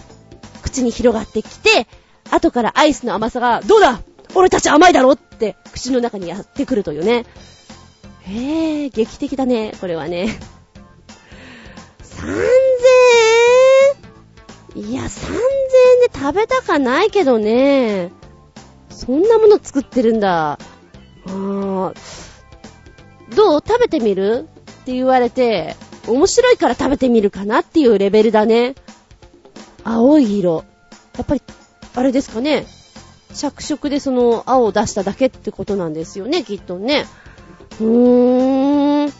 [0.63, 1.87] 口に広がってきて、
[2.31, 4.01] 後からアイスの甘さが、どうだ？
[4.35, 7.27] 俺たち甘いだろって口の中にやってくるというね。
[8.23, 10.39] へぇ、劇的だね、これはね。
[12.03, 12.29] 3000
[14.77, 15.41] 円いや、3000円
[16.09, 18.11] で食べたかないけどね。
[18.89, 20.53] そんなもの作ってるんだ。
[20.53, 22.22] あー
[23.37, 23.63] どう？
[23.67, 24.49] 食べてみる？
[24.83, 25.77] って言われて、
[26.09, 28.75] 面白いから食べてみるかなっていうレベルだね。
[29.85, 30.65] 青い色。
[31.17, 31.43] やっぱり、
[31.95, 32.67] あれですかね。
[33.35, 37.07] 着色でその青を出しただけってことなんですよね、きっとね。
[37.81, 39.13] うーん。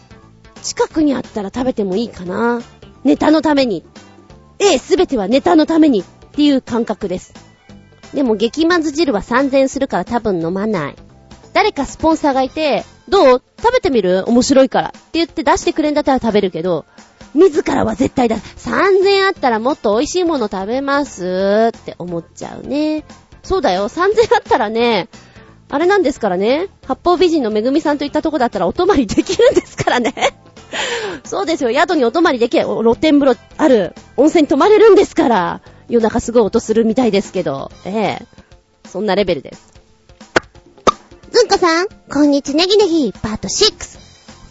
[0.61, 2.61] 近くにあったら食べてもいいかな。
[3.03, 3.83] ネタのために。
[4.59, 7.33] ええ、すべてはネタのためにっていう感覚です。
[8.13, 10.95] でも激まず汁は3000するから多分飲まない。
[11.53, 13.43] 誰かスポンサーがいて、どう？
[13.61, 14.23] 食べてみる？
[14.27, 14.87] 面白いから。
[14.89, 16.85] って言って出してくれんだったら食べるけど、
[17.33, 18.37] 自らは絶対だ。
[18.37, 21.71] 3000あったらもっと美味しいもの食べます。
[21.75, 23.03] って思っちゃうね。
[23.43, 25.09] そうだよ、3000あったらね、
[25.69, 30.13] あれなんですからね、八方美人のめぐみさんといったとこだったらお泊まりできるんですからね。
[31.25, 38.25] そうですよ、宿にお泊まりできる、露天風呂ある、温泉に泊まれるんですから、夜中すごい音するみたいですけど、ええ。
[38.87, 39.72] そんなレベルです。
[41.33, 43.99] ずんこさん、こんにちネギネギ、パート6。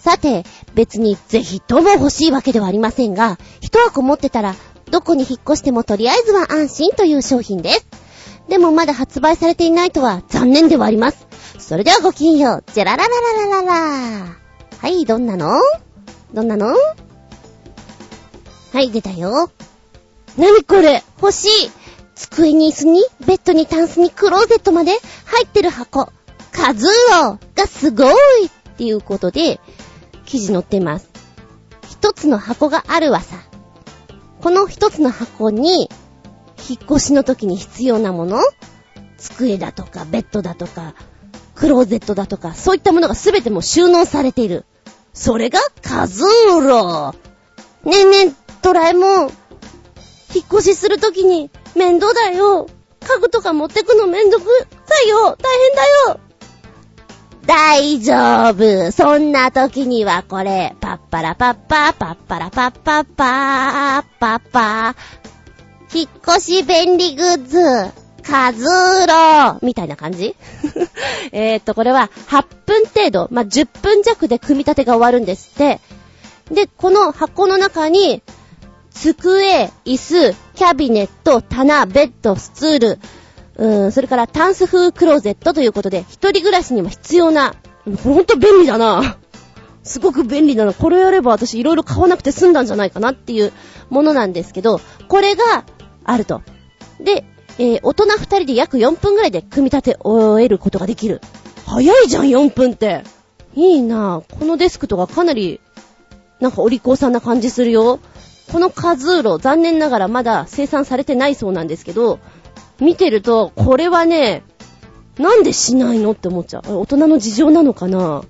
[0.00, 0.42] さて、
[0.74, 4.56] 別にぜひとも欲しいわけではありませんが、一箱持ってたら、
[4.90, 7.86] どこに引っ越してもとりあえずは安心という商品です。
[8.48, 11.24] でもまだ発売されていないとは残念ではあります。
[11.60, 12.64] それではごきげんよう。
[12.72, 14.36] じゃららららららら。
[14.78, 15.60] はい、どんなの？
[16.34, 16.74] どんなの？
[18.72, 19.52] はい、出たよ。
[20.36, 21.04] なにこれ？
[21.20, 21.70] 欲しい
[22.16, 24.90] 机に椅子に、ベッドにタンスにクローゼットまで
[25.26, 26.10] 入ってる箱。
[26.62, 29.58] カズーロがすごいっていうことで、
[30.24, 31.10] 記事載ってます。
[31.90, 33.34] 一つの箱があるわさ。
[34.40, 35.90] この一つの箱に、
[36.68, 38.38] 引っ越しの時に必要なもの
[39.18, 40.94] 机だとか、ベッドだとか、
[41.56, 44.64] クローゼットだとか、そういったものがすべても収納されている。
[45.12, 47.12] それがカズーロ
[47.84, 48.32] ねえねえ、
[48.62, 49.30] ドラえもん。
[50.32, 52.68] 引っ越しするときに面倒だよ。
[53.04, 55.36] 家具とか持ってくのめんどくさいよ。
[55.36, 56.31] 大変だよ。
[57.46, 58.92] 大丈夫。
[58.92, 64.94] そんな時にはこれ、パッパラパッパ、パッパラパッパッパー、パッパ。
[65.90, 67.92] ー、引っ越し便利グッズ、
[68.22, 70.36] カズーローみたいな感じ？
[71.32, 75.80] えっと、これは8分程度、まあ、10分弱で組み立てが終わるんですって。
[76.50, 78.22] で、この箱の中に、
[78.90, 82.98] 机、椅子、キャビネット、棚、ベッド、スツール、
[83.62, 87.54] うん、それからタンス風クローゼットということで、一人暮らしにも必要な、
[88.02, 89.18] ほんと便利だな。
[89.84, 90.74] すごく便利なの。
[90.74, 93.52] これやれば私いろいろ買わなくて済んだんじゃないかなっていう
[93.88, 95.64] ものなんですけど、これが
[96.02, 96.42] あると。
[96.98, 97.24] で、
[97.58, 101.20] えー、大人2人で約4分ぐらいで組み立て終えることができる。
[101.64, 103.04] 早いじゃん、4分って。
[103.54, 104.22] いいな。
[104.40, 105.60] このデスクとかかなり、
[106.40, 108.00] なんかお利口さんな感じするよ。
[108.50, 112.18] このカズーロ、残念ながらまだ生産されてないそうなんですけど、
[112.80, 114.42] 見てると、これはね、
[115.18, 116.78] なんでしないのって思っちゃう。
[116.78, 118.22] 大人の事情なのかな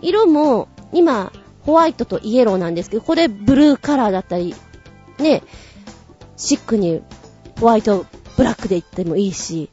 [0.00, 1.32] 色も、今、
[1.62, 4.54] ホワイトとイエローなんですけど、これブルーカラーだったり、
[5.18, 5.42] ね、
[6.36, 7.02] シックに
[7.58, 9.70] ホワイト、ブラックでいってもいいし、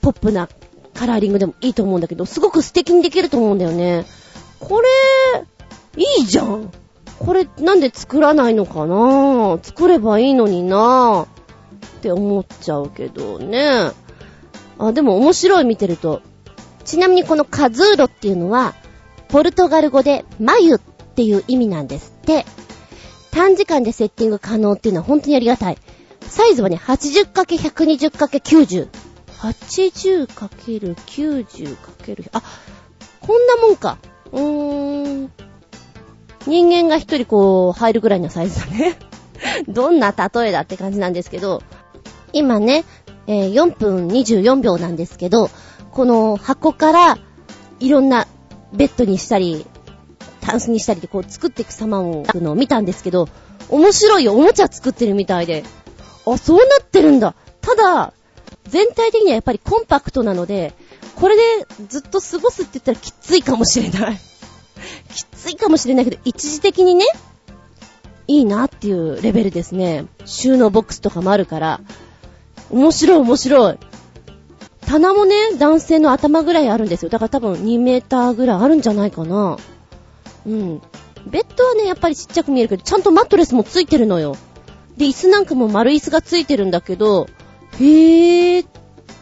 [0.00, 0.48] ポップな
[0.94, 4.04] カラーリングでもいいと思うんだけど、すごく素敵にできると思うんだよね。
[4.58, 4.88] これ、
[5.96, 6.70] いいじゃん。
[7.18, 11.26] これなんで作らないのかな作ればいいのにな
[12.02, 13.92] って思っちゃうけどね。
[14.76, 16.20] あ、でも面白い見てると。
[16.84, 18.74] ちなみにこのカズーロっていうのは、
[19.28, 22.44] ポルトガル語で眉っていう意味なんですって。
[23.30, 25.78] 短時間でセッティング可能っていうのは本当にありがたい。
[26.22, 28.88] サイズはね、80×120×90。
[29.38, 32.42] 80×90×100 あ、
[33.20, 33.98] こんなもんか。
[34.32, 35.32] うーん。
[36.48, 38.98] 人間が一人こう、入るぐらいのサイズだね。
[39.68, 41.62] どんな例えだって感じなんですけど、
[42.32, 42.84] 今ね、
[43.26, 45.50] えー、4分24秒なんですけど、
[45.90, 47.18] この箱から
[47.80, 48.26] いろんな
[48.72, 49.66] ベッドにしたり、
[50.40, 53.28] タンスにしたりでこう作っていく様をのを見たんですけど、
[53.68, 55.64] 面白い、おもちゃ作ってるみたいで。
[56.26, 57.34] あ、そうなってるんだ。
[57.60, 58.12] ただ、
[58.66, 60.74] 全体的にはやっぱりコンパクトなので、
[61.16, 64.20] これでずっと過ごすって言ったらきついかもしれない。
[65.14, 67.04] きついかもしれないけど、一時的にね、
[68.26, 70.06] いいなっていうレベルですね。
[70.24, 71.80] 収納ボックスとかもあるから、
[72.72, 73.78] 面白い面白い。
[74.86, 77.08] 棚もね、男性の頭ぐらいあるんですよ。
[77.08, 79.56] だから多分2メーターぐらいあるんじゃないかな。
[80.46, 80.82] うん。
[81.26, 84.36] ベッドはね、やっぱりちっちゃく見えるけど、ちゃんとマットレスもついてるのよ。
[84.96, 87.28] で、椅子なんかも丸椅子がついてるんだけど、
[87.78, 88.66] へぇー、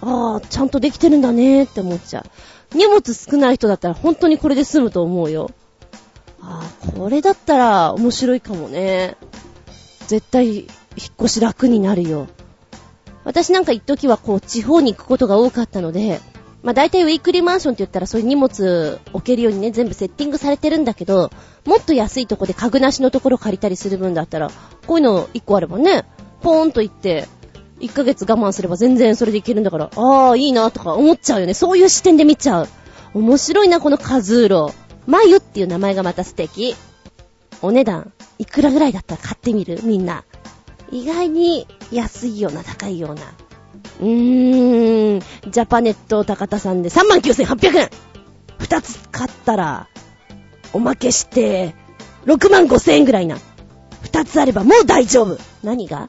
[0.01, 2.25] あー、ちゃんとできてるんだねーって思っちゃ
[2.73, 2.77] う。
[2.77, 5.51] 荷物少ない人だったら本当にこれで済むと思うよ。
[6.41, 9.17] あー、これだったら面白いかもね。
[10.07, 10.67] 絶対、引っ
[11.21, 12.27] 越し楽になるよ。
[13.25, 16.21] 私なんか一時はこう、地方に行くことが多かったので、
[16.63, 21.31] まあ大体ウィークリーマンションって言ったらそういう荷物置けるようにね、全部セッティングされてるんだけど、
[21.65, 24.51] もっと安いとこで家具なしのところ借りたりする分だったら、
[24.87, 26.05] こういうの一個あればね、
[26.43, 27.29] ポーンと行って、
[27.81, 31.55] 1ヶ月我慢すれば全然それでいけるんだから、ああ、いいなとか思っちゃうよね。
[31.55, 32.69] そういう視点で見ちゃう。
[33.15, 34.73] 面白いな、このカズーロ。
[35.07, 36.77] マユっていう名前がまた素敵。
[37.63, 39.81] お値段、いくらぐらいだったら買ってみる？
[39.83, 40.25] みんな。
[40.91, 43.23] 意外に安いような、高いような。
[44.01, 47.91] うーん、ジャパネット高田さんで39,800円
[48.59, 49.89] 二つ買ったら、
[50.73, 51.75] おまけして、
[52.27, 53.39] 6万5千円ぐらいな。
[54.03, 55.39] 二つあればもう大丈夫。
[55.63, 56.09] 何が？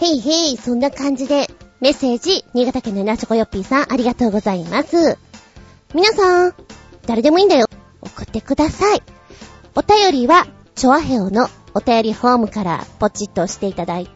[0.00, 1.48] へいへい、そんな感じで、
[1.80, 5.18] メッセージ、新潟県のナチョコヨッピーさん、ありがとうございます。
[5.94, 6.54] 皆さん、
[7.06, 7.66] 誰でもいいんだよ。
[8.00, 9.02] 送ってください。
[9.74, 14.12] お便りは、チョアヘオのお便りフォームからポチッと押していただいて、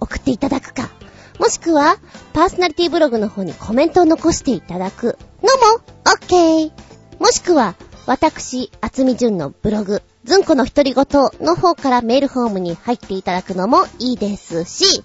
[0.00, 0.90] 送っていただくか。
[1.38, 1.96] もしくは、
[2.32, 6.72] パーソナリティブログの方にコメントを残していただくのも、オッケー。
[7.18, 7.74] もしくは、
[8.06, 11.04] 私、厚み純のブログ、ずんこの独り言
[11.40, 15.02] の方からメールフォームに入っていただくのもいいですし、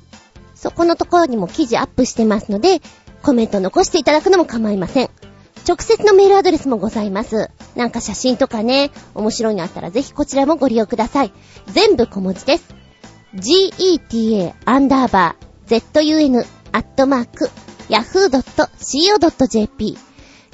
[0.56, 2.82] そこのところにも記事アップしてますので、
[3.22, 5.10] コメント残していただくのも構いません。
[5.68, 7.50] 直接のメールアドレスもございます。
[7.76, 11.32] なんか写真とかね、面白いのあったらぜひこちらもご利用ください。
[11.68, 12.76] 全部小文字です。
[13.36, 17.50] geta アンダーバー zun アットマーク
[17.90, 18.48] yahoo.co.jp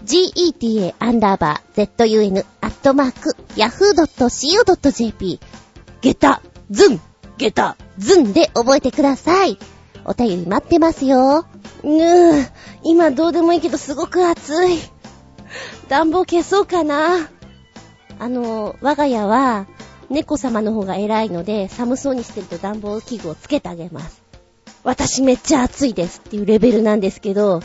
[0.04, 5.40] geta アンダーバー zun アットマーク yahoo.co.jp
[6.02, 7.00] ゲタ、ズン、
[7.38, 9.60] ゲタ、ズンで覚えてください。
[10.04, 11.46] お便り待ってますよ。
[11.84, 12.50] うー、
[12.84, 14.80] 今どうでもいいけどすごく暑い。
[15.88, 17.30] 暖房消そうかな。
[18.20, 19.68] あの、我が家は、
[20.10, 24.22] 猫様の方が偉いので、寒そうにしてると暖房器具をつけてあげます。
[24.84, 27.62] 私めっちゃ暑いですっていうレベルなんですけど、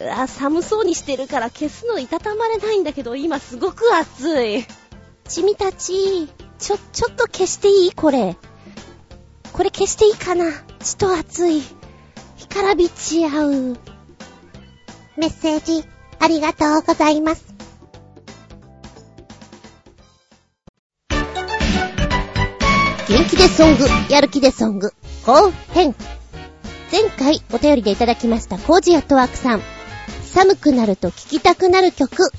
[0.00, 4.64] うわ、寒そうにしてるから消すのいたたまれないんだけど、今すごく暑い。
[5.26, 6.28] ちみたち、
[6.58, 7.92] ちょ、ちょっと消していい？
[7.92, 8.36] これ。
[9.52, 10.44] これ消していいかな？
[10.80, 11.62] ちと暑い。
[12.36, 13.52] 干からびち合う。
[15.16, 15.84] メッセージ、
[16.20, 17.44] ありがとうございます。
[23.08, 24.92] 元気でソング、やる気でソング、
[25.24, 25.94] 後編。
[26.92, 29.62] 前回お便りでいただきましたコージアットワークさん。
[30.24, 32.30] 寒くなると聴きたくなる曲、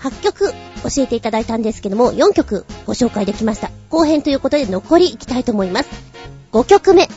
[0.00, 3.70] 8曲教えていただいたんですけども、4曲ご紹介できました。
[3.88, 5.88] 後編ということで残りいきたいと思います。
[6.52, 7.08] 5曲目、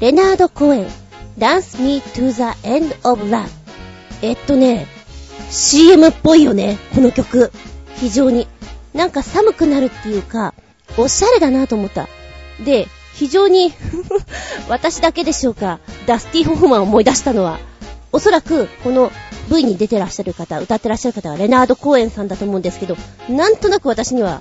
[0.00, 0.86] レナード公演、
[1.38, 3.46] Dance Me to the End of Love。
[4.22, 4.86] えっとね、
[5.50, 7.50] CM っぽいよね、この曲。
[7.96, 8.46] 非常に。
[8.94, 10.54] なんか寒くなるっていうか、
[10.96, 12.08] おしゃれだなと思った。
[12.64, 13.72] で、非常に
[14.68, 17.58] 私だけでしょうか、ダスティ・ホフマンを思い出したのは、
[18.12, 19.10] おそらく、この
[19.50, 22.96] V に出てらっしゃる方、歌ってらっしゃる方はレナード・コーエンさんだと思うんですけど、
[23.28, 24.40] なんとなく私には、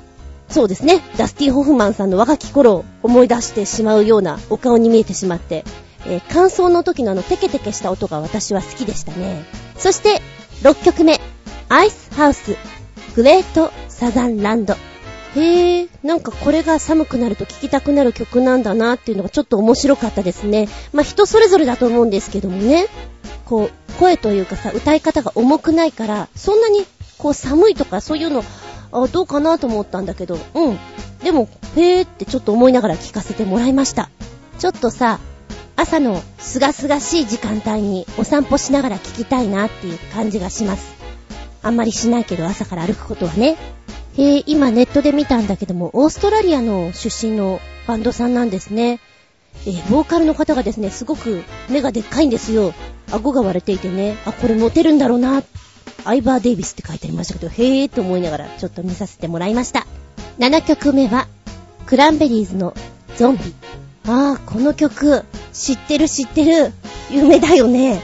[0.50, 5.64] そうですね、ダスティ・ホフマンさんの若き頃を思い出してしまうようなお顔に見えてしまって、
[6.06, 9.44] えー、乾燥の時のあのテケテケした音が私は好きでしたね。
[9.78, 10.22] そして、
[10.64, 11.20] 6曲目、
[11.70, 12.58] アイスハウス、
[13.16, 14.74] グレートサザンランド。
[15.36, 20.68] へえ、なんかこれが寒くなると聴きたくなる曲なんだなっていうのがちょっと面白かったですね。
[20.94, 22.88] まあ人それぞれだと思うんですけどもね。
[23.46, 26.86] こう、声というかさ、歌い方が重くないから、そんなに
[27.20, 28.44] こう寒いとかそういうの、
[28.92, 30.80] あ、どうかなと思ったんだけど、うん。
[31.24, 34.10] でも、へーってちょっと思いながら聴かせてもらいました。
[34.58, 35.20] ちょっとさ、
[35.80, 40.96] 朝のすがすがしい時間帯にお散歩しながら聴きたいなっていう感じがします。
[41.62, 43.58] あんまりしないけど朝から歩くことはね。
[44.18, 49.00] へえ、今ネットで見たんだけども、オーストラリアの出身のバンドさんなんですね。
[49.68, 52.74] えー、ボーカルの方がですね、すごく目がでっかいんですよ。
[53.12, 55.44] 顎が割れていてね、あ、これモテるんだろうな。
[56.06, 59.86] アイバー・デイビスって書いてありましたけど、へーって思いながらちょっと見させてもらいました。
[60.40, 61.28] 7曲目は、
[61.86, 62.74] クランベリーズの
[63.16, 63.54] ゾンビ。
[64.08, 66.72] ああ、この曲、知ってる知ってる。
[67.10, 68.02] 有名だよね。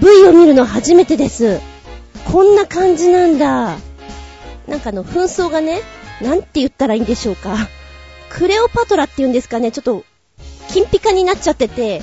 [0.00, 1.60] V を見るの初めてです。
[2.30, 3.78] こんな感じなんだ。
[4.66, 5.80] なんかあの、紛争がね、
[6.20, 7.56] なんて言ったらいいんでしょうか。
[8.28, 10.04] クレオパトラって言うんですかね、ちょっと、
[10.68, 12.02] 金ピカになっちゃってて、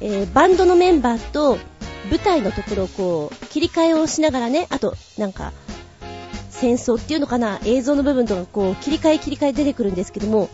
[0.00, 1.58] えー、バンドのメンバーと
[2.10, 5.52] 舞台のところをこう、切り替えをしながらね、あと、なんか、
[6.48, 10.48] 戦争っていうのかな、映像の部分とかこう、切り替え切り替え出てくるんですけども、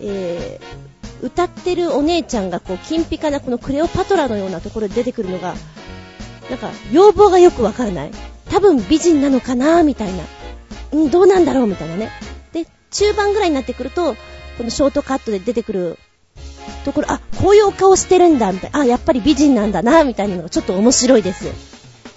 [0.00, 0.91] えー、
[1.22, 5.54] 歌ってるお姉ちゃんがこう、金ピカなこのクレオパトラのようなところで出てくるのが、
[6.50, 8.10] なんか、要望がよくわからない。
[8.50, 10.24] 多分美人なのかなみたいな。
[10.92, 12.10] うん、どうなんだろうみたいなね。
[12.52, 14.14] で、中盤ぐらいになってくると、
[14.58, 15.98] このショートカットで出てくる
[16.84, 18.80] ところ、あ、こういうお顔してるんだ、みたいな。
[18.80, 21.46] あ、やっぱり美人なんだな、みたいなのがちょっと面白いです。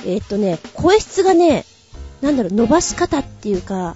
[0.06, 1.66] えー、っとね、声質がね、
[2.22, 3.96] なんだろう、伸ばし方っていうか、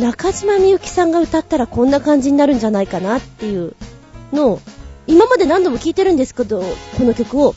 [0.00, 3.74] 中島みゆきさんが歌ったらこんな感じになるんじゃないかなっていう
[4.32, 4.60] の、
[5.06, 6.62] 今まで何度も聴いてるんですけど、
[6.96, 7.54] この曲を。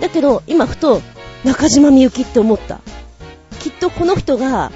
[0.00, 1.00] だけど、今ふと、
[1.44, 2.80] 中島みゆきって思った。
[3.60, 4.72] きっとこの人が、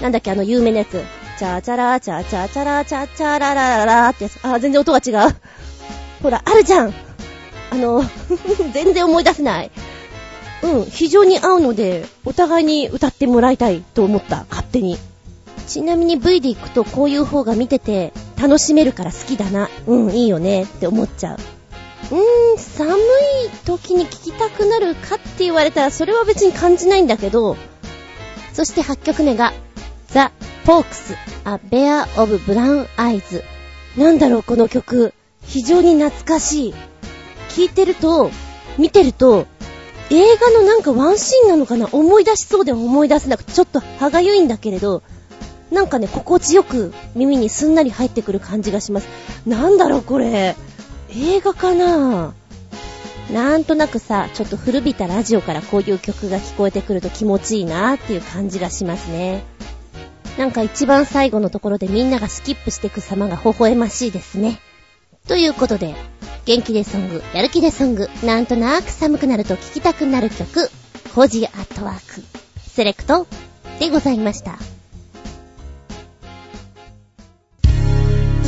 [0.00, 1.02] なんだっけ、あの有名なやつ。
[1.38, 4.38] チャチャラチャチャチャラチャチャララララってやつ。
[4.42, 5.34] あ、全然音が違う。
[6.22, 6.94] ほら、あるじゃん。
[7.70, 8.04] あの、
[8.72, 9.70] 全然思い出せない。
[10.62, 14.98] うん、非常に合うので、お互いに歌ってもらいたいと思った、勝手に。
[15.70, 19.70] ちなみに V で行くとこういう方が見てて楽しめるから好きだな。
[19.86, 21.36] うん、いいよねって思っちゃう。
[21.36, 22.98] うーん、寒い
[23.64, 27.56] 時に聴きたくなるかって言われたらそれは別に感じないんだけど、
[28.52, 29.52] そして8曲目が、
[30.08, 30.32] ザ・
[30.64, 31.14] ポークス、
[31.44, 33.44] A Bear of Brown Eyes。
[33.96, 35.14] なんだろう、この曲。
[35.46, 36.74] 非常に懐かしい。
[37.54, 38.32] 聴いてると、
[38.76, 39.46] 見てると、
[40.10, 41.88] 映画のなんかワンシーンなのかな？
[41.92, 45.04] 思い出しそうで思い出せなくて、ちょっと歯がゆいんだけれど、
[45.70, 49.08] なんかね、心地よく耳にすんなり入ってくる感じがします。
[49.46, 50.56] なんだろうこれ。
[51.10, 52.34] 映画かな
[53.32, 59.44] なんとなくさ、ちょっと古びたラジオからこういう曲が聞こえてくると気持ちいいなっていう感じがしますね。
[60.36, 64.60] なんか一番最後のところでみんながスキップしていく様が微笑ましいですね。
[65.28, 65.94] ということで、
[66.44, 70.68] 元気でソング、やる気でソング、なんとなく寒くなると聴きたくなる曲、
[71.14, 72.22] コジアットワーク、
[72.66, 73.26] セレクト
[73.78, 74.58] でございました。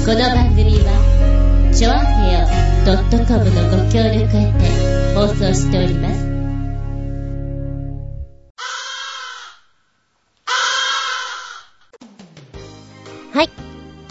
[0.05, 2.41] この番組は、ちょあへよ
[3.25, 6.27] .com のご協力へて放送しております。
[13.33, 13.51] はい。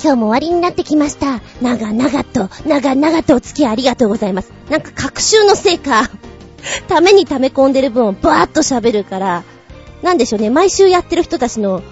[0.02, 1.42] 今日も終わりになってきました。
[1.62, 4.54] 長々と、長々とお付き合いありがとうございます。
[4.70, 6.10] なんか、各週のせいか、
[6.88, 9.44] ために溜め込んでる分をバーッと喋るから、
[10.04, 11.84] なんでしょうね、毎週やってる人たちの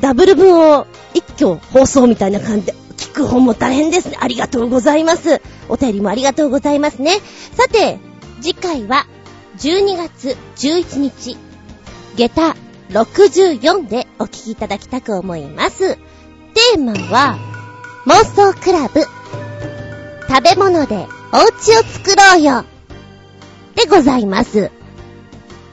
[0.00, 2.83] ダブル分を一挙放送みたいな感じで
[3.14, 4.16] 聞く方も大変ですね。
[4.18, 5.40] ありがとうございます。
[5.68, 7.20] お便りもありがとうございますね。
[7.52, 8.00] さて、
[8.42, 9.06] 次回は
[9.56, 11.36] 12月11日、
[12.16, 12.56] 下駄
[12.90, 15.94] 64でお聞きいただきたく思います。
[15.94, 17.38] テーマは、
[18.06, 19.02] 妄想クラブ、
[20.28, 22.64] 食べ物でお家を作ろうよ、
[23.76, 24.72] でございます。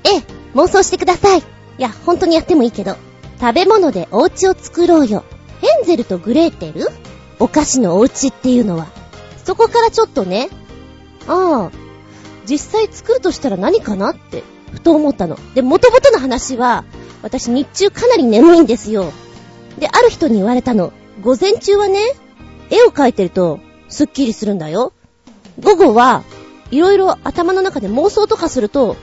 [0.04, 0.24] ええ、
[0.54, 1.40] 妄想してください。
[1.40, 1.44] い
[1.80, 2.98] や、本当にやってもいいけど、
[3.40, 5.24] 食べ物でお家を作ろうよ。
[5.60, 6.88] ヘンゼルとグレーテル？
[7.42, 8.88] お菓子のお家っていうのは。
[9.44, 10.50] そこからちょっとね、
[11.28, 11.72] ああ、
[12.48, 15.40] 実際作るとしたら何かなって、ふと思ったの。
[15.56, 16.86] で、元々の話は、
[17.24, 19.12] 私日中かなり眠いんですよ。
[19.80, 20.94] で、ある人に言われたの。
[21.22, 22.00] 午前中はね、
[22.70, 23.60] 絵を描いてると、
[23.90, 24.94] スッキリするんだよ。
[25.60, 26.24] 午後は、
[26.70, 28.98] いろいろ頭の中で妄想とかすると、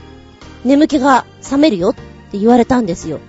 [0.63, 1.93] 眠気が覚めるよっ
[2.31, 3.19] て言われたんですよ。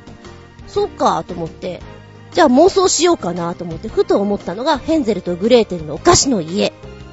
[0.69, 1.81] そうかと思って、
[2.33, 6.73] じゃあ妄想しようかなと思って、ふと思ったのが、ヘンゼルとグレーテルのお菓子の家。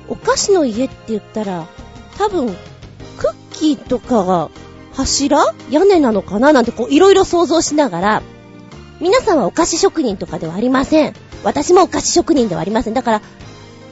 [0.10, 1.68] お菓子の家って言ったら、
[2.18, 2.48] 多分、
[3.18, 4.50] クッキーとかが
[4.94, 8.22] 柱屋根なのかななんてこういろいろ想像しながら、
[9.00, 11.14] 皆さんはお菓子職人とかではありません。
[11.44, 12.94] 私もお菓子職人ではありません。
[12.94, 13.22] だから、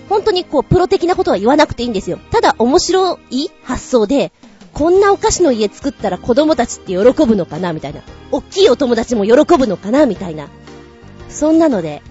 [0.09, 2.19] 本当にこう、プロ的なことは言わなくていいんですよ。
[2.31, 4.31] ただ面白い発想で、
[4.73, 8.01] こんなお菓子の家作ったら子供たちって喜ぶのかなみたいな。
[8.31, 10.49] おっきいお友達も喜ぶのかなみたいな。
[11.29, 12.01] そんなので、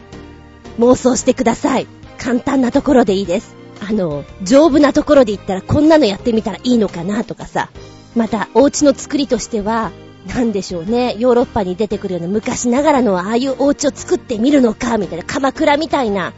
[0.79, 1.87] 妄想してください。
[2.19, 3.55] 簡単なところでいいです。
[3.87, 7.69] あの、丈夫なところで言ったらこんなのやってみたらいいのかなとかさ。
[8.15, 9.91] また、お家の作りとしては、
[10.27, 11.17] なんでしょうね。
[11.19, 15.25] ヨーロッパに出てくるような昔ながらのああいうお家を作ってみるのか、みたいな。
[15.25, 16.33] 鎌倉みたいな、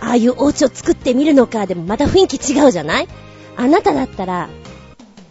[0.00, 3.08] ああいうお家を作ってみるのか、でもまた雰囲気違うじゃない？
[3.56, 4.48] あなただったら、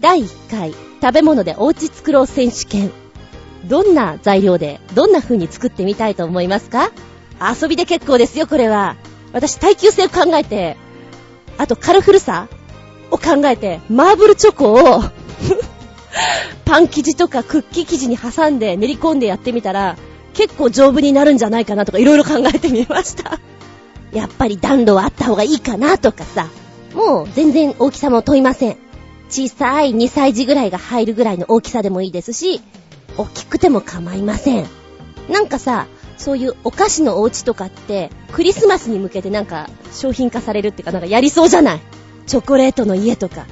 [0.02, 2.92] 第1回、食べ物でお家作ろう選手権。
[3.70, 6.92] どんな材料で、どんな風に作ってみたいと思いますか？
[7.40, 8.98] 遊びで結構ですよ、これは。
[9.32, 10.76] 私、耐久性を考えて、
[11.58, 12.48] あとカルフルさ
[13.12, 15.04] を考えて、マーブルチョコを、
[16.66, 19.98] パン生地とかクッキー生地に挟んで練り込んでやってみたら、
[20.34, 23.40] 結構丈夫になるんじゃないかなとかいろいろ考えてみました。
[24.12, 26.48] やっぱり暖炉はあった方がいいかなとかさ。
[26.96, 28.78] もう全然大きさも問いません。
[29.30, 32.62] 小さい2歳児ぐらいが入るぐらいの大きさでもいいですし、
[33.20, 34.68] 大きくても構いません。
[35.30, 35.88] なんかさ、
[36.18, 41.82] そういうお菓子のお家とかって、クリスマスに向けてなんか商品化されるっていうかなんかやりそうじゃない？
[42.28, 43.46] チョコレートの家とか。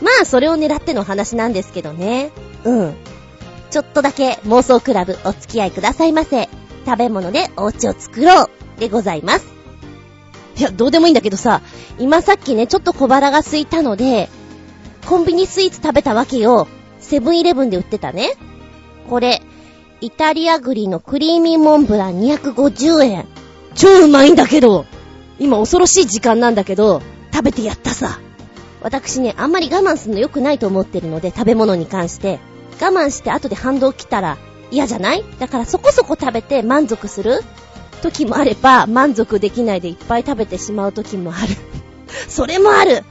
[0.00, 2.32] まあ、それを狙っての話なんですけどね。
[2.64, 2.94] うん。
[3.70, 6.48] ちょっとだけ妄想クラブお付き合いくださいませ。
[6.84, 9.46] 食べ物でお家を作ろうでございます。
[10.56, 11.62] いや、どうでもいいんだけどさ、
[11.98, 14.28] 今さっきね、ちょっと小腹が空いたので、
[15.06, 16.66] コンビニスイーツ食べたわけよ。
[16.98, 18.32] セブンイレブンで売ってたね。
[19.08, 19.42] これ、
[20.00, 23.26] イタリア栗のクリーミーモンブラン250円。
[23.74, 24.84] 超うまいんだけど
[25.38, 27.00] 今恐ろしい時間なんだけど、
[27.32, 28.18] 食べてやったさ。
[28.80, 32.38] 私ね、あんまり我慢するの良くないと思ってるので、食べ物に関して。
[32.80, 34.38] 我慢して後で反動来たら
[34.72, 35.24] 嫌じゃない？
[35.38, 37.40] だからそこそこ食べて満足する？
[38.02, 41.48] 時もあれば、満足できないでいっぱい食べてしまう時もある。
[42.28, 43.04] それもある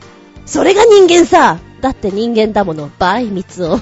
[0.46, 3.80] それが人間さだって人間だもの、バイミツを。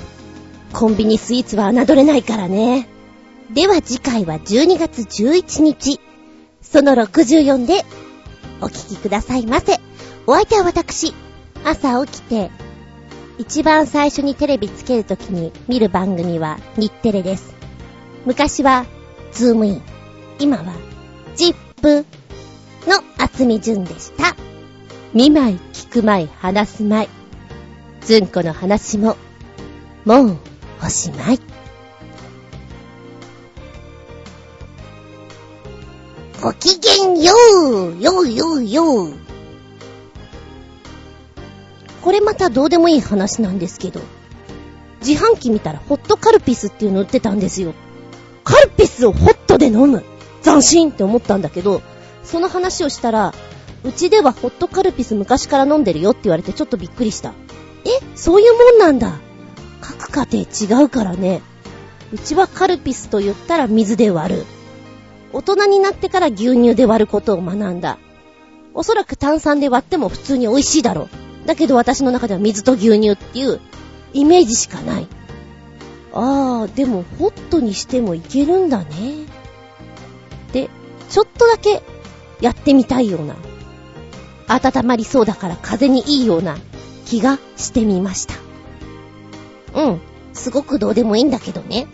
[0.74, 2.88] コンビニスイーツは侮れないからね。
[3.54, 6.00] では次回は12月11日、
[6.62, 7.84] その64で
[8.62, 9.80] お聞きくださいませ。
[10.28, 11.14] お相手は私、
[11.64, 12.52] 朝起きて、
[13.40, 17.56] 一番最初にテレビつけるときに見る番組は日テレです。
[18.26, 18.86] 昔は、
[19.32, 19.82] ズームイン。
[20.40, 20.74] 今は、
[21.36, 22.06] ZIP
[22.88, 24.36] の厚み順でした。
[25.14, 27.10] 見舞い、聞く舞い、話す舞い。
[28.02, 29.18] ずんこの話も、
[30.06, 30.38] もう、
[30.84, 31.40] おしまい。
[36.42, 37.34] ごきげんよ
[37.90, 39.14] うようようよう
[42.02, 44.00] これまたどうでもいい話なんですけど、
[45.06, 47.74] 自販機見たらホットカルピスっていうの売ってたんですよ。
[48.46, 50.04] カルピスをホットで飲む
[50.42, 51.82] 斬新って思ったんだけど、
[52.24, 53.34] その話をしたら、
[53.84, 57.34] うちではホットカルピス昔から飲んでるよって言われてちょっとびっくりした。
[57.86, 59.20] え、そういうもんなんだ。
[59.98, 61.42] 各家庭違うからね。
[62.12, 64.46] うちはカルピスと言ったら水で割る。
[65.34, 67.98] 大人になってから牛乳で割ることを学んだ。
[68.74, 71.10] おそらく炭酸で割っても普通に美味しいだろ
[71.44, 71.48] う。
[71.48, 73.60] だけど私の中では水と牛乳っていう
[74.14, 75.08] イメージしかない。
[76.14, 79.26] あー、でもホットにしてもいけるんだね。
[80.54, 80.70] で、
[81.10, 81.82] ちょっとだけ
[82.42, 83.36] やってみたいような。
[84.48, 86.58] 温まりそうだから風にいいような
[87.06, 88.49] 気がしてみました。
[89.74, 90.02] うん。
[90.34, 91.88] すごくどうでもいいんだけどね。